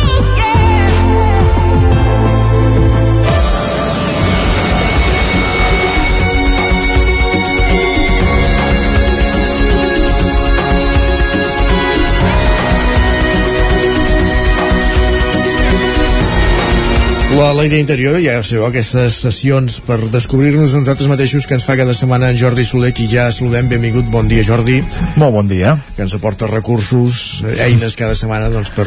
[17.42, 17.56] 17.
[17.56, 22.28] L'alegria interior, ja sabeu, aquestes sessions per descobrir-nos nosaltres mateixos que ens fa cada setmana
[22.30, 23.66] en Jordi Soler, qui ja saludem.
[23.72, 24.78] Benvingut, bon dia, Jordi.
[25.18, 25.74] Molt bon dia.
[25.96, 28.86] Que ens aporta recursos, eines cada setmana, doncs, per,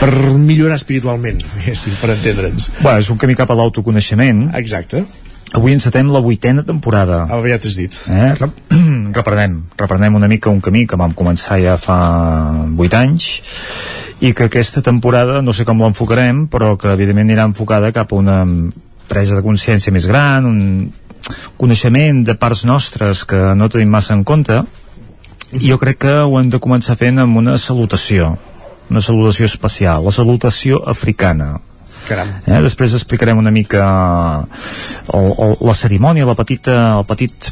[0.00, 2.70] per millorar espiritualment, diguéssim, per entendre'ns.
[2.80, 4.46] Bueno, és un camí cap a l'autoconeixement.
[4.56, 5.04] Exacte.
[5.54, 7.22] Avui encetem la vuitena temporada.
[7.30, 7.94] Ah, ja t'has dit.
[8.10, 8.32] Eh?
[8.40, 8.72] Rep
[9.18, 11.98] reprenem, reprenem una mica un camí que vam començar ja fa
[12.76, 13.28] vuit anys
[14.20, 18.18] i que aquesta temporada, no sé com l'enfocarem, però que evidentment anirà enfocada cap a
[18.18, 18.38] una
[19.08, 20.90] presa de consciència més gran, un
[21.60, 24.62] coneixement de parts nostres que no tenim massa en compte,
[25.52, 28.34] i jo crec que ho hem de començar fent amb una salutació,
[28.90, 31.56] una salutació especial, la salutació africana.
[32.06, 32.30] Caram.
[32.46, 32.60] Eh?
[32.64, 33.84] Després explicarem una mica
[35.12, 37.50] el, el, la cerimònia, la petita, el petit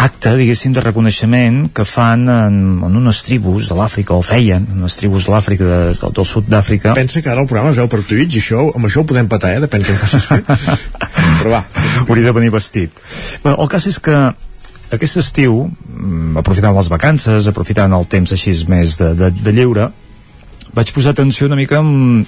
[0.00, 4.82] acte, diguéssim, de reconeixement que fan en, en unes tribus de l'Àfrica, o feien, en
[4.84, 6.94] unes tribus de l'Àfrica, de, del, del sud d'Àfrica.
[6.96, 9.28] Pensa que ara el programa es veu per Twitch i això, amb això ho podem
[9.30, 9.64] patar, eh?
[9.66, 10.40] Depèn què em facis fer.
[11.42, 11.64] Però va.
[12.06, 13.02] Hauria de venir vestit.
[13.44, 14.16] Bé, el cas és que
[14.96, 19.90] aquest estiu, mm, aprofitant les vacances, aprofitant el temps així més de, de, de lleure,
[20.74, 22.24] vaig posar atenció una mica amb,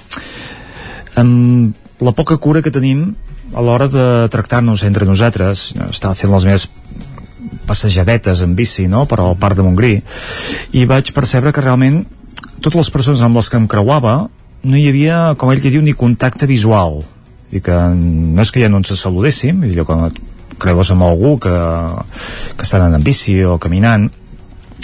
[1.19, 3.13] amb la poca cura que tenim
[3.55, 5.73] a l'hora de tractar-nos entre nosaltres.
[5.89, 6.69] Estava fent les meves
[7.69, 9.95] passejadetes en bici, no?, per al Parc de Montgrí,
[10.73, 12.03] i vaig percebre que realment
[12.61, 14.17] totes les persones amb les que em creuava
[14.63, 17.03] no hi havia, com ell que diu, ni contacte visual.
[17.53, 20.21] I que no és que ja no ens saludéssim, allò quan et
[20.63, 21.55] creues amb algú que,
[22.57, 24.09] que està anant en bici o caminant,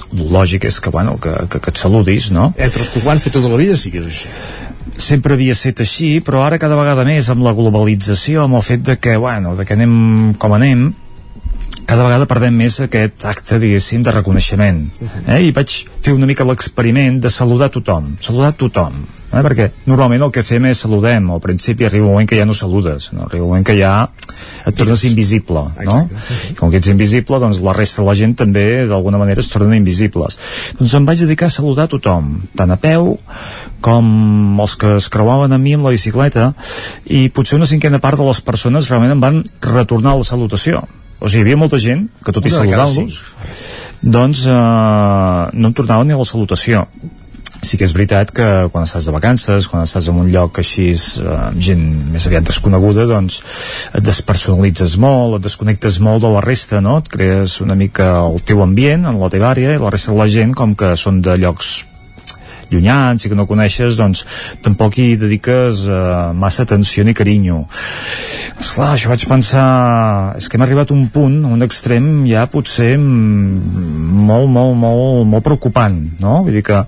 [0.09, 2.53] el lògic és que, bueno, que, que, que et saludis, no?
[2.57, 4.33] Entre els que ho han fet tota la vida sí que és així.
[4.99, 8.85] Sempre havia estat així, però ara cada vegada més amb la globalització, amb el fet
[8.87, 10.89] de que, bueno, de que anem com anem,
[11.89, 14.83] cada vegada perdem més aquest acte, diguéssim, de reconeixement.
[15.25, 15.41] Eh?
[15.49, 15.73] I vaig
[16.05, 19.01] fer una mica l'experiment de saludar tothom, saludar tothom.
[19.29, 19.43] Eh?
[19.45, 22.57] Perquè normalment el que fem és saludem, al principi arriba un moment que ja no
[22.57, 23.27] saludes, no?
[23.27, 23.93] arriba un moment que ja
[24.65, 25.99] et tornes invisible, no?
[26.49, 29.51] I com que ets invisible, doncs la resta de la gent també d'alguna manera es
[29.53, 30.39] tornen invisibles.
[30.79, 33.19] Doncs em vaig dedicar a saludar tothom, tant a peu
[33.85, 36.51] com els que es creuaven amb mi amb la bicicleta
[37.07, 40.83] i potser una cinquena part de les persones realment em van retornar la salutació
[41.19, 43.21] o sigui, hi havia molta gent que tot i saludar-los
[44.03, 46.87] doncs eh, no em tornaven ni la salutació
[47.62, 50.90] sí que és veritat que quan estàs de vacances, quan estàs en un lloc així
[50.93, 53.40] eh, gent més aviat desconeguda doncs
[53.93, 56.98] et despersonalitzes molt et desconnectes molt de la resta no?
[57.02, 60.22] et crees una mica el teu ambient en la teva àrea i la resta de
[60.22, 61.88] la gent com que són de llocs
[62.70, 64.24] llunyans i que no coneixes, doncs
[64.65, 67.65] tampoc hi dediques uh, massa atenció ni carinyo.
[68.59, 69.65] Esclar, això vaig pensar...
[70.39, 75.24] És que hem arribat a un punt, a un extrem ja potser molt, molt, molt,
[75.31, 76.40] molt preocupant, no?
[76.47, 76.82] Vull dir que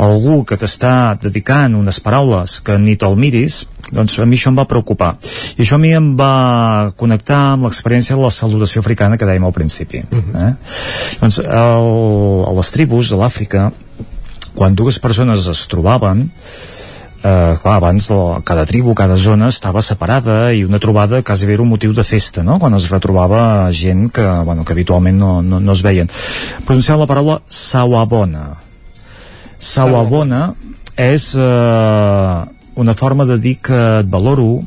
[0.00, 4.58] algú que t'està dedicant unes paraules que ni te'l miris, doncs a mi això em
[4.60, 5.14] va preocupar.
[5.56, 9.44] I això a mi em va connectar amb l'experiència de la salutació africana que dèiem
[9.44, 10.04] al principi.
[10.10, 10.48] Uh -huh.
[10.48, 10.54] eh?
[11.20, 11.88] Doncs el,
[12.48, 13.70] a les tribus de l'Àfrica
[14.60, 16.28] quan dues persones es trobaven
[17.22, 21.62] eh, clar, abans la, cada tribu, cada zona estava separada i una trobada quasi era
[21.62, 22.58] un motiu de festa, no?
[22.60, 26.10] Quan es retrobava gent que, bueno, que habitualment no, no, no es veien.
[26.66, 28.46] Pronunciant la paraula Sawabona.
[29.60, 30.42] Sawabona
[30.96, 32.40] és eh,
[32.80, 34.60] una forma de dir que et valoro,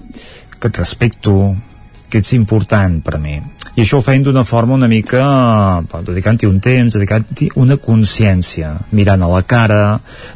[0.59, 1.55] que et respecto,
[2.13, 3.39] que ets important per mi
[3.73, 5.23] i això ho feien d'una forma una mica
[6.05, 9.81] dedicant-hi un temps, dedicant-hi una consciència, mirant a la cara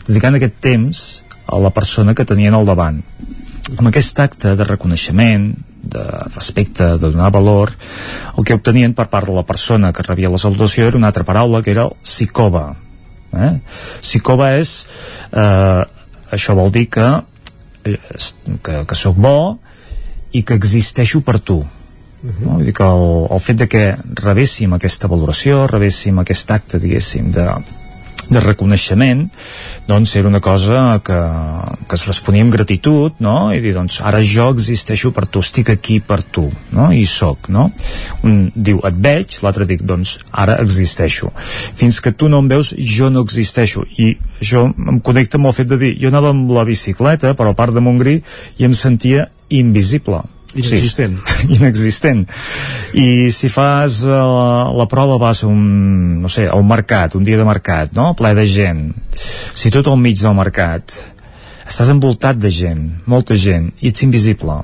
[0.07, 1.03] dedicant aquest temps
[1.45, 2.97] a la persona que tenien al davant
[3.75, 5.51] amb aquest acte de reconeixement
[5.87, 7.71] de respecte, de donar valor
[8.33, 11.27] el que obtenien per part de la persona que rebia la salutació era una altra
[11.27, 12.65] paraula que era el psicova
[13.37, 13.53] eh?
[14.01, 14.73] psicova és
[15.31, 15.83] eh,
[16.33, 17.07] això vol dir que
[17.85, 17.99] eh,
[18.65, 19.37] que, que sóc bo
[20.31, 21.63] i que existeixo per tu
[22.17, 22.65] Uh -huh.
[22.65, 22.73] no?
[22.73, 27.45] Que el, el fet de que rebéssim aquesta valoració, rebéssim aquest acte, diguéssim, de,
[28.29, 29.27] de reconeixement
[29.87, 31.17] doncs era una cosa que,
[31.87, 33.53] que es responia amb gratitud no?
[33.55, 36.89] i dir, doncs ara jo existeixo per tu estic aquí per tu no?
[36.91, 37.69] i sóc no?
[38.27, 42.73] un diu et veig, l'altre dic doncs ara existeixo fins que tu no em veus
[42.75, 46.51] jo no existeixo i això em connecta amb el fet de dir jo anava amb
[46.51, 48.19] la bicicleta per al parc de Montgrí
[48.57, 50.23] i em sentia invisible
[50.57, 51.19] Inexistent.
[51.27, 52.29] Sí, inexistent.
[52.97, 57.27] I si fas uh, la prova vas a un, no sé, a un mercat, un
[57.27, 58.13] dia de mercat, no?
[58.17, 58.87] ple de gent.
[59.53, 60.95] Si tot al mig del mercat
[61.67, 64.61] estàs envoltat de gent, molta gent, i ets invisible,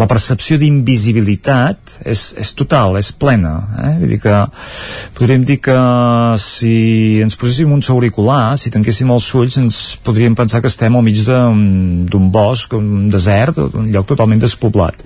[0.00, 3.92] la percepció d'invisibilitat és, és total, és plena eh?
[4.00, 4.38] Vull dir que
[5.14, 5.76] podríem dir que
[6.42, 6.74] si
[7.22, 11.22] ens poséssim uns auriculars si tanquéssim els ulls ens podríem pensar que estem al mig
[11.24, 14.98] d'un bosc un desert, un lloc totalment despoblat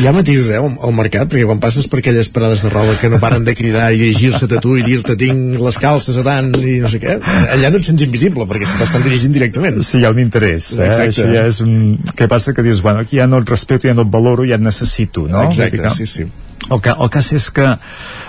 [0.00, 3.10] hi ha matisos eh, al mercat perquè quan passes per aquelles parades de roba que
[3.12, 6.52] no paren de cridar i dirigir-se a tu i dir-te tinc les calces a tant
[6.60, 7.16] i no sé què
[7.56, 10.90] allà no et sents invisible perquè t'estan dirigint directament sí, hi ha un interès eh?
[10.90, 11.08] Exacte.
[11.08, 11.96] Això ja és un...
[12.16, 14.44] què passa que dius, bueno, aquí ja no et respecto, ja no et valoro valoro
[14.46, 15.46] i et necessito, no?
[15.46, 16.28] Exacte, que, sí, sí.
[16.66, 17.70] El, que, el cas és que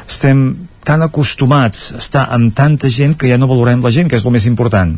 [0.06, 0.48] estem
[0.88, 4.26] tan acostumats a estar amb tanta gent que ja no valorem la gent, que és
[4.26, 4.96] el més important.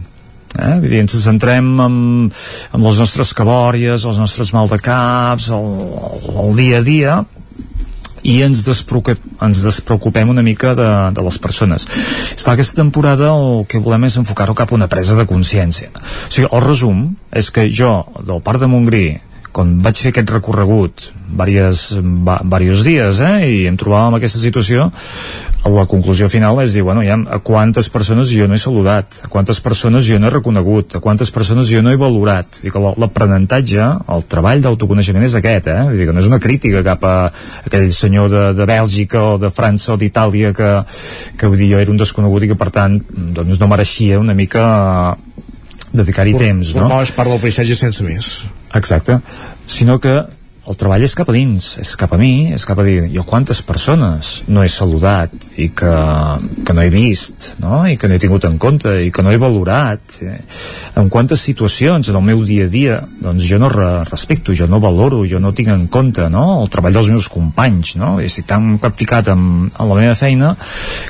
[0.58, 0.76] Eh?
[0.82, 1.98] Vull dir, ens centrem en,
[2.30, 5.68] en les nostres cabòries, els nostres mal de caps, el,
[6.12, 7.18] el, el dia a dia,
[8.26, 11.88] i ens despreocupem, ens despreocupem una mica de, de les persones.
[12.36, 15.94] Esclar, aquesta temporada el que volem és enfocar-ho cap a una presa de consciència.
[15.94, 19.06] O sigui, el resum és que jo, del Parc de Montgrí,
[19.56, 24.90] quan vaig fer aquest recorregut diversos, diversos dies eh, i em trobava en aquesta situació
[25.68, 29.30] la conclusió final és dir, bueno, ja, a quantes persones jo no he saludat, a
[29.32, 32.60] quantes persones jo no he reconegut, a quantes persones jo no he valorat.
[32.60, 35.82] Vull dir que l'aprenentatge, el treball d'autoconeixement és aquest, eh?
[35.90, 37.16] Vull dir que no és una crítica cap a
[37.66, 40.72] aquell senyor de, de Bèlgica o de França o d'Itàlia que,
[41.38, 43.02] que vull dir, jo era un desconegut i que per tant
[43.36, 45.18] doncs no mereixia una mica
[45.92, 46.86] dedicar-hi temps, no?
[46.86, 48.34] Formaves part del paisatge sense més.
[48.74, 49.20] Exacte,
[49.66, 50.24] sinó que
[50.70, 53.24] el treball és cap a dins, és cap a mi, és cap a dir, jo
[53.26, 55.94] quantes persones no he saludat i que,
[56.66, 57.82] que no he vist, no?
[57.90, 60.36] i que no he tingut en compte i que no he valorat, eh?
[61.02, 64.68] en quantes situacions en el meu dia a dia doncs jo no re respecto, jo
[64.70, 66.62] no valoro, jo no tinc en compte no?
[66.62, 68.12] el treball dels meus companys, no?
[68.22, 70.54] i estic tan capficat amb, amb la meva feina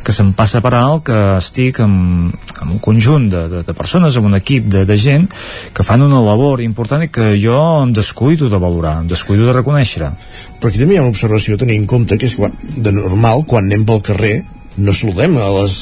[0.05, 2.31] que se'm passa per alt que estic amb,
[2.61, 5.27] amb un conjunt de, de, de persones, amb un equip de, de gent
[5.75, 9.57] que fan una labor important i que jo em descuido de valorar, em descuido de
[9.57, 10.13] reconèixer.
[10.59, 12.51] Però aquí també hi ha una observació a tenir en compte, que és que
[12.85, 14.37] de normal, quan anem pel carrer,
[14.79, 15.75] no saludem a les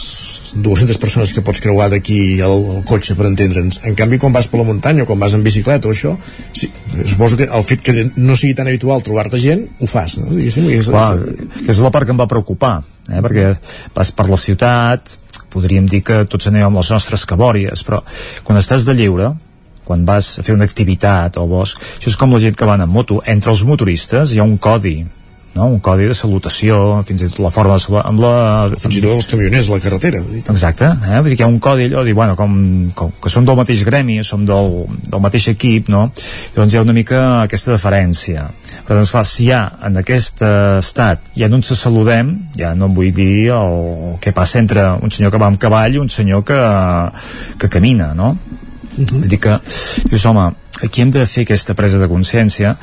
[0.55, 3.81] 200 persones que pots creuar d'aquí al, al cotxe per entendre'ns.
[3.87, 6.15] En canvi, quan vas per la muntanya o quan vas en bicicleta o això,
[6.55, 6.69] sí,
[7.05, 10.31] suposo que el fet que no sigui tan habitual trobar-te gent, ho fas, no?
[10.33, 11.11] Diguéssim, és, Clar,
[11.59, 12.79] que és la part que em va preocupar,
[13.09, 13.21] eh?
[13.21, 13.51] perquè
[13.95, 15.17] vas per la ciutat,
[15.53, 18.01] podríem dir que tots anem amb les nostres cabòries, però
[18.47, 19.33] quan estàs de lliure,
[19.87, 22.77] quan vas a fer una activitat al bosc, això és com la gent que va
[22.77, 24.99] en moto, entre els motoristes hi ha un codi
[25.57, 25.67] no?
[25.67, 26.77] un codi de salutació,
[27.07, 28.33] fins i tot la forma de saludar, amb la...
[28.77, 30.21] Fins i tot els camioners la carretera.
[30.53, 31.17] Exacte, eh?
[31.17, 32.53] vull dir que hi ha un codi allò, dir, bueno, com,
[32.97, 36.07] com que som del mateix gremi, som del, del mateix equip, no?
[36.55, 38.47] Doncs hi ha una mica aquesta deferència.
[38.87, 42.91] Però doncs clar, si hi ha en aquest estat, ja no ens saludem, ja no
[42.93, 43.81] vull dir el,
[44.13, 46.61] el que passa entre un senyor que va amb cavall i un senyor que,
[47.59, 48.35] que camina, no?
[48.97, 49.19] Uh -huh.
[49.19, 49.59] Vull dir que,
[50.09, 50.51] dius, home,
[50.81, 52.75] aquí hem de fer aquesta presa de consciència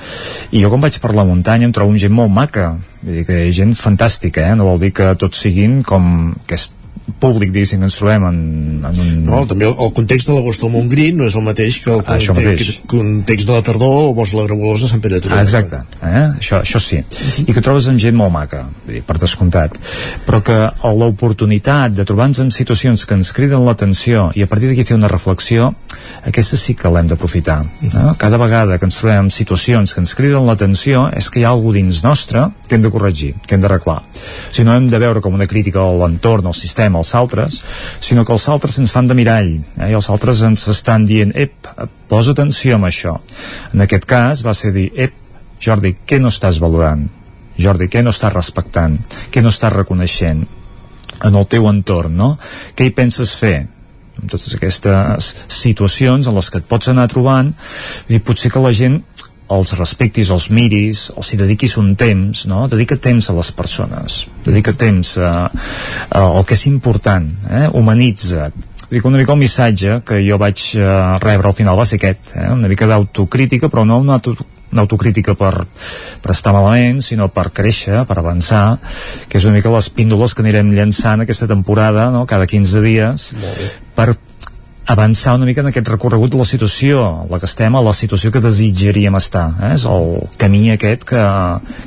[0.50, 3.26] i jo quan vaig per la muntanya em trobo amb gent molt maca vull dir
[3.28, 4.54] que gent fantàstica eh?
[4.58, 6.74] no vol dir que tots siguin com aquest
[7.20, 8.38] públic, diguéssim, que ens trobem en,
[8.84, 9.10] en un...
[9.24, 12.02] No, també el, el context de l'agost al Montgrí no és el mateix que el
[12.04, 12.28] Ah, mateix.
[12.28, 15.40] context, context de la tardor o bosc la Gravolós a Sant Pere de Torelló.
[15.40, 16.24] Ah, exacte, eh?
[16.40, 17.00] això, això sí
[17.46, 19.78] i que trobes amb gent molt maca vull dir, per descomptat
[20.26, 20.58] però que
[21.14, 25.08] l'oportunitat de trobar-nos en situacions que ens criden l'atenció i a partir d'aquí fer una
[25.08, 25.70] reflexió
[26.28, 27.60] aquesta sí que l'hem d'aprofitar
[27.94, 28.14] no?
[28.18, 31.52] cada vegada que ens trobem en situacions que ens criden l'atenció és que hi ha
[31.54, 34.02] alguna dins nostre que hem de corregir, que hem d'arreglar
[34.52, 37.62] si no hem de veure com una crítica a l'entorn, al sistema, als altres
[38.04, 39.88] sinó que els altres ens fan de mirall eh?
[39.88, 41.70] i els altres ens estan dient ep,
[42.08, 43.16] posa atenció amb això
[43.72, 45.16] en aquest cas va ser dir ep,
[45.64, 47.06] Jordi, què no estàs valorant?
[47.56, 48.98] Jordi, què no estàs respectant?
[49.32, 50.42] Què no estàs reconeixent
[51.24, 52.34] en el teu entorn, no?
[52.76, 53.56] Què hi penses fer?
[54.14, 57.50] amb totes aquestes situacions en les que et pots anar trobant
[58.06, 59.00] i potser que la gent
[59.52, 62.64] els respectis, els miris, els hi dediquis un temps, no?
[62.70, 67.66] Dedica temps a les persones, dedica temps a, a, al que és important, eh?
[67.72, 68.70] humanitza't.
[68.94, 70.88] Que una mica el missatge que jo vaig eh,
[71.18, 72.50] rebre al final va ser aquest, eh?
[72.52, 74.36] una mica d'autocrítica, però no una, auto,
[74.72, 75.52] una autocrítica per,
[76.22, 78.78] per estar malament, sinó per créixer, per avançar,
[79.28, 82.24] que és una mica les píndoles que anirem llançant aquesta temporada, no?
[82.30, 83.32] cada 15 dies,
[83.98, 84.14] per
[84.86, 88.30] avançar una mica en aquest recorregut de la situació la que estem, a la situació
[88.30, 89.70] que desitjaríem estar eh?
[89.78, 91.22] és el camí aquest que,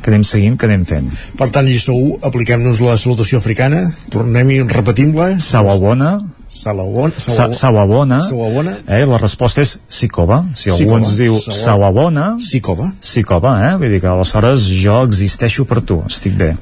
[0.01, 4.49] que anem seguint, que anem fent Per tant, lliçó 1, apliquem-nos la salutació africana, tornem
[4.55, 5.35] i repetim-la.
[5.43, 6.17] Sawabona
[6.47, 7.11] Salawona.
[7.19, 8.77] Sa Sawabona, Sawabona.
[8.87, 9.03] eh?
[9.05, 12.87] la resposta és Sikoba si algú ens diu Sawa- Sawabona Sikoba.
[13.03, 13.73] Sikoba, eh?
[13.77, 16.53] vull dir que aleshores jo existeixo per tu, estic bé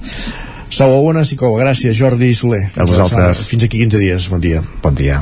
[0.76, 1.62] Sawabona, Sikoba.
[1.62, 2.66] Gràcies, Jordi Soler.
[2.76, 3.46] A vosaltres.
[3.48, 4.26] Fins aquí 15 dies.
[4.28, 4.64] Bon dia.
[4.84, 5.22] bon dia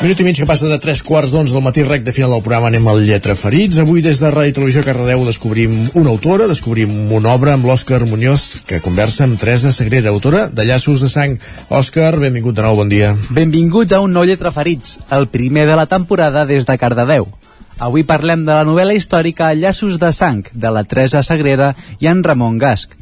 [0.00, 2.40] Minut i mig que passa de 3 quarts d'onze del matí rec de final del
[2.40, 3.76] programa anem al Lletra Ferits.
[3.82, 8.62] Avui des de Ràdio Televisió Cardedeu descobrim una autora, descobrim una obra amb l'Òscar Muñoz
[8.64, 11.36] que conversa amb Teresa Sagrera, autora de Llaços de Sang.
[11.68, 13.12] Òscar, benvingut de nou, bon dia.
[13.28, 17.28] Benvinguts a un nou Lletra Ferits, el primer de la temporada des de Cardedeu.
[17.76, 22.24] Avui parlem de la novel·la històrica Llaços de Sang, de la Teresa Sagrera i en
[22.24, 22.96] Ramon Gasc.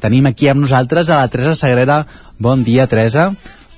[0.00, 2.06] Tenim aquí amb nosaltres a la Teresa Sagrera.
[2.40, 3.34] Bon dia, Teresa.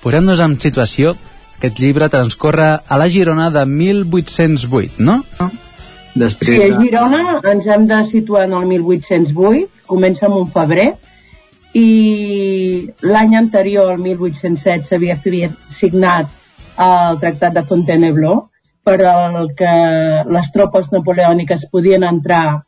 [0.07, 1.19] Posem-nos en situació.
[1.65, 5.15] Aquest llibre transcorre a la Girona de 1808, no?
[6.45, 10.91] Sí, a Girona ens hem de situar en el 1808, comença amb un febrer,
[11.73, 11.87] i
[13.09, 15.17] l'any anterior, el 1807, s'havia
[15.79, 16.37] signat
[16.85, 18.45] el Tractat de Fontainebleau,
[18.85, 19.73] per al que
[20.37, 22.61] les tropes napoleòniques podien entrar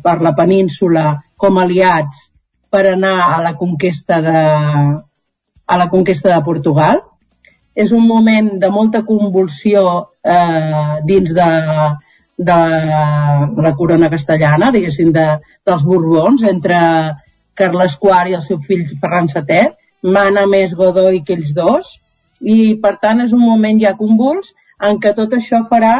[0.00, 2.30] per la península com aliats
[2.72, 4.42] per anar a la conquesta de,
[5.68, 7.04] a la conquesta de Portugal.
[7.74, 9.84] És un moment de molta convulsió
[10.24, 11.50] eh, dins de,
[12.36, 12.58] de
[13.66, 15.26] la corona castellana, diguéssim, de,
[15.66, 16.78] dels Borbons, entre
[17.54, 19.72] Carles IV i el seu fill Ferran VII,
[20.02, 21.94] mana més Godoy que ells dos,
[22.40, 24.50] i per tant és un moment ja convuls
[24.82, 25.94] en què tot això farà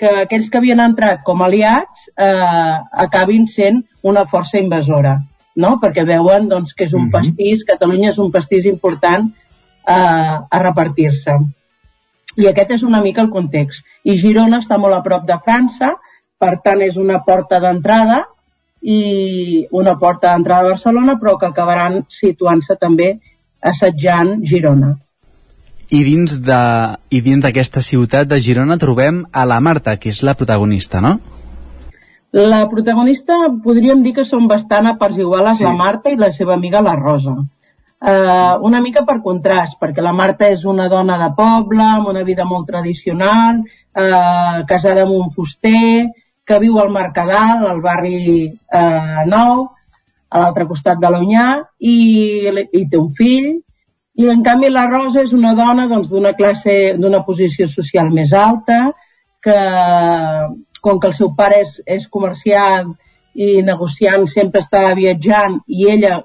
[0.00, 5.18] que aquells que havien entrat com aliats eh, acabin sent una força invasora,
[5.54, 5.76] no?
[5.82, 9.28] perquè veuen doncs, que és un pastís, Catalunya és un pastís important
[9.86, 11.36] eh, a repartir-se.
[12.36, 13.84] I aquest és una mica el context.
[14.04, 15.94] I Girona està molt a prop de França,
[16.40, 18.24] per tant és una porta d'entrada
[18.82, 23.12] i una porta d'entrada a Barcelona, però que acabaran situant-se també
[23.60, 24.96] assetjant Girona.
[25.92, 26.62] I dins de
[27.12, 31.18] i dins d'aquesta ciutat de Girona trobem a la Marta, que és la protagonista, no?
[32.32, 35.64] La protagonista podríem dir que són bastant a parts iguales Sí.
[35.64, 35.68] sí.
[35.68, 37.36] la Marta i la seva amiga la Rosa.
[38.02, 42.24] Uh, una mica per contrast, perquè la Marta és una dona de poble, amb una
[42.26, 46.08] vida molt tradicional, uh, casada amb un fuster,
[46.44, 49.68] que viu al Mercadal, al barri uh, nou.
[50.32, 51.46] a l'altre costat de l'Onyà
[51.84, 51.94] i,
[52.48, 53.50] i té un fill
[54.16, 58.32] i en canvi la Rosa és una dona doncs, d'una classe, d'una posició social més
[58.32, 58.78] alta
[59.44, 59.56] que
[60.80, 62.94] com que el seu pare és, és comerciant
[63.34, 66.18] i negociant sempre està viatjant i ella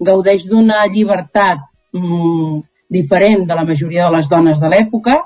[0.00, 1.62] gaudeix d'una llibertat
[1.94, 2.60] mm,
[2.92, 5.20] diferent de la majoria de les dones de l'època,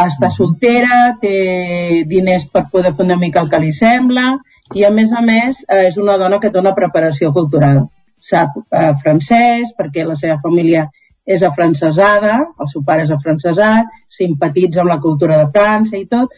[0.00, 4.36] està soltera, té diners per poder fer una mica el que li sembla
[4.74, 7.86] i a més a més eh, és una dona que té una preparació cultural.
[8.20, 10.86] Sap eh, francès perquè la seva família
[11.26, 16.32] és afrancesada, el seu pare és afrancesat, simpatitza amb la cultura de França i tot,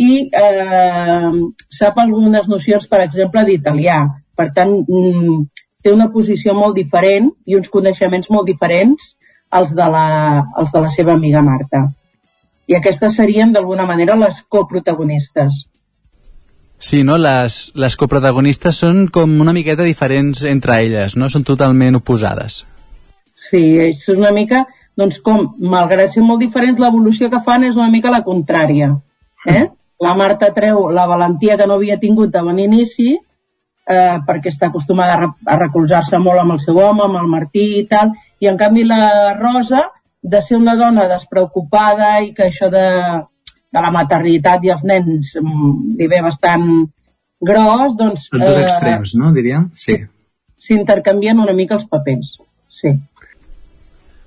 [0.00, 1.30] i eh,
[1.80, 4.00] sap algunes nocions, per exemple, d'italià.
[4.36, 5.40] Per tant, mm,
[5.82, 9.14] té una posició molt diferent i uns coneixements molt diferents
[9.50, 10.06] als de la,
[10.56, 11.88] als de la seva amiga Marta.
[12.70, 15.64] I aquestes serien, d'alguna manera, les coprotagonistes.
[16.80, 17.16] Sí, no?
[17.20, 21.28] Les, les coprotagonistes són com una miqueta diferents entre elles, no?
[21.28, 22.62] Són totalment oposades.
[23.40, 24.62] Sí, és una mica,
[24.96, 28.94] doncs com, malgrat ser molt diferents, l'evolució que fan és una mica la contrària.
[29.46, 29.66] Eh?
[30.00, 33.18] La Marta treu la valentia que no havia tingut de bon inici,
[33.90, 37.66] eh, perquè està acostumada a, a recolzar-se molt amb el seu home, amb el Martí
[37.80, 39.88] i tal, i en canvi la Rosa,
[40.22, 42.86] de ser una dona despreocupada i que això de,
[43.72, 46.66] de la maternitat i els nens mm, li ve bastant
[47.40, 48.28] gros, doncs...
[48.32, 49.70] Són dos eh, extrems, no, diríem?
[49.74, 49.96] Sí.
[50.60, 52.36] S'intercanvien una mica els papers,
[52.68, 52.92] sí.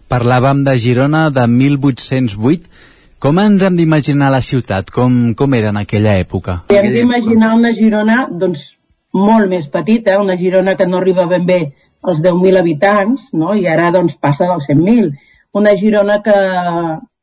[0.10, 2.90] Parlàvem de Girona de 1808.
[3.24, 4.90] Com ens hem d'imaginar la ciutat?
[4.94, 6.58] Com, com era en aquella època?
[6.74, 8.74] Hem d'imaginar una Girona, doncs,
[9.14, 11.60] molt més petita, una Girona que no arriba ben bé
[12.02, 13.54] als 10.000 habitants, no?
[13.56, 15.14] i ara doncs, passa dels 100.000.
[15.54, 16.38] Una Girona que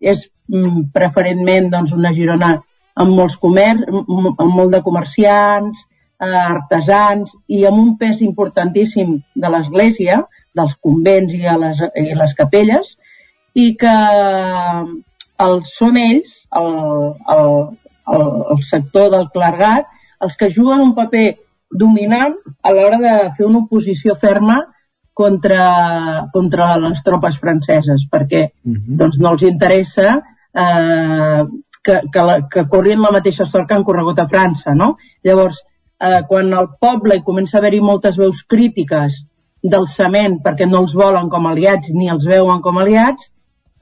[0.01, 2.55] és mm, preferentment doncs, una Girona
[3.01, 5.85] amb molts comerç, amb molt de comerciants,
[6.21, 10.23] eh, artesans i amb un pes importantíssim de l'Església,
[10.57, 12.97] dels convents i, a les, i les capelles,
[13.55, 13.95] i que
[15.45, 16.73] el, són ells, el,
[17.35, 17.47] el,
[18.17, 19.89] el, el sector del clergat,
[20.21, 21.29] els que juguen un paper
[21.71, 24.61] dominant a l'hora de fer una oposició ferma
[25.15, 28.97] contra, contra les tropes franceses, perquè uh -huh.
[29.01, 30.23] doncs, no els interessa
[30.55, 31.45] eh,
[31.83, 34.75] que, que, la, que corrin la mateixa sort que han corregut a França.
[34.75, 34.97] No?
[35.23, 35.61] Llavors,
[36.01, 39.25] eh, quan al poble hi comença a haver-hi moltes veus crítiques
[39.63, 43.31] del cement perquè no els volen com aliats ni els veuen com aliats,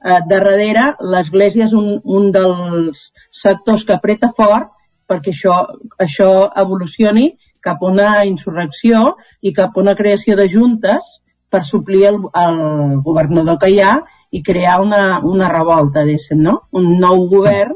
[0.03, 4.71] eh, de darrere l'Església és un, un dels sectors que apreta fort
[5.09, 5.55] perquè això,
[5.97, 7.31] això evolucioni
[7.65, 11.19] cap a una insurrecció i cap a una creació de juntes
[11.49, 12.59] per suplir el, el
[13.05, 13.99] governador que hi ha
[14.31, 16.59] i crear una, una revolta, diguéssim, no?
[16.77, 17.75] Un nou govern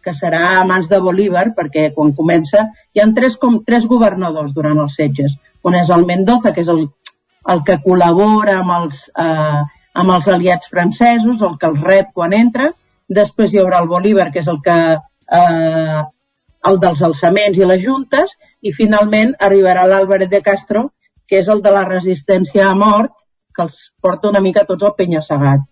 [0.00, 4.54] que serà a mans de Bolívar, perquè quan comença hi han tres, com, tres governadors
[4.56, 5.34] durant els setges.
[5.62, 6.86] Un és el Mendoza, que és el,
[7.54, 9.60] el que col·labora amb els, eh,
[10.00, 12.70] amb els aliats francesos, el que els rep quan entra.
[13.20, 16.00] Després hi haurà el Bolívar, que és el que eh,
[16.70, 20.90] el dels alçaments i les juntes, i finalment arribarà l'Àlvarez de Castro,
[21.26, 23.12] que és el de la resistència a mort,
[23.54, 25.66] que els porta una mica tots al penya-segat.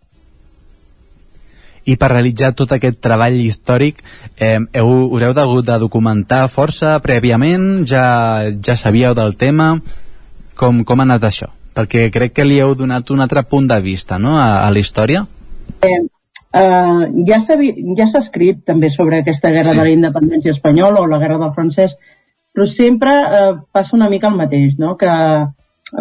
[1.89, 4.03] I per realitzar tot aquest treball històric
[4.37, 7.87] eh, heu, us heu hagut de documentar força prèviament?
[7.89, 9.71] Ja, ja sabíeu del tema?
[10.59, 11.49] Com, com ha anat això?
[11.79, 14.37] Perquè crec que li heu donat un altre punt de vista no?
[14.37, 15.25] a, a la història.
[15.81, 15.99] Eh,
[16.49, 19.77] Uh, ja s'ha ja escrit també sobre aquesta guerra sí.
[19.77, 21.93] de la independència espanyola o la guerra del francès,
[22.59, 24.97] però sempre uh, passa una mica el mateix, no?
[24.99, 25.13] que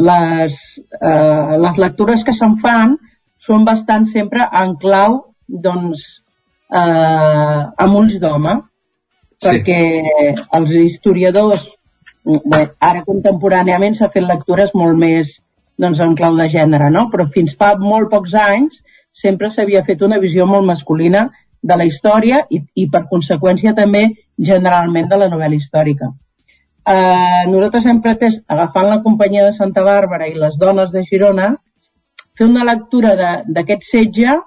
[0.02, 0.56] les,
[0.98, 2.96] uh, les lectures que se'n fan
[3.38, 6.08] són bastant sempre en clau doncs,
[6.74, 8.58] uh, amb ulls d'home,
[9.38, 9.46] sí.
[9.52, 9.80] perquè
[10.58, 11.62] els historiadors,
[12.26, 15.38] bé, ara contemporàniament s'ha fet lectures molt més
[15.78, 17.06] doncs, en clau de gènere, no?
[17.14, 18.82] però fins fa molt pocs anys
[19.14, 21.28] sempre s'havia fet una visió molt masculina
[21.62, 24.08] de la història i, i per conseqüència també
[24.42, 26.16] generalment de la novel·la històrica.
[26.88, 31.50] Eh, nosaltres hem pretès, agafant la companyia de Santa Bàrbara i les dones de Girona,
[32.38, 34.38] fer una lectura d'aquest setge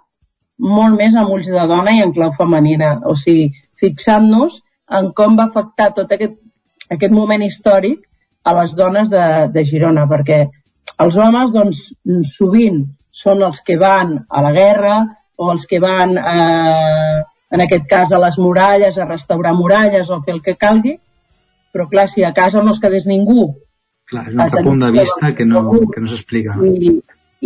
[0.76, 2.94] molt més amb ulls de dona i en clau femenina.
[3.04, 3.50] O sigui,
[3.80, 4.56] fixant-nos
[4.98, 6.38] en com va afectar tot aquest,
[6.96, 8.06] aquest moment històric
[8.44, 10.40] a les dones de, de Girona, perquè
[11.04, 11.84] els homes, doncs,
[12.32, 14.96] sovint són els que van a la guerra
[15.36, 17.20] o els que van, eh,
[17.52, 20.96] en aquest cas, a les muralles, a restaurar muralles o fer el que calgui,
[21.72, 23.50] però clar, si a casa no es quedés ningú...
[24.10, 26.56] Clar, és un altre punt de vista que no, que no s'explica.
[26.66, 26.96] I,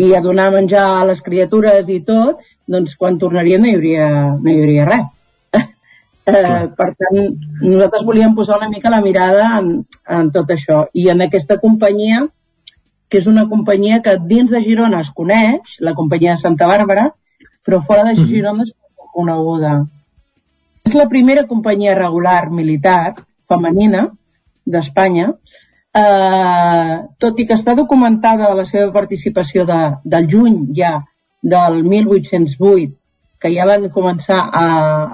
[0.00, 4.06] I a donar menjar a les criatures i tot, doncs quan tornaria no hi hauria,
[4.38, 5.10] no hi hauria res.
[5.60, 7.20] eh, per tant,
[7.60, 9.74] nosaltres volíem posar una mica la mirada en,
[10.20, 10.86] en tot això.
[10.96, 12.24] I en aquesta companyia
[13.12, 17.10] que és una companyia que dins de Girona es coneix, la companyia de Santa Bàrbara,
[17.64, 19.76] però fora de Girona és poc coneguda.
[20.88, 23.14] És la primera companyia regular militar
[23.50, 24.08] femenina
[24.64, 25.32] d'Espanya,
[25.94, 30.96] eh, tot i que està documentada la seva participació de, del juny ja
[31.54, 32.92] del 1808,
[33.40, 34.66] que ja van començar a,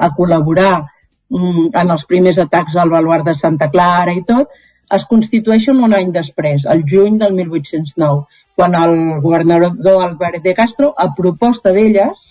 [0.06, 4.52] a col·laborar mm, en els primers atacs al baluart de Santa Clara i tot,
[4.90, 8.24] es constitueixen un any després, el juny del 1809,
[8.58, 12.30] quan el governador Albert de Castro, a proposta d'elles,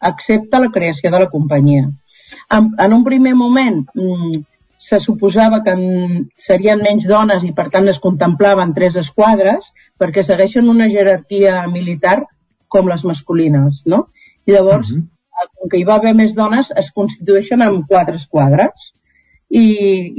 [0.00, 1.90] accepta la creació de la companyia.
[2.50, 4.42] En, en un primer moment mm,
[4.80, 9.66] se suposava que en, serien menys dones i per tant es contemplaven tres esquadres
[10.00, 12.22] perquè segueixen una jerarquia militar
[12.72, 14.06] com les masculines, no?
[14.46, 15.02] I llavors, uh mhm.
[15.02, 15.50] -huh.
[15.58, 18.92] com que hi va haver més dones, es constitueixen en quatre esquadres
[19.50, 19.64] i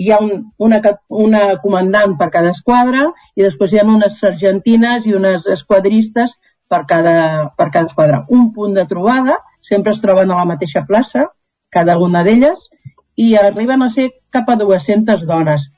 [0.04, 3.06] hi ha un, una, una comandant per cada esquadra
[3.36, 8.26] i després hi ha unes sergentines i unes esquadristes per cada, per cada esquadra.
[8.30, 11.30] Un punt de trobada, sempre es troben a la mateixa plaça,
[11.70, 12.71] cada una d'elles,
[13.18, 15.70] i arriben a ser cap a 200 dones,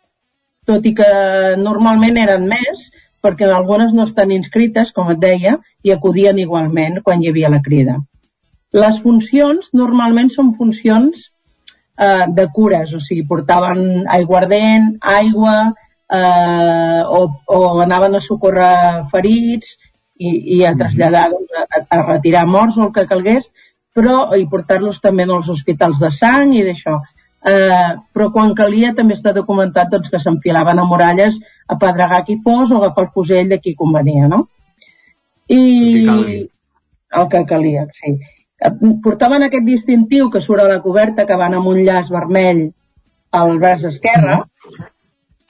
[0.65, 1.09] tot i que
[1.59, 2.87] normalment eren més,
[3.23, 7.61] perquè algunes no estan inscrites, com et deia, i acudien igualment quan hi havia la
[7.63, 7.99] crida.
[8.73, 11.29] Les funcions normalment són funcions
[11.97, 15.57] eh, de cures, o sigui, portaven aiguardent, aigua,
[16.11, 19.77] eh, o, o anaven a socórrer ferits
[20.17, 23.49] i, i a traslladar, doncs, a, a retirar morts o el que calgués,
[23.93, 26.97] però i portar-los també als hospitals de sang i d'això
[27.45, 32.39] eh, però quan calia també està documentat doncs, que s'enfilaven a muralles a pedregar qui
[32.43, 34.47] fos o agafar el fusell de qui convenia, no?
[35.51, 35.63] I
[37.13, 38.15] el que calia, sí.
[39.03, 42.69] Portaven aquest distintiu que surt a la coberta que van amb un llaç vermell
[43.33, 44.37] al vers esquerre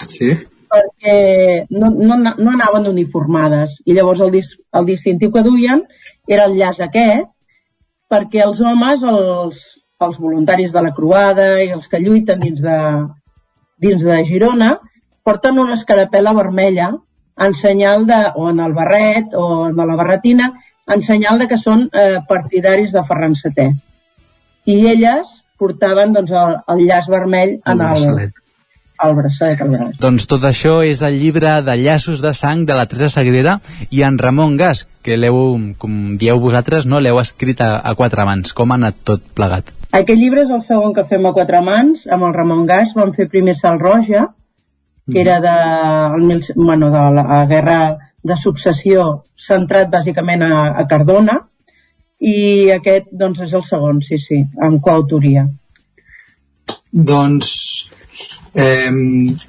[0.07, 0.31] sí.
[0.71, 1.17] perquè
[1.69, 5.83] no, no, no anaven uniformades i llavors el, dis, el distintiu que duien
[6.25, 7.29] era el llaç aquest
[8.09, 9.61] perquè els homes els,
[10.01, 12.77] els voluntaris de la Croada i els que lluiten dins de,
[13.77, 14.77] dins de Girona,
[15.23, 16.91] porten una escarapela vermella
[17.39, 20.51] en senyal de, o en el barret o en la barretina,
[20.87, 23.71] en senyal de que són eh, partidaris de Ferran VII.
[24.67, 28.31] I elles portaven doncs, el, el llaç vermell en el, el
[29.03, 29.39] al braç.
[30.01, 33.57] Doncs tot això és el llibre de Llaços de sang de la Teresa Sagrera
[33.91, 35.37] i en Ramon Gas, que l'heu,
[35.77, 38.53] com dieu vosaltres, no l'heu escrit a, a quatre mans.
[38.55, 39.73] Com ha anat tot plegat?
[39.93, 43.13] Aquest llibre és el segon que fem a quatre mans, amb el Ramon Gas, vam
[43.13, 44.29] fer primer Sal Roja,
[45.11, 45.55] que era de,
[46.17, 47.79] el, bueno, de la guerra
[48.23, 51.41] de successió centrat bàsicament a, a Cardona,
[52.23, 55.43] i aquest doncs, és el segon, sí, sí, amb coautoria.
[56.93, 57.51] Doncs,
[58.53, 58.91] eh,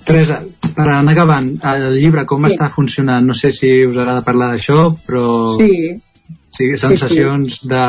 [0.05, 0.41] Teresa,
[0.75, 2.55] per anar acabant, el llibre com sí.
[2.55, 3.27] està funcionant?
[3.27, 5.27] No sé si us agrada parlar d'això, però...
[5.61, 5.95] Sí.
[6.55, 7.69] Sí, sensacions sí, sí.
[7.69, 7.85] De,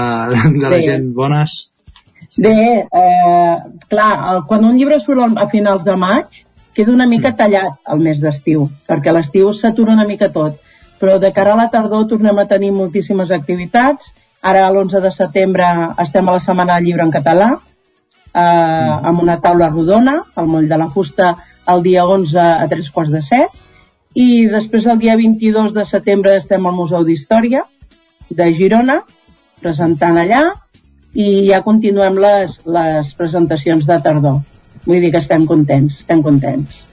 [0.57, 0.87] de la sí.
[0.89, 1.53] gent bones?
[2.37, 3.55] Bé, eh,
[3.87, 6.41] clar, el, quan un llibre surt a finals de maig,
[6.75, 7.37] queda una mica mm.
[7.39, 10.57] tallat el mes d'estiu, perquè a l'estiu s'atura una mica tot.
[10.99, 14.11] Però de cara a la tardor tornem a tenir moltíssimes activitats.
[14.41, 15.69] Ara, l'11 de setembre,
[16.01, 17.49] estem a la Setmana del Llibre en català,
[18.35, 19.05] eh, mm.
[19.09, 21.35] amb una taula rodona, al moll de la fusta,
[21.71, 23.61] el dia 11 a tres quarts de set.
[24.15, 27.63] I després, el dia 22 de setembre, estem al Museu d'Història
[28.29, 29.01] de Girona,
[29.61, 30.43] presentant allà,
[31.15, 34.41] i ja continuem les, les presentacions de tardor.
[34.85, 36.83] Vull dir que estem contents, estem contents.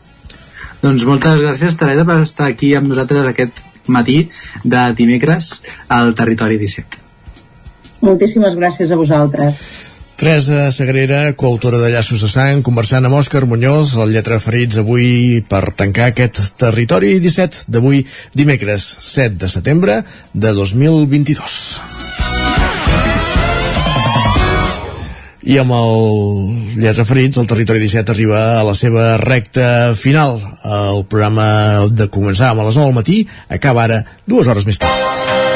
[0.83, 4.29] Doncs moltes gràcies, Teresa, per estar aquí amb nosaltres aquest matí
[4.65, 5.55] de dimecres
[5.91, 7.03] al Territori 17.
[8.03, 9.92] Moltíssimes gràcies a vosaltres.
[10.23, 15.41] Teresa Sagrera, coautora de Llaços de Sang, conversant amb Òscar Muñoz, el lletra ferits avui
[15.51, 19.97] per tancar aquest territori 17 d'avui dimecres 7 de setembre
[20.31, 21.59] de 2022.
[25.43, 30.39] i amb el Llets Ferits, el Territori 17 arriba a la seva recta final.
[30.63, 33.19] El programa de començar a les 9 del matí
[33.51, 35.52] acaba ara dues hores més tard.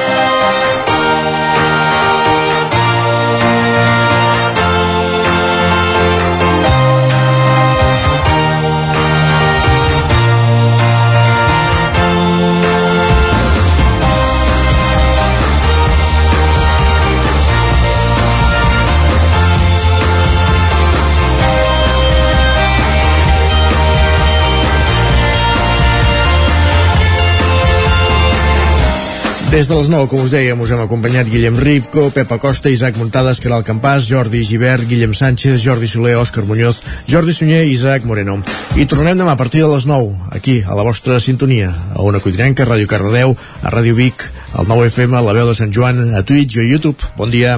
[29.51, 32.97] Des de les 9, com us dèiem, us hem acompanyat Guillem Ripco, Pepa Costa, Isaac
[32.99, 38.05] Muntades, Caral Campàs, Jordi Givert, Guillem Sánchez, Jordi Soler, Òscar Muñoz, Jordi Sunyer i Isaac
[38.05, 38.41] Moreno.
[38.77, 42.21] I tornem demà a partir de les 9, aquí, a la vostra sintonia, a Ona
[42.21, 44.27] Codinenca, a Ràdio Cardedeu, a Ràdio Vic,
[44.59, 46.99] al 9 FM, a la veu de Sant Joan, a Twitch i a YouTube.
[47.17, 47.57] Bon dia.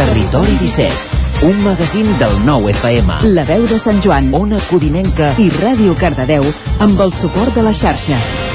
[0.00, 3.20] Territori 17, un magazín del nou FM.
[3.36, 6.48] La veu de Sant Joan, Ona Codinenca i Ràdio Cardedeu
[6.80, 8.45] amb el suport de la xarxa.